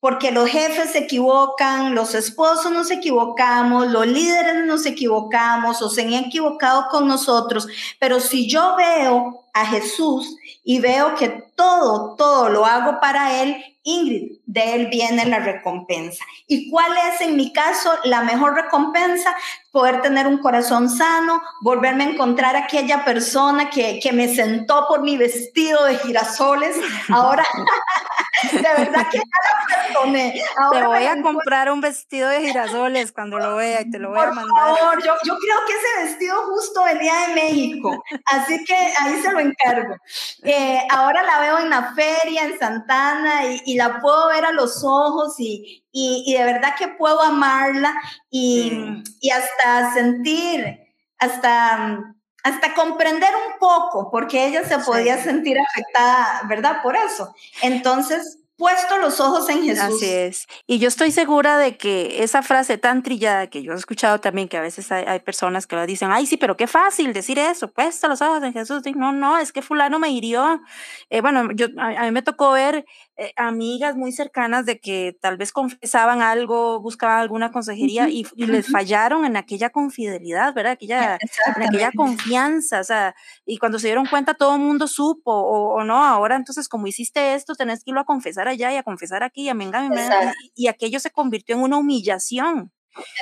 Porque 0.00 0.30
los 0.30 0.48
jefes 0.48 0.92
se 0.92 0.98
equivocan, 0.98 1.94
los 1.94 2.14
esposos 2.14 2.70
nos 2.70 2.90
equivocamos, 2.90 3.88
los 3.88 4.06
líderes 4.06 4.64
nos 4.64 4.86
equivocamos 4.86 5.82
o 5.82 5.90
se 5.90 6.02
han 6.02 6.12
equivocado 6.12 6.86
con 6.90 7.08
nosotros, 7.08 7.66
pero 7.98 8.20
si 8.20 8.48
yo 8.48 8.76
veo 8.76 9.44
a 9.52 9.66
Jesús 9.66 10.36
y 10.62 10.80
veo 10.80 11.14
que 11.16 11.28
todo, 11.28 12.14
todo 12.16 12.48
lo 12.48 12.64
hago 12.64 13.00
para 13.00 13.42
Él, 13.42 13.56
Ingrid, 13.82 14.38
de 14.44 14.74
Él 14.74 14.88
viene 14.88 15.24
la 15.24 15.38
recompensa. 15.38 16.24
¿Y 16.46 16.70
cuál 16.70 16.92
es 17.10 17.22
en 17.22 17.36
mi 17.36 17.52
caso 17.52 17.90
la 18.04 18.22
mejor 18.22 18.54
recompensa? 18.54 19.34
Poder 19.72 20.02
tener 20.02 20.26
un 20.26 20.38
corazón 20.38 20.90
sano, 20.90 21.42
volverme 21.62 22.04
a 22.04 22.10
encontrar 22.10 22.54
a 22.54 22.64
aquella 22.64 23.04
persona 23.04 23.70
que, 23.70 23.98
que 23.98 24.12
me 24.12 24.28
sentó 24.32 24.86
por 24.88 25.02
mi 25.02 25.16
vestido 25.16 25.84
de 25.86 25.96
girasoles. 25.96 26.76
Ahora, 27.08 27.46
de 28.52 28.84
verdad 28.84 29.06
que 29.10 29.18
ya 29.18 29.24
la 29.44 29.84
perdoné. 29.92 30.42
te 30.72 30.82
voy 30.86 31.04
a 31.04 31.22
comprar 31.22 31.70
un 31.70 31.80
vestido 31.80 32.28
de 32.28 32.40
girasoles 32.40 33.12
cuando 33.12 33.38
lo 33.38 33.56
vea 33.56 33.82
y 33.82 33.90
te 33.90 33.98
lo 33.98 34.10
voy 34.10 34.18
por 34.18 34.28
a 34.28 34.32
mandar. 34.32 34.70
Por 34.70 34.78
favor, 34.78 35.04
yo, 35.04 35.14
yo 35.24 35.36
creo 35.38 35.56
que 35.66 35.72
ese 35.72 36.04
vestido 36.04 36.36
justo 36.46 36.84
venía 36.84 37.14
de 37.26 37.34
México, 37.34 38.04
así 38.26 38.64
que 38.64 38.74
ahí 38.74 39.20
se 39.22 39.32
lo 39.32 39.40
encargo. 39.40 39.96
Eh, 40.42 40.80
ahora 40.90 41.22
la 41.22 41.40
veo 41.40 41.58
en 41.58 41.70
la 41.70 41.94
feria, 41.94 42.44
en 42.44 42.58
Santana, 42.58 43.46
y, 43.46 43.62
y 43.66 43.76
la 43.76 44.00
puedo 44.00 44.28
ver 44.28 44.44
a 44.44 44.52
los 44.52 44.84
ojos 44.84 45.34
y, 45.38 45.84
y, 45.92 46.24
y 46.26 46.34
de 46.34 46.44
verdad 46.44 46.74
que 46.78 46.88
puedo 46.88 47.20
amarla 47.22 47.94
y, 48.30 49.02
y 49.20 49.30
hasta 49.30 49.92
sentir, 49.94 50.80
hasta, 51.18 52.14
hasta 52.48 52.74
comprender 52.74 53.30
un 53.34 53.58
poco, 53.58 54.10
porque 54.10 54.46
ella 54.46 54.64
se 54.64 54.78
podía 54.78 55.22
sentir 55.22 55.58
afectada, 55.58 56.42
¿verdad? 56.48 56.82
Por 56.82 56.96
eso. 56.96 57.34
Entonces, 57.62 58.38
puesto 58.58 58.98
los 58.98 59.20
ojos 59.20 59.48
en 59.48 59.62
Jesús. 59.62 59.84
Así 59.84 60.06
es. 60.10 60.46
Y 60.66 60.80
yo 60.80 60.88
estoy 60.88 61.12
segura 61.12 61.58
de 61.58 61.76
que 61.76 62.24
esa 62.24 62.42
frase 62.42 62.76
tan 62.76 63.04
trillada 63.04 63.46
que 63.46 63.62
yo 63.62 63.72
he 63.72 63.76
escuchado 63.76 64.20
también, 64.20 64.48
que 64.48 64.56
a 64.56 64.60
veces 64.60 64.90
hay, 64.90 65.04
hay 65.06 65.20
personas 65.20 65.66
que 65.68 65.76
lo 65.76 65.86
dicen, 65.86 66.10
ay, 66.10 66.26
sí, 66.26 66.36
pero 66.36 66.56
qué 66.56 66.66
fácil 66.66 67.12
decir 67.12 67.38
eso, 67.38 67.70
puesto 67.70 68.08
los 68.08 68.20
ojos 68.20 68.42
en 68.42 68.52
Jesús. 68.52 68.82
No, 68.96 69.12
no, 69.12 69.38
es 69.38 69.52
que 69.52 69.62
fulano 69.62 70.00
me 70.00 70.10
hirió. 70.10 70.60
Eh, 71.08 71.20
bueno, 71.20 71.50
yo, 71.54 71.68
a, 71.78 72.00
a, 72.00 72.02
mí 72.02 72.10
me 72.10 72.22
tocó 72.22 72.50
ver 72.50 72.84
eh, 73.18 73.32
amigas 73.36 73.96
muy 73.96 74.12
cercanas 74.12 74.64
de 74.64 74.78
que 74.80 75.16
tal 75.20 75.36
vez 75.36 75.52
confesaban 75.52 76.22
algo, 76.22 76.80
buscaban 76.80 77.20
alguna 77.20 77.50
consejería 77.50 78.04
uh 78.04 78.06
-huh, 78.06 78.12
y, 78.12 78.26
y 78.36 78.44
uh 78.44 78.46
-huh. 78.46 78.52
les 78.52 78.66
fallaron 78.70 79.24
en 79.24 79.36
aquella 79.36 79.70
confidelidad, 79.70 80.54
¿verdad? 80.54 80.72
Aquella, 80.72 81.18
en 81.56 81.62
aquella 81.62 81.90
confianza, 81.92 82.80
o 82.80 82.84
sea, 82.84 83.14
y 83.44 83.58
cuando 83.58 83.78
se 83.78 83.88
dieron 83.88 84.06
cuenta 84.06 84.34
todo 84.34 84.54
el 84.54 84.60
mundo 84.62 84.86
supo, 84.86 85.32
o, 85.32 85.74
o 85.74 85.84
no, 85.84 85.96
ahora 86.04 86.36
entonces 86.36 86.68
como 86.68 86.86
hiciste 86.86 87.34
esto, 87.34 87.54
tenés 87.54 87.82
que 87.82 87.90
irlo 87.90 88.00
a 88.00 88.04
confesar 88.04 88.46
allá 88.48 88.72
y 88.72 88.76
a 88.76 88.82
confesar 88.84 89.22
aquí, 89.24 89.42
y 89.42 89.48
a 89.48 89.54
menga, 89.54 89.84
y, 90.54 90.64
y 90.64 90.68
aquello 90.68 91.00
se 91.00 91.10
convirtió 91.10 91.56
en 91.56 91.62
una 91.62 91.76
humillación. 91.78 92.70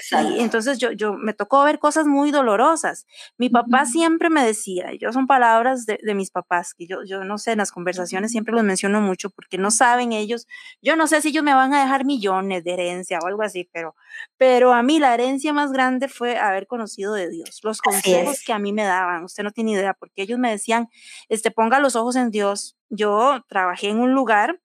Exacto. 0.00 0.36
Y 0.36 0.40
entonces 0.40 0.78
yo, 0.78 0.92
yo 0.92 1.14
me 1.14 1.34
tocó 1.34 1.62
ver 1.64 1.78
cosas 1.78 2.06
muy 2.06 2.30
dolorosas. 2.30 3.06
Mi 3.38 3.48
papá 3.48 3.82
uh 3.82 3.84
-huh. 3.84 3.90
siempre 3.90 4.30
me 4.30 4.44
decía, 4.44 4.92
y 4.92 4.98
yo 4.98 5.12
son 5.12 5.26
palabras 5.26 5.86
de, 5.86 5.98
de, 6.02 6.14
mis 6.14 6.30
papás, 6.30 6.74
que 6.74 6.86
yo, 6.86 7.04
yo 7.04 7.24
no 7.24 7.38
sé, 7.38 7.52
en 7.52 7.58
las 7.58 7.72
conversaciones 7.72 8.30
siempre 8.30 8.54
los 8.54 8.64
menciono 8.64 9.00
mucho 9.00 9.30
porque 9.30 9.58
no 9.58 9.70
saben 9.70 10.12
ellos, 10.12 10.46
yo 10.82 10.96
no 10.96 11.06
sé 11.06 11.20
si 11.20 11.28
ellos 11.28 11.44
me 11.44 11.54
van 11.54 11.74
a 11.74 11.82
dejar 11.82 12.04
millones 12.04 12.64
de 12.64 12.72
herencia 12.72 13.18
o 13.22 13.26
algo 13.26 13.42
así, 13.42 13.68
pero, 13.72 13.94
pero 14.36 14.72
a 14.72 14.82
mí 14.82 14.98
la 14.98 15.14
herencia 15.14 15.52
más 15.52 15.72
grande 15.72 16.08
fue 16.08 16.38
haber 16.38 16.66
conocido 16.66 17.12
de 17.14 17.28
Dios, 17.28 17.60
los 17.62 17.80
consejos 17.80 18.42
que 18.44 18.52
a 18.52 18.58
mí 18.58 18.72
me 18.72 18.84
daban, 18.84 19.24
usted 19.24 19.42
no 19.42 19.50
tiene 19.50 19.72
idea, 19.72 19.94
porque 19.94 20.22
ellos 20.22 20.38
me 20.38 20.50
decían, 20.50 20.88
este, 21.28 21.50
ponga 21.50 21.80
los 21.80 21.96
ojos 21.96 22.16
en 22.16 22.30
Dios. 22.30 22.76
Yo 22.88 23.44
trabajé 23.48 23.88
en 23.88 23.98
un 23.98 24.12
lugar 24.12 24.60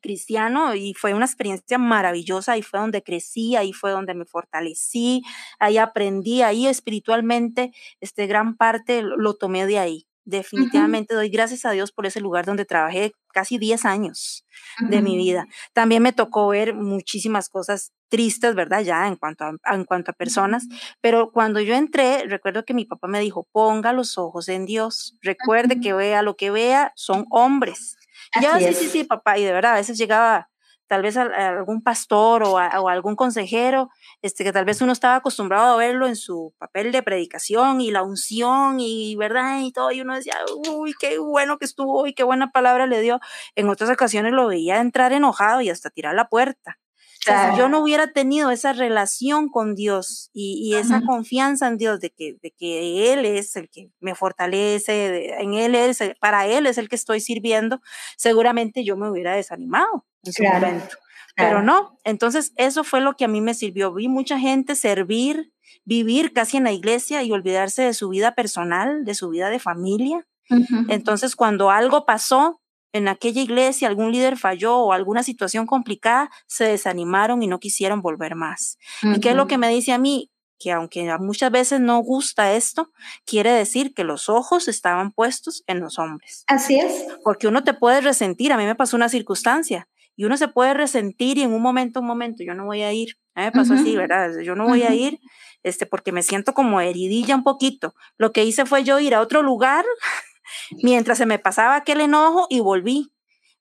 cristiano 0.00 0.74
y 0.74 0.94
fue 0.94 1.14
una 1.14 1.26
experiencia 1.26 1.78
maravillosa, 1.78 2.52
ahí 2.52 2.62
fue 2.62 2.80
donde 2.80 3.02
crecí, 3.02 3.56
ahí 3.56 3.72
fue 3.72 3.90
donde 3.92 4.14
me 4.14 4.24
fortalecí, 4.24 5.22
ahí 5.58 5.78
aprendí, 5.78 6.42
ahí 6.42 6.66
espiritualmente, 6.66 7.72
este 8.00 8.26
gran 8.26 8.56
parte 8.56 9.02
lo, 9.02 9.16
lo 9.16 9.34
tomé 9.34 9.66
de 9.66 9.78
ahí. 9.78 10.09
Definitivamente 10.24 11.14
uh 11.14 11.16
-huh. 11.16 11.20
doy 11.20 11.30
gracias 11.30 11.64
a 11.64 11.70
Dios 11.72 11.92
por 11.92 12.06
ese 12.06 12.20
lugar 12.20 12.44
donde 12.46 12.64
trabajé 12.64 13.12
casi 13.32 13.58
10 13.58 13.84
años 13.84 14.44
uh 14.80 14.84
-huh. 14.84 14.88
de 14.90 15.02
mi 15.02 15.16
vida. 15.16 15.46
También 15.72 16.02
me 16.02 16.12
tocó 16.12 16.48
ver 16.48 16.74
muchísimas 16.74 17.48
cosas 17.48 17.92
tristes, 18.08 18.54
¿verdad? 18.54 18.82
Ya 18.82 19.06
en 19.06 19.16
cuanto 19.16 19.44
a, 19.44 19.74
en 19.74 19.84
cuanto 19.84 20.10
a 20.10 20.14
personas, 20.14 20.64
uh 20.64 20.68
-huh. 20.68 20.96
pero 21.00 21.30
cuando 21.32 21.60
yo 21.60 21.74
entré, 21.74 22.24
recuerdo 22.26 22.64
que 22.64 22.74
mi 22.74 22.84
papá 22.84 23.08
me 23.08 23.20
dijo, 23.20 23.46
ponga 23.52 23.92
los 23.92 24.18
ojos 24.18 24.48
en 24.48 24.66
Dios, 24.66 25.16
recuerde 25.22 25.80
que 25.80 25.92
vea 25.92 26.22
lo 26.22 26.36
que 26.36 26.50
vea, 26.50 26.92
son 26.96 27.26
hombres 27.30 27.96
Así 28.32 28.46
yo, 28.46 28.58
sí, 28.58 28.74
sí, 28.74 28.88
sí, 28.88 29.04
papá, 29.04 29.38
y 29.38 29.44
de 29.44 29.52
verdad, 29.52 29.72
a 29.72 29.76
veces 29.76 29.98
llegaba 29.98 30.49
tal 30.90 31.02
vez 31.02 31.16
a, 31.16 31.22
a 31.22 31.48
algún 31.50 31.82
pastor 31.82 32.42
o 32.42 32.58
a, 32.58 32.80
o 32.80 32.88
a, 32.88 32.92
algún 32.92 33.14
consejero, 33.14 33.90
este, 34.22 34.42
que 34.42 34.52
tal 34.52 34.64
vez 34.64 34.82
uno 34.82 34.90
estaba 34.92 35.14
acostumbrado 35.14 35.74
a 35.74 35.76
verlo 35.76 36.08
en 36.08 36.16
su 36.16 36.52
papel 36.58 36.90
de 36.90 37.00
predicación 37.04 37.80
y 37.80 37.92
la 37.92 38.02
unción 38.02 38.80
y 38.80 39.14
verdad 39.14 39.60
y 39.60 39.70
todo, 39.70 39.92
y 39.92 40.00
uno 40.00 40.16
decía, 40.16 40.34
uy, 40.68 40.92
qué 40.98 41.20
bueno 41.20 41.58
que 41.58 41.64
estuvo 41.64 42.08
y 42.08 42.12
qué 42.12 42.24
buena 42.24 42.50
palabra 42.50 42.88
le 42.88 43.00
dio. 43.02 43.20
En 43.54 43.68
otras 43.68 43.88
ocasiones 43.88 44.32
lo 44.32 44.48
veía 44.48 44.80
entrar 44.80 45.12
enojado 45.12 45.60
y 45.60 45.70
hasta 45.70 45.90
tirar 45.90 46.16
la 46.16 46.28
puerta. 46.28 46.80
O 47.20 47.22
sea, 47.22 47.52
si 47.52 47.58
yo 47.58 47.68
no 47.68 47.82
hubiera 47.82 48.12
tenido 48.12 48.50
esa 48.50 48.72
relación 48.72 49.48
con 49.48 49.76
Dios 49.76 50.30
y, 50.32 50.60
y 50.64 50.74
esa 50.74 51.02
confianza 51.02 51.68
en 51.68 51.76
Dios 51.76 52.00
de 52.00 52.10
que, 52.10 52.36
de 52.42 52.50
que 52.50 53.12
Él 53.12 53.26
es 53.26 53.54
el 53.54 53.68
que 53.70 53.90
me 54.00 54.16
fortalece, 54.16 54.92
de, 54.92 55.26
en 55.38 55.54
Él 55.54 55.76
es, 55.76 56.00
para 56.18 56.48
Él 56.48 56.66
es 56.66 56.78
el 56.78 56.88
que 56.88 56.96
estoy 56.96 57.20
sirviendo, 57.20 57.80
seguramente 58.16 58.82
yo 58.82 58.96
me 58.96 59.08
hubiera 59.08 59.36
desanimado 59.36 60.04
en 60.24 60.32
su 60.32 60.42
claro, 60.42 60.66
momento. 60.66 60.96
Claro. 61.34 61.50
Pero 61.50 61.62
no, 61.62 61.98
entonces 62.04 62.52
eso 62.56 62.84
fue 62.84 63.00
lo 63.00 63.16
que 63.16 63.24
a 63.24 63.28
mí 63.28 63.40
me 63.40 63.54
sirvió. 63.54 63.92
Vi 63.92 64.08
mucha 64.08 64.38
gente 64.38 64.74
servir, 64.74 65.52
vivir 65.84 66.32
casi 66.32 66.56
en 66.56 66.64
la 66.64 66.72
iglesia 66.72 67.22
y 67.22 67.32
olvidarse 67.32 67.82
de 67.82 67.94
su 67.94 68.08
vida 68.08 68.34
personal, 68.34 69.04
de 69.04 69.14
su 69.14 69.30
vida 69.30 69.48
de 69.48 69.58
familia. 69.58 70.26
Uh 70.50 70.56
-huh. 70.56 70.86
Entonces, 70.88 71.36
cuando 71.36 71.70
algo 71.70 72.04
pasó, 72.04 72.60
en 72.92 73.06
aquella 73.08 73.40
iglesia 73.40 73.88
algún 73.88 74.10
líder 74.10 74.36
falló 74.36 74.76
o 74.78 74.92
alguna 74.92 75.22
situación 75.22 75.66
complicada, 75.66 76.28
se 76.48 76.64
desanimaron 76.64 77.42
y 77.42 77.46
no 77.46 77.60
quisieron 77.60 78.02
volver 78.02 78.34
más. 78.34 78.78
Uh 79.02 79.06
-huh. 79.06 79.16
¿Y 79.16 79.20
qué 79.20 79.30
es 79.30 79.36
lo 79.36 79.46
que 79.46 79.58
me 79.58 79.68
dice 79.68 79.92
a 79.92 79.98
mí? 79.98 80.30
Que 80.58 80.72
aunque 80.72 81.16
muchas 81.18 81.50
veces 81.50 81.80
no 81.80 81.98
gusta 82.00 82.52
esto, 82.52 82.90
quiere 83.24 83.50
decir 83.52 83.94
que 83.94 84.04
los 84.04 84.28
ojos 84.28 84.68
estaban 84.68 85.12
puestos 85.12 85.62
en 85.66 85.80
los 85.80 85.98
hombres. 85.98 86.44
Así 86.48 86.78
es. 86.78 87.06
Porque 87.24 87.46
uno 87.48 87.62
te 87.62 87.72
puede 87.72 88.00
resentir. 88.02 88.52
A 88.52 88.58
mí 88.58 88.64
me 88.64 88.74
pasó 88.74 88.96
una 88.96 89.08
circunstancia 89.08 89.88
y 90.16 90.24
uno 90.24 90.36
se 90.36 90.48
puede 90.48 90.74
resentir 90.74 91.38
y 91.38 91.42
en 91.42 91.52
un 91.52 91.62
momento, 91.62 92.00
un 92.00 92.06
momento, 92.06 92.42
yo 92.42 92.54
no 92.54 92.64
voy 92.66 92.82
a 92.82 92.92
ir. 92.92 93.16
A 93.34 93.40
mí 93.40 93.46
me 93.46 93.52
pasó 93.52 93.72
uh 93.72 93.76
-huh. 93.76 93.80
así, 93.80 93.96
¿verdad? 93.96 94.40
Yo 94.42 94.54
no 94.54 94.66
voy 94.66 94.82
uh 94.82 94.84
-huh. 94.84 94.90
a 94.90 94.94
ir 94.94 95.20
este, 95.62 95.86
porque 95.86 96.12
me 96.12 96.22
siento 96.22 96.54
como 96.54 96.80
heridilla 96.80 97.34
un 97.34 97.44
poquito. 97.44 97.94
Lo 98.18 98.32
que 98.32 98.44
hice 98.44 98.66
fue 98.66 98.84
yo 98.84 98.98
ir 98.98 99.14
a 99.14 99.20
otro 99.20 99.42
lugar 99.42 99.84
mientras 100.82 101.18
se 101.18 101.26
me 101.26 101.38
pasaba 101.38 101.76
aquel 101.76 102.00
enojo 102.00 102.46
y 102.48 102.60
volví. 102.60 103.12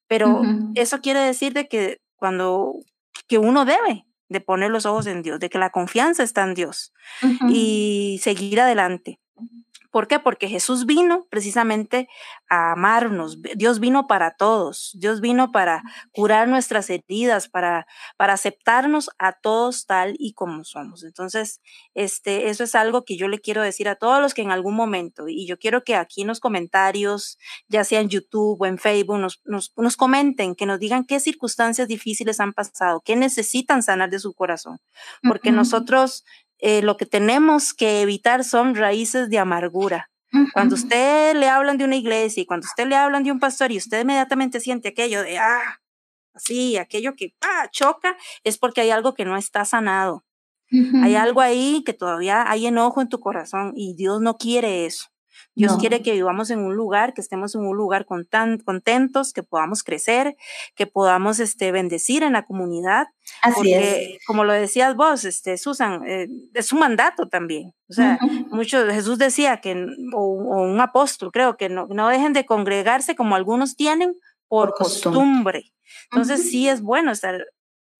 Pero 0.08 0.30
uh 0.30 0.44
-huh. 0.44 0.72
eso 0.76 1.00
quiere 1.02 1.20
decir 1.20 1.54
de 1.54 1.68
que 1.68 2.02
cuando 2.16 2.74
que 3.28 3.38
uno 3.38 3.64
debe 3.64 4.06
de 4.28 4.42
poner 4.42 4.72
los 4.72 4.86
ojos 4.86 5.08
en 5.08 5.22
Dios, 5.22 5.40
de 5.40 5.50
que 5.50 5.58
la 5.58 5.72
confianza 5.72 6.24
está 6.24 6.44
en 6.44 6.54
Dios 6.54 6.94
y 7.50 8.20
seguir 8.22 8.60
adelante. 8.60 9.20
¿Por 9.92 10.08
qué? 10.08 10.20
Porque 10.20 10.48
Jesús 10.48 10.86
vino 10.86 11.26
precisamente 11.30 12.08
a 12.50 12.74
amarnos. 12.74 13.42
Dios 13.56 13.80
vino 13.80 14.08
para 14.08 14.36
todos. 14.36 14.92
Dios 15.00 15.20
vino 15.20 15.52
para 15.52 15.84
curar 16.12 16.48
nuestras 16.48 16.90
heridas, 16.90 17.48
para, 17.48 17.88
para 18.18 18.34
aceptarnos 18.34 19.10
a 19.18 19.34
todos 19.34 19.86
tal 19.86 20.16
y 20.20 20.34
como 20.34 20.64
somos. 20.64 21.04
Entonces, 21.04 21.62
este, 21.96 22.50
eso 22.50 22.64
es 22.64 22.76
algo 22.76 23.04
que 23.04 23.18
yo 23.18 23.28
le 23.28 23.40
quiero 23.40 23.62
decir 23.62 23.90
a 23.90 23.96
todos 23.96 24.22
los 24.22 24.34
que 24.34 24.42
en 24.42 24.52
algún 24.52 24.76
momento, 24.76 25.28
y 25.28 25.48
yo 25.48 25.58
quiero 25.58 25.84
que 25.84 25.96
aquí 25.96 26.22
en 26.22 26.28
los 26.28 26.40
comentarios, 26.40 27.38
ya 27.68 27.84
sea 27.84 28.00
en 28.00 28.10
YouTube 28.10 28.62
o 28.62 28.66
en 28.66 28.78
Facebook, 28.78 29.18
nos, 29.18 29.42
nos, 29.46 29.74
nos 29.76 29.98
comenten, 29.98 30.56
que 30.56 30.66
nos 30.66 30.80
digan 30.80 31.06
qué 31.06 31.20
circunstancias 31.20 31.88
difíciles 31.88 32.40
han 32.40 32.54
pasado, 32.54 33.02
qué 33.04 33.16
necesitan 33.16 33.82
sanar 33.82 34.10
de 34.10 34.20
su 34.20 34.34
corazón. 34.34 34.80
Porque 35.24 35.50
uh 35.50 35.54
-huh. 35.54 35.58
nosotros 35.58 36.24
eh, 36.60 36.82
lo 36.82 36.98
que 36.98 37.06
tenemos 37.06 37.74
que 37.74 38.02
evitar 38.02 38.44
son 38.44 38.76
raíces 38.76 39.30
de 39.30 39.40
amargura. 39.40 40.10
Cuando 40.54 40.76
usted 40.76 41.36
le 41.36 41.50
hablan 41.50 41.80
de 41.80 41.86
una 41.86 41.96
iglesia 41.96 42.44
y 42.44 42.46
cuando 42.46 42.66
usted 42.68 42.86
le 42.86 42.96
hablan 42.96 43.24
de 43.24 43.32
un 43.32 43.40
pastor 43.40 43.72
y 43.72 43.78
usted 43.78 44.02
inmediatamente 44.02 44.60
siente 44.60 44.90
aquello 44.90 45.24
de, 45.24 45.40
ah, 45.40 45.82
así, 46.36 46.78
aquello 46.78 47.16
que 47.16 47.34
ah, 47.42 47.68
choca, 47.72 48.16
es 48.44 48.60
porque 48.60 48.82
hay 48.82 48.92
algo 48.92 49.16
que 49.16 49.26
no 49.26 49.36
está 49.38 49.66
sanado. 49.66 50.24
Uh 50.72 50.78
-huh. 50.78 51.04
Hay 51.06 51.16
algo 51.16 51.42
ahí 51.42 51.84
que 51.84 51.94
todavía 51.94 52.50
hay 52.50 52.68
enojo 52.68 53.02
en 53.02 53.10
tu 53.10 53.20
corazón 53.20 53.74
y 53.76 53.96
Dios 53.96 54.22
no 54.22 54.38
quiere 54.38 54.86
eso. 54.86 55.08
Dios 55.56 55.74
no. 55.74 55.78
quiere 55.78 56.02
que 56.02 56.14
vivamos 56.14 56.50
en 56.52 56.60
un 56.60 56.76
lugar, 56.76 57.14
que 57.14 57.22
estemos 57.22 57.54
en 57.56 57.62
un 57.62 57.76
lugar 57.76 58.06
con 58.06 58.26
tan, 58.26 58.60
contentos, 58.60 59.34
que 59.34 59.44
podamos 59.44 59.84
crecer, 59.84 60.36
que 60.76 60.88
podamos 60.88 61.40
este, 61.40 61.72
bendecir 61.72 62.24
en 62.24 62.34
la 62.34 62.46
comunidad. 62.46 63.08
Así 63.42 63.56
porque, 63.56 64.14
es. 64.16 64.26
como 64.26 64.44
lo 64.44 64.54
decías 64.54 64.96
vos, 64.96 65.26
este, 65.26 65.58
Susan, 65.58 66.02
eh, 66.08 66.30
es 66.54 66.72
un 66.72 66.80
mandato 66.80 67.28
también. 67.28 67.74
O 67.90 67.94
sea, 67.94 68.20
uh 68.22 68.26
-huh. 68.26 68.50
mucho, 68.52 68.86
Jesús 68.88 69.18
decía 69.18 69.58
que, 69.58 69.86
o, 70.14 70.20
o, 70.20 70.62
un 70.64 70.80
apóstol, 70.80 71.32
creo, 71.32 71.58
que 71.58 71.70
no, 71.70 71.88
no 71.88 72.08
dejen 72.08 72.34
de 72.34 72.46
congregarse 72.46 73.16
como 73.16 73.36
algunos 73.36 73.76
tienen 73.76 74.16
por, 74.48 74.70
por 74.70 74.78
costumbre. 74.78 75.20
costumbre. 75.20 75.74
Entonces, 76.12 76.40
uh 76.40 76.44
-huh. 76.44 76.50
sí 76.52 76.70
es 76.70 76.82
bueno 76.82 77.12
estar 77.12 77.46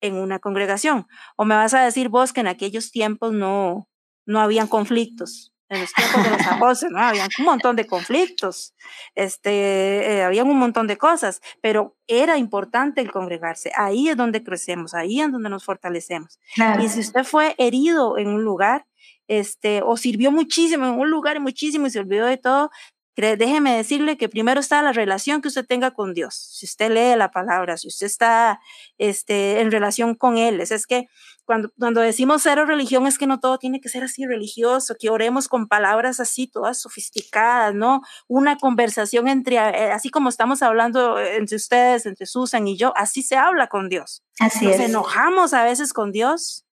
en 0.00 0.14
una 0.14 0.38
congregación. 0.38 1.06
O 1.36 1.44
me 1.44 1.54
vas 1.54 1.74
a 1.74 1.84
decir 1.84 2.08
vos 2.08 2.32
que 2.32 2.40
en 2.40 2.48
aquellos 2.48 2.90
tiempos 2.90 3.32
no, 3.32 3.88
no 4.26 4.40
habían 4.40 4.66
conflictos. 4.66 5.52
En 5.70 5.80
los 5.80 5.92
tiempos 5.92 6.24
de 6.24 6.30
los 6.30 6.46
apóstoles, 6.46 6.92
¿no? 6.92 7.00
Habían 7.00 7.28
un 7.38 7.44
montón 7.44 7.76
de 7.76 7.86
conflictos, 7.86 8.74
este, 9.14 10.16
eh, 10.16 10.22
habían 10.24 10.48
un 10.48 10.58
montón 10.58 10.86
de 10.88 10.98
cosas, 10.98 11.40
pero 11.62 11.96
era 12.08 12.36
importante 12.36 13.00
el 13.00 13.12
congregarse. 13.12 13.70
Ahí 13.76 14.08
es 14.08 14.16
donde 14.16 14.42
crecemos, 14.42 14.94
ahí 14.94 15.20
es 15.20 15.30
donde 15.30 15.48
nos 15.48 15.64
fortalecemos. 15.64 16.40
Y 16.80 16.88
si 16.88 17.00
usted 17.00 17.24
fue 17.24 17.54
herido 17.56 18.18
en 18.18 18.28
un 18.28 18.42
lugar, 18.42 18.86
este, 19.28 19.80
o 19.82 19.96
sirvió 19.96 20.32
muchísimo 20.32 20.86
en 20.86 20.98
un 20.98 21.08
lugar 21.08 21.38
muchísimo 21.38 21.86
y 21.86 21.90
se 21.90 22.00
olvidó 22.00 22.26
de 22.26 22.36
todo, 22.36 22.70
déjeme 23.16 23.76
decirle 23.76 24.16
que 24.16 24.28
primero 24.28 24.60
está 24.60 24.82
la 24.82 24.92
relación 24.92 25.42
que 25.42 25.48
usted 25.48 25.66
tenga 25.66 25.90
con 25.90 26.14
Dios. 26.14 26.34
Si 26.34 26.66
usted 26.66 26.90
lee 26.90 27.16
la 27.16 27.30
palabra, 27.30 27.76
si 27.76 27.88
usted 27.88 28.06
está 28.06 28.60
este, 28.98 29.60
en 29.60 29.70
relación 29.70 30.14
con 30.14 30.38
Él, 30.38 30.60
es, 30.60 30.70
es 30.70 30.86
que 30.86 31.08
cuando, 31.44 31.70
cuando 31.78 32.00
decimos 32.00 32.42
cero 32.42 32.64
religión 32.64 33.06
es 33.06 33.18
que 33.18 33.26
no 33.26 33.40
todo 33.40 33.58
tiene 33.58 33.80
que 33.80 33.88
ser 33.88 34.04
así 34.04 34.24
religioso, 34.24 34.94
que 34.98 35.10
oremos 35.10 35.48
con 35.48 35.66
palabras 35.66 36.20
así, 36.20 36.46
todas 36.46 36.80
sofisticadas, 36.80 37.74
¿no? 37.74 38.02
Una 38.28 38.56
conversación 38.56 39.26
entre, 39.26 39.56
eh, 39.56 39.90
así 39.90 40.10
como 40.10 40.28
estamos 40.28 40.62
hablando 40.62 41.18
entre 41.18 41.56
ustedes, 41.56 42.06
entre 42.06 42.26
Susan 42.26 42.68
y 42.68 42.76
yo, 42.76 42.92
así 42.96 43.22
se 43.22 43.36
habla 43.36 43.66
con 43.66 43.88
Dios. 43.88 44.22
Así 44.38 44.66
Nos 44.66 44.76
enojamos 44.76 45.52
a 45.52 45.64
veces 45.64 45.92
con 45.92 46.12
Dios. 46.12 46.64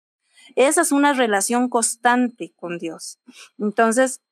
Esa 0.55 0.83
es 0.83 0.93
una 0.93 1.13
relación 1.13 1.69
constante 1.69 2.53
con 2.57 2.79
Dios. 2.79 3.19
Entonces, 3.59 4.23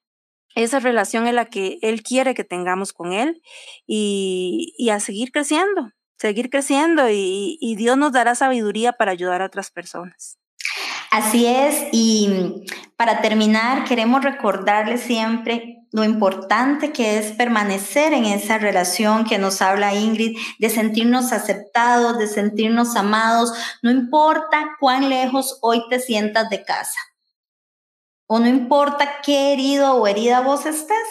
esa 0.57 0.81
relación 0.81 1.27
es 1.27 1.35
la 1.35 1.45
que 1.45 1.79
Él 1.83 2.03
quiere 2.03 2.35
que 2.35 2.43
tengamos 2.43 2.93
con 2.93 3.13
Él 3.13 3.43
y, 3.87 4.75
y 4.79 4.89
a 4.89 4.99
seguir 5.01 5.31
creciendo, 5.31 5.93
seguir 6.19 6.51
creciendo 6.51 7.09
y, 7.11 7.75
Dios 7.77 7.97
nos 7.97 8.13
dará 8.13 8.35
sabiduría 8.35 8.95
para 8.95 9.13
ayudar 9.13 9.43
a 9.43 9.47
otras 9.47 9.71
personas. 9.71 10.39
Así 11.11 11.47
es, 11.47 11.87
y 11.93 12.65
para 12.97 13.21
terminar, 13.21 13.85
queremos 13.85 14.25
recordarles 14.25 15.03
siempre 15.03 15.83
lo 15.93 16.05
importante 16.05 16.93
que 16.93 17.19
es 17.19 17.33
permanecer 17.33 18.13
en 18.13 18.25
esa 18.25 18.59
relación 18.59 19.25
que 19.25 19.39
nos 19.39 19.63
habla 19.63 19.95
Ingrid, 19.95 20.37
de 20.59 20.71
sentirnos 20.71 21.33
aceptados, 21.33 22.19
de 22.19 22.27
sentirnos 22.27 22.97
amados, 22.97 23.53
no 23.83 23.91
importa 23.91 24.77
cuán 24.81 25.09
lejos 25.09 25.59
hoy 25.63 25.83
te 25.89 26.01
sientas 26.01 26.51
de 26.51 26.65
casa 26.65 26.99
o 28.27 28.39
no 28.39 28.49
importa 28.49 29.21
qué 29.23 29.53
herido 29.53 29.95
o 29.95 30.07
herida 30.07 30.41
vos 30.41 30.67
estés. 30.67 31.07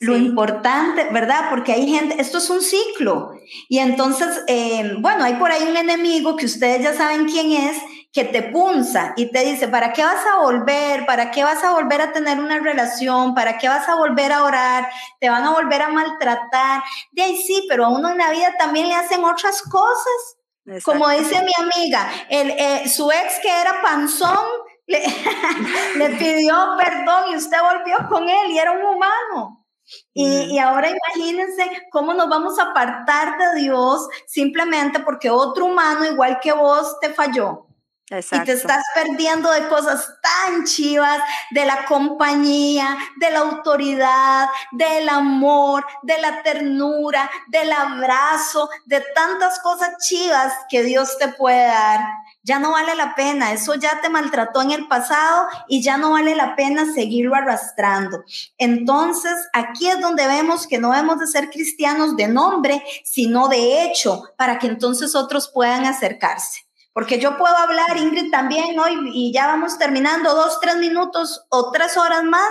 Lo 0.00 0.16
importante, 0.16 1.08
¿verdad? 1.10 1.50
Porque 1.50 1.72
hay 1.72 1.88
gente, 1.88 2.20
esto 2.20 2.38
es 2.38 2.48
un 2.50 2.62
ciclo. 2.62 3.32
Y 3.68 3.78
entonces, 3.78 4.44
eh, 4.46 4.94
bueno, 5.00 5.24
hay 5.24 5.34
por 5.34 5.50
ahí 5.50 5.64
un 5.68 5.76
enemigo 5.76 6.36
que 6.36 6.46
ustedes 6.46 6.82
ya 6.84 6.94
saben 6.94 7.26
quién 7.26 7.50
es, 7.50 7.76
que 8.12 8.24
te 8.24 8.42
punza 8.42 9.12
y 9.16 9.30
te 9.30 9.44
dice, 9.44 9.68
¿para 9.68 9.92
qué 9.92 10.02
vas 10.02 10.24
a 10.26 10.40
volver? 10.40 11.04
¿Para 11.04 11.30
qué 11.30 11.42
vas 11.42 11.62
a 11.64 11.72
volver 11.72 12.00
a 12.00 12.12
tener 12.12 12.38
una 12.38 12.58
relación? 12.58 13.34
¿Para 13.34 13.58
qué 13.58 13.68
vas 13.68 13.88
a 13.88 13.96
volver 13.96 14.32
a 14.32 14.44
orar? 14.44 14.88
¿Te 15.20 15.28
van 15.28 15.44
a 15.44 15.52
volver 15.52 15.82
a 15.82 15.88
maltratar? 15.88 16.82
De 17.12 17.22
ahí 17.22 17.36
sí, 17.36 17.66
pero 17.68 17.86
a 17.86 17.88
uno 17.88 18.10
en 18.10 18.18
la 18.18 18.30
vida 18.30 18.54
también 18.56 18.88
le 18.88 18.94
hacen 18.94 19.24
otras 19.24 19.62
cosas. 19.62 20.36
Como 20.84 21.08
dice 21.08 21.42
mi 21.42 21.52
amiga, 21.64 22.10
el, 22.28 22.50
eh, 22.50 22.88
su 22.88 23.10
ex 23.10 23.40
que 23.40 23.60
era 23.60 23.80
panzón, 23.82 24.46
le, 25.96 26.08
pidió 26.18 26.54
perdón 26.78 27.32
y 27.32 27.36
usted 27.36 27.58
volvió 27.60 28.08
con 28.08 28.28
él 28.28 28.50
y 28.50 28.58
era 28.58 28.72
un 28.72 28.82
humano. 28.82 29.66
Y, 30.12 30.54
y, 30.54 30.58
ahora 30.58 30.90
imagínense 30.90 31.88
cómo 31.90 32.12
nos 32.12 32.28
vamos 32.28 32.58
a 32.58 32.70
apartar 32.70 33.38
de 33.38 33.60
Dios 33.60 34.06
simplemente 34.26 35.00
porque 35.00 35.30
otro 35.30 35.64
humano 35.64 36.04
igual 36.04 36.40
que 36.42 36.52
vos 36.52 36.98
te 37.00 37.08
falló. 37.14 37.68
Y 38.10 38.44
te 38.44 38.52
estás 38.52 38.82
perdiendo 38.94 39.50
de 39.50 39.68
cosas 39.68 40.14
tan 40.22 40.64
chivas, 40.64 41.18
de 41.50 41.66
la 41.66 41.84
compañía, 41.84 42.96
de 43.16 43.30
la 43.30 43.40
autoridad, 43.40 44.48
del 44.72 45.10
amor, 45.10 45.84
de 46.02 46.18
la 46.18 46.42
ternura, 46.42 47.30
del 47.48 47.70
abrazo, 47.70 48.70
de 48.86 49.04
tantas 49.14 49.58
cosas 49.60 49.90
chivas 49.98 50.54
que 50.70 50.82
Dios 50.84 51.18
te 51.18 51.28
puede 51.28 51.66
dar. 51.66 52.00
Ya 52.48 52.58
no 52.58 52.70
vale 52.72 52.94
la 52.94 53.14
pena, 53.14 53.52
eso 53.52 53.74
ya 53.74 54.00
te 54.00 54.08
maltrató 54.08 54.62
en 54.62 54.70
el 54.70 54.88
pasado 54.88 55.48
y 55.68 55.82
ya 55.82 55.98
no 55.98 56.12
vale 56.12 56.34
la 56.34 56.56
pena 56.56 56.90
seguirlo 56.94 57.34
arrastrando. 57.34 58.24
Entonces, 58.56 59.34
aquí 59.52 59.86
es 59.86 60.00
donde 60.00 60.26
vemos 60.26 60.66
que 60.66 60.78
no 60.78 60.92
debemos 60.92 61.18
de 61.18 61.26
ser 61.26 61.50
cristianos 61.50 62.16
de 62.16 62.26
nombre, 62.28 62.82
sino 63.04 63.48
de 63.48 63.84
hecho, 63.84 64.22
para 64.38 64.58
que 64.58 64.66
entonces 64.66 65.14
otros 65.14 65.50
puedan 65.52 65.84
acercarse. 65.84 66.66
Porque 66.94 67.20
yo 67.20 67.36
puedo 67.36 67.54
hablar, 67.54 67.98
Ingrid, 67.98 68.30
también 68.30 68.78
hoy 68.78 69.10
y 69.12 69.30
ya 69.30 69.46
vamos 69.46 69.76
terminando 69.76 70.34
dos, 70.34 70.58
tres 70.58 70.76
minutos 70.76 71.44
o 71.50 71.70
tres 71.70 71.98
horas 71.98 72.24
más, 72.24 72.48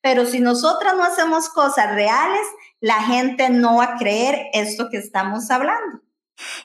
pero 0.00 0.26
si 0.26 0.38
nosotras 0.38 0.94
no 0.96 1.02
hacemos 1.02 1.48
cosas 1.48 1.92
reales, 1.92 2.46
la 2.78 3.02
gente 3.02 3.50
no 3.50 3.78
va 3.78 3.84
a 3.84 3.96
creer 3.96 4.46
esto 4.52 4.90
que 4.92 4.98
estamos 4.98 5.50
hablando. 5.50 6.02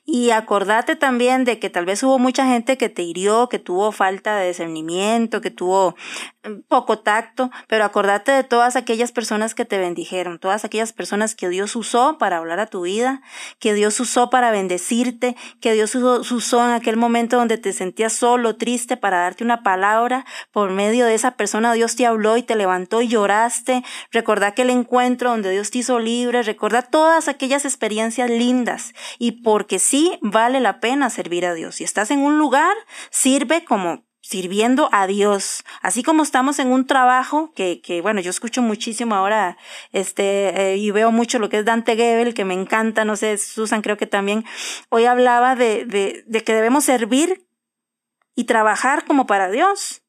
Y 0.05 0.31
acordate 0.31 0.95
también 0.95 1.45
de 1.45 1.59
que 1.59 1.69
tal 1.69 1.85
vez 1.85 2.03
hubo 2.03 2.19
mucha 2.19 2.45
gente 2.45 2.77
que 2.77 2.89
te 2.89 3.03
hirió, 3.03 3.49
que 3.49 3.59
tuvo 3.59 3.91
falta 3.91 4.35
de 4.37 4.47
discernimiento, 4.47 5.41
que 5.41 5.51
tuvo 5.51 5.95
mm, 6.43 6.61
poco 6.67 6.99
tacto, 6.99 7.51
pero 7.67 7.85
acordate 7.85 8.31
de 8.31 8.43
todas 8.43 8.75
aquellas 8.75 9.11
personas 9.11 9.55
que 9.55 9.65
te 9.65 9.77
bendijeron, 9.77 10.39
todas 10.39 10.65
aquellas 10.65 10.93
personas 10.93 11.35
que 11.35 11.49
Dios 11.49 11.75
usó 11.75 12.17
para 12.17 12.37
hablar 12.37 12.59
a 12.59 12.67
tu 12.67 12.81
vida, 12.81 13.21
que 13.59 13.73
Dios 13.73 13.99
usó 13.99 14.29
para 14.29 14.51
bendecirte, 14.51 15.35
que 15.61 15.73
Dios 15.73 15.95
usó, 15.95 16.65
en 16.65 16.71
aquel 16.71 16.97
momento 16.97 17.37
donde 17.37 17.57
te 17.57 17.73
sentías 17.73 18.13
solo, 18.13 18.55
triste, 18.55 18.97
para 18.97 19.19
darte 19.19 19.43
una 19.43 19.63
palabra. 19.63 20.25
Por 20.51 20.71
medio 20.71 21.05
de 21.05 21.15
esa 21.15 21.31
persona 21.31 21.73
Dios 21.73 21.95
te 21.95 22.05
habló 22.05 22.37
y 22.37 22.43
te 22.43 22.55
levantó 22.55 23.01
y 23.01 23.07
lloraste. 23.07 23.83
Recordá 24.11 24.47
aquel 24.47 24.69
encuentro 24.69 25.31
donde 25.31 25.51
Dios 25.51 25.71
te 25.71 25.79
hizo 25.79 25.99
libre, 25.99 26.43
recordá 26.43 26.81
todas 26.81 27.27
aquellas 27.27 27.65
experiencias 27.65 28.29
lindas 28.29 28.93
y 29.19 29.43
por 29.43 29.64
porque 29.65 29.79
sí 29.79 30.19
vale 30.21 30.59
la 30.59 30.79
pena 30.79 31.09
servir 31.09 31.43
a 31.43 31.55
Dios. 31.55 31.73
Si 31.73 31.83
estás 31.83 32.11
en 32.11 32.19
un 32.19 32.37
lugar, 32.37 32.75
sirve 33.09 33.65
como 33.65 34.05
sirviendo 34.21 34.89
a 34.91 35.07
Dios. 35.07 35.63
Así 35.81 36.03
como 36.03 36.21
estamos 36.21 36.59
en 36.59 36.67
un 36.67 36.85
trabajo 36.85 37.51
que, 37.55 37.81
que 37.81 37.99
bueno, 38.01 38.21
yo 38.21 38.29
escucho 38.29 38.61
muchísimo 38.61 39.15
ahora, 39.15 39.57
este, 39.91 40.73
eh, 40.73 40.77
y 40.77 40.91
veo 40.91 41.11
mucho 41.11 41.39
lo 41.39 41.49
que 41.49 41.57
es 41.57 41.65
Dante 41.65 41.95
Gebel, 41.95 42.35
que 42.35 42.45
me 42.45 42.53
encanta, 42.53 43.05
no 43.05 43.15
sé, 43.15 43.39
Susan 43.39 43.81
creo 43.81 43.97
que 43.97 44.05
también, 44.05 44.45
hoy 44.89 45.05
hablaba 45.05 45.55
de, 45.55 45.85
de, 45.85 46.23
de 46.27 46.43
que 46.43 46.53
debemos 46.53 46.83
servir 46.83 47.47
y 48.35 48.43
trabajar 48.43 49.03
como 49.05 49.25
para 49.25 49.49
Dios. 49.49 50.03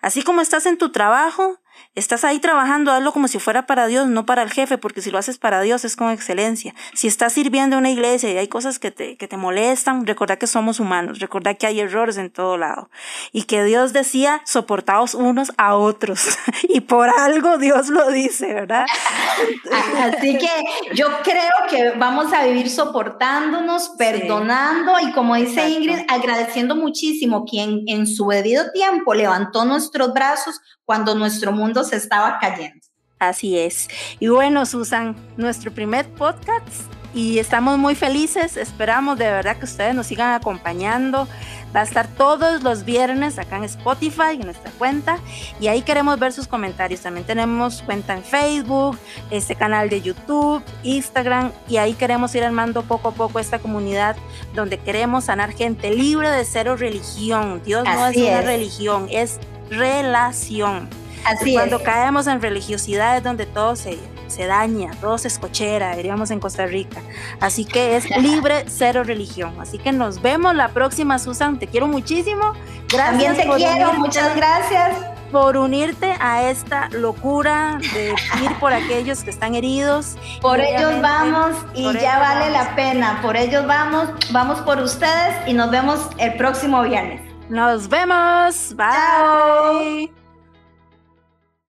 Así 0.00 0.22
como 0.22 0.40
estás 0.40 0.64
en 0.64 0.78
tu 0.78 0.90
trabajo, 0.90 1.58
Estás 1.94 2.24
ahí 2.24 2.38
trabajando, 2.38 2.90
hazlo 2.92 3.12
como 3.12 3.28
si 3.28 3.38
fuera 3.38 3.66
para 3.66 3.86
Dios, 3.86 4.06
no 4.06 4.24
para 4.24 4.42
el 4.42 4.50
jefe, 4.50 4.78
porque 4.78 5.02
si 5.02 5.10
lo 5.10 5.18
haces 5.18 5.38
para 5.38 5.60
Dios 5.60 5.84
es 5.84 5.96
con 5.96 6.10
excelencia. 6.10 6.74
Si 6.94 7.06
estás 7.06 7.34
sirviendo 7.34 7.76
en 7.76 7.80
una 7.80 7.90
iglesia 7.90 8.30
y 8.32 8.38
hay 8.38 8.48
cosas 8.48 8.78
que 8.78 8.90
te, 8.90 9.16
que 9.16 9.28
te 9.28 9.36
molestan, 9.36 10.06
recordad 10.06 10.38
que 10.38 10.46
somos 10.46 10.80
humanos, 10.80 11.18
recordad 11.18 11.56
que 11.58 11.66
hay 11.66 11.80
errores 11.80 12.16
en 12.16 12.30
todo 12.30 12.56
lado. 12.56 12.90
Y 13.32 13.44
que 13.44 13.64
Dios 13.64 13.92
decía, 13.92 14.40
soportaos 14.46 15.14
unos 15.14 15.52
a 15.58 15.76
otros. 15.76 16.38
y 16.68 16.80
por 16.80 17.08
algo 17.10 17.58
Dios 17.58 17.88
lo 17.88 18.10
dice, 18.10 18.52
¿verdad? 18.54 18.86
Así 20.00 20.38
que 20.38 20.48
yo 20.94 21.06
creo 21.22 21.52
que 21.68 21.92
vamos 21.98 22.32
a 22.32 22.44
vivir 22.44 22.70
soportándonos, 22.70 23.90
perdonando 23.98 24.98
y 25.00 25.12
como 25.12 25.36
dice 25.36 25.68
Ingrid, 25.68 26.00
agradeciendo 26.08 26.74
muchísimo 26.74 27.44
quien 27.44 27.82
en 27.86 28.06
su 28.06 28.28
debido 28.28 28.70
tiempo 28.72 29.14
levantó 29.14 29.64
nuestros 29.64 30.12
brazos 30.12 30.60
cuando 30.84 31.14
nuestro 31.14 31.52
mundo 31.52 31.84
se 31.84 31.96
estaba 31.96 32.38
cayendo. 32.38 32.80
Así 33.18 33.58
es. 33.58 33.88
Y 34.18 34.28
bueno, 34.28 34.66
Susan, 34.66 35.14
nuestro 35.36 35.72
primer 35.72 36.08
podcast 36.14 36.92
y 37.14 37.38
estamos 37.38 37.78
muy 37.78 37.94
felices. 37.94 38.56
Esperamos 38.56 39.18
de 39.18 39.26
verdad 39.26 39.56
que 39.58 39.64
ustedes 39.64 39.94
nos 39.94 40.06
sigan 40.06 40.32
acompañando. 40.32 41.28
Va 41.74 41.80
a 41.80 41.84
estar 41.84 42.06
todos 42.06 42.62
los 42.62 42.84
viernes 42.84 43.38
acá 43.38 43.56
en 43.56 43.64
Spotify, 43.64 44.32
en 44.32 44.40
nuestra 44.40 44.70
cuenta, 44.72 45.18
y 45.58 45.68
ahí 45.68 45.80
queremos 45.80 46.18
ver 46.18 46.34
sus 46.34 46.46
comentarios. 46.46 47.00
También 47.00 47.26
tenemos 47.26 47.80
cuenta 47.82 48.14
en 48.14 48.22
Facebook, 48.22 48.98
este 49.30 49.54
canal 49.54 49.88
de 49.88 50.02
YouTube, 50.02 50.62
Instagram, 50.82 51.50
y 51.68 51.78
ahí 51.78 51.94
queremos 51.94 52.34
ir 52.34 52.44
armando 52.44 52.82
poco 52.82 53.08
a 53.08 53.12
poco 53.12 53.38
esta 53.38 53.58
comunidad 53.58 54.16
donde 54.54 54.78
queremos 54.78 55.24
sanar 55.24 55.52
gente 55.54 55.90
libre 55.90 56.28
de 56.30 56.44
cero 56.44 56.76
religión. 56.76 57.62
Dios 57.64 57.84
no 57.84 58.06
es 58.06 58.16
una 58.18 58.42
religión, 58.42 59.06
es 59.10 59.38
relación. 59.70 60.88
Así 61.24 61.54
Cuando 61.54 61.82
caemos 61.82 62.26
en 62.26 62.42
religiosidad 62.42 63.16
es 63.16 63.22
donde 63.22 63.46
todo 63.46 63.76
se, 63.76 63.98
se 64.26 64.46
daña, 64.46 64.90
todo 65.00 65.18
se 65.18 65.28
escochera, 65.28 65.94
diríamos 65.94 66.30
en 66.30 66.40
Costa 66.40 66.66
Rica. 66.66 67.00
Así 67.40 67.64
que 67.64 67.96
es 67.96 68.10
libre, 68.18 68.64
cero 68.66 69.04
religión. 69.04 69.54
Así 69.60 69.78
que 69.78 69.92
nos 69.92 70.20
vemos 70.20 70.54
la 70.54 70.68
próxima, 70.68 71.18
Susan. 71.18 71.58
Te 71.58 71.66
quiero 71.68 71.86
muchísimo. 71.86 72.54
Gracias. 72.88 73.06
También 73.06 73.36
te 73.36 73.46
quiero, 73.56 73.92
muchas 73.94 74.34
gracias. 74.34 74.96
por 75.30 75.56
unirte 75.56 76.14
a 76.20 76.50
esta 76.50 76.88
locura 76.90 77.78
de 77.94 78.14
ir 78.42 78.54
por 78.58 78.72
aquellos 78.72 79.22
que 79.22 79.30
están 79.30 79.54
heridos. 79.54 80.16
Por 80.40 80.60
ellos 80.60 81.00
vamos 81.00 81.56
y 81.74 81.90
ya 81.94 82.18
vale 82.18 82.50
la 82.50 82.74
pena. 82.74 83.20
Por 83.22 83.36
ellos 83.36 83.66
vamos, 83.66 84.08
vamos 84.30 84.60
por 84.60 84.78
ustedes 84.80 85.34
y 85.46 85.54
nos 85.54 85.70
vemos 85.70 86.00
el 86.18 86.34
próximo 86.34 86.82
viernes. 86.82 87.31
Nos 87.52 87.86
vemos. 87.86 88.72
Bye. 88.72 90.21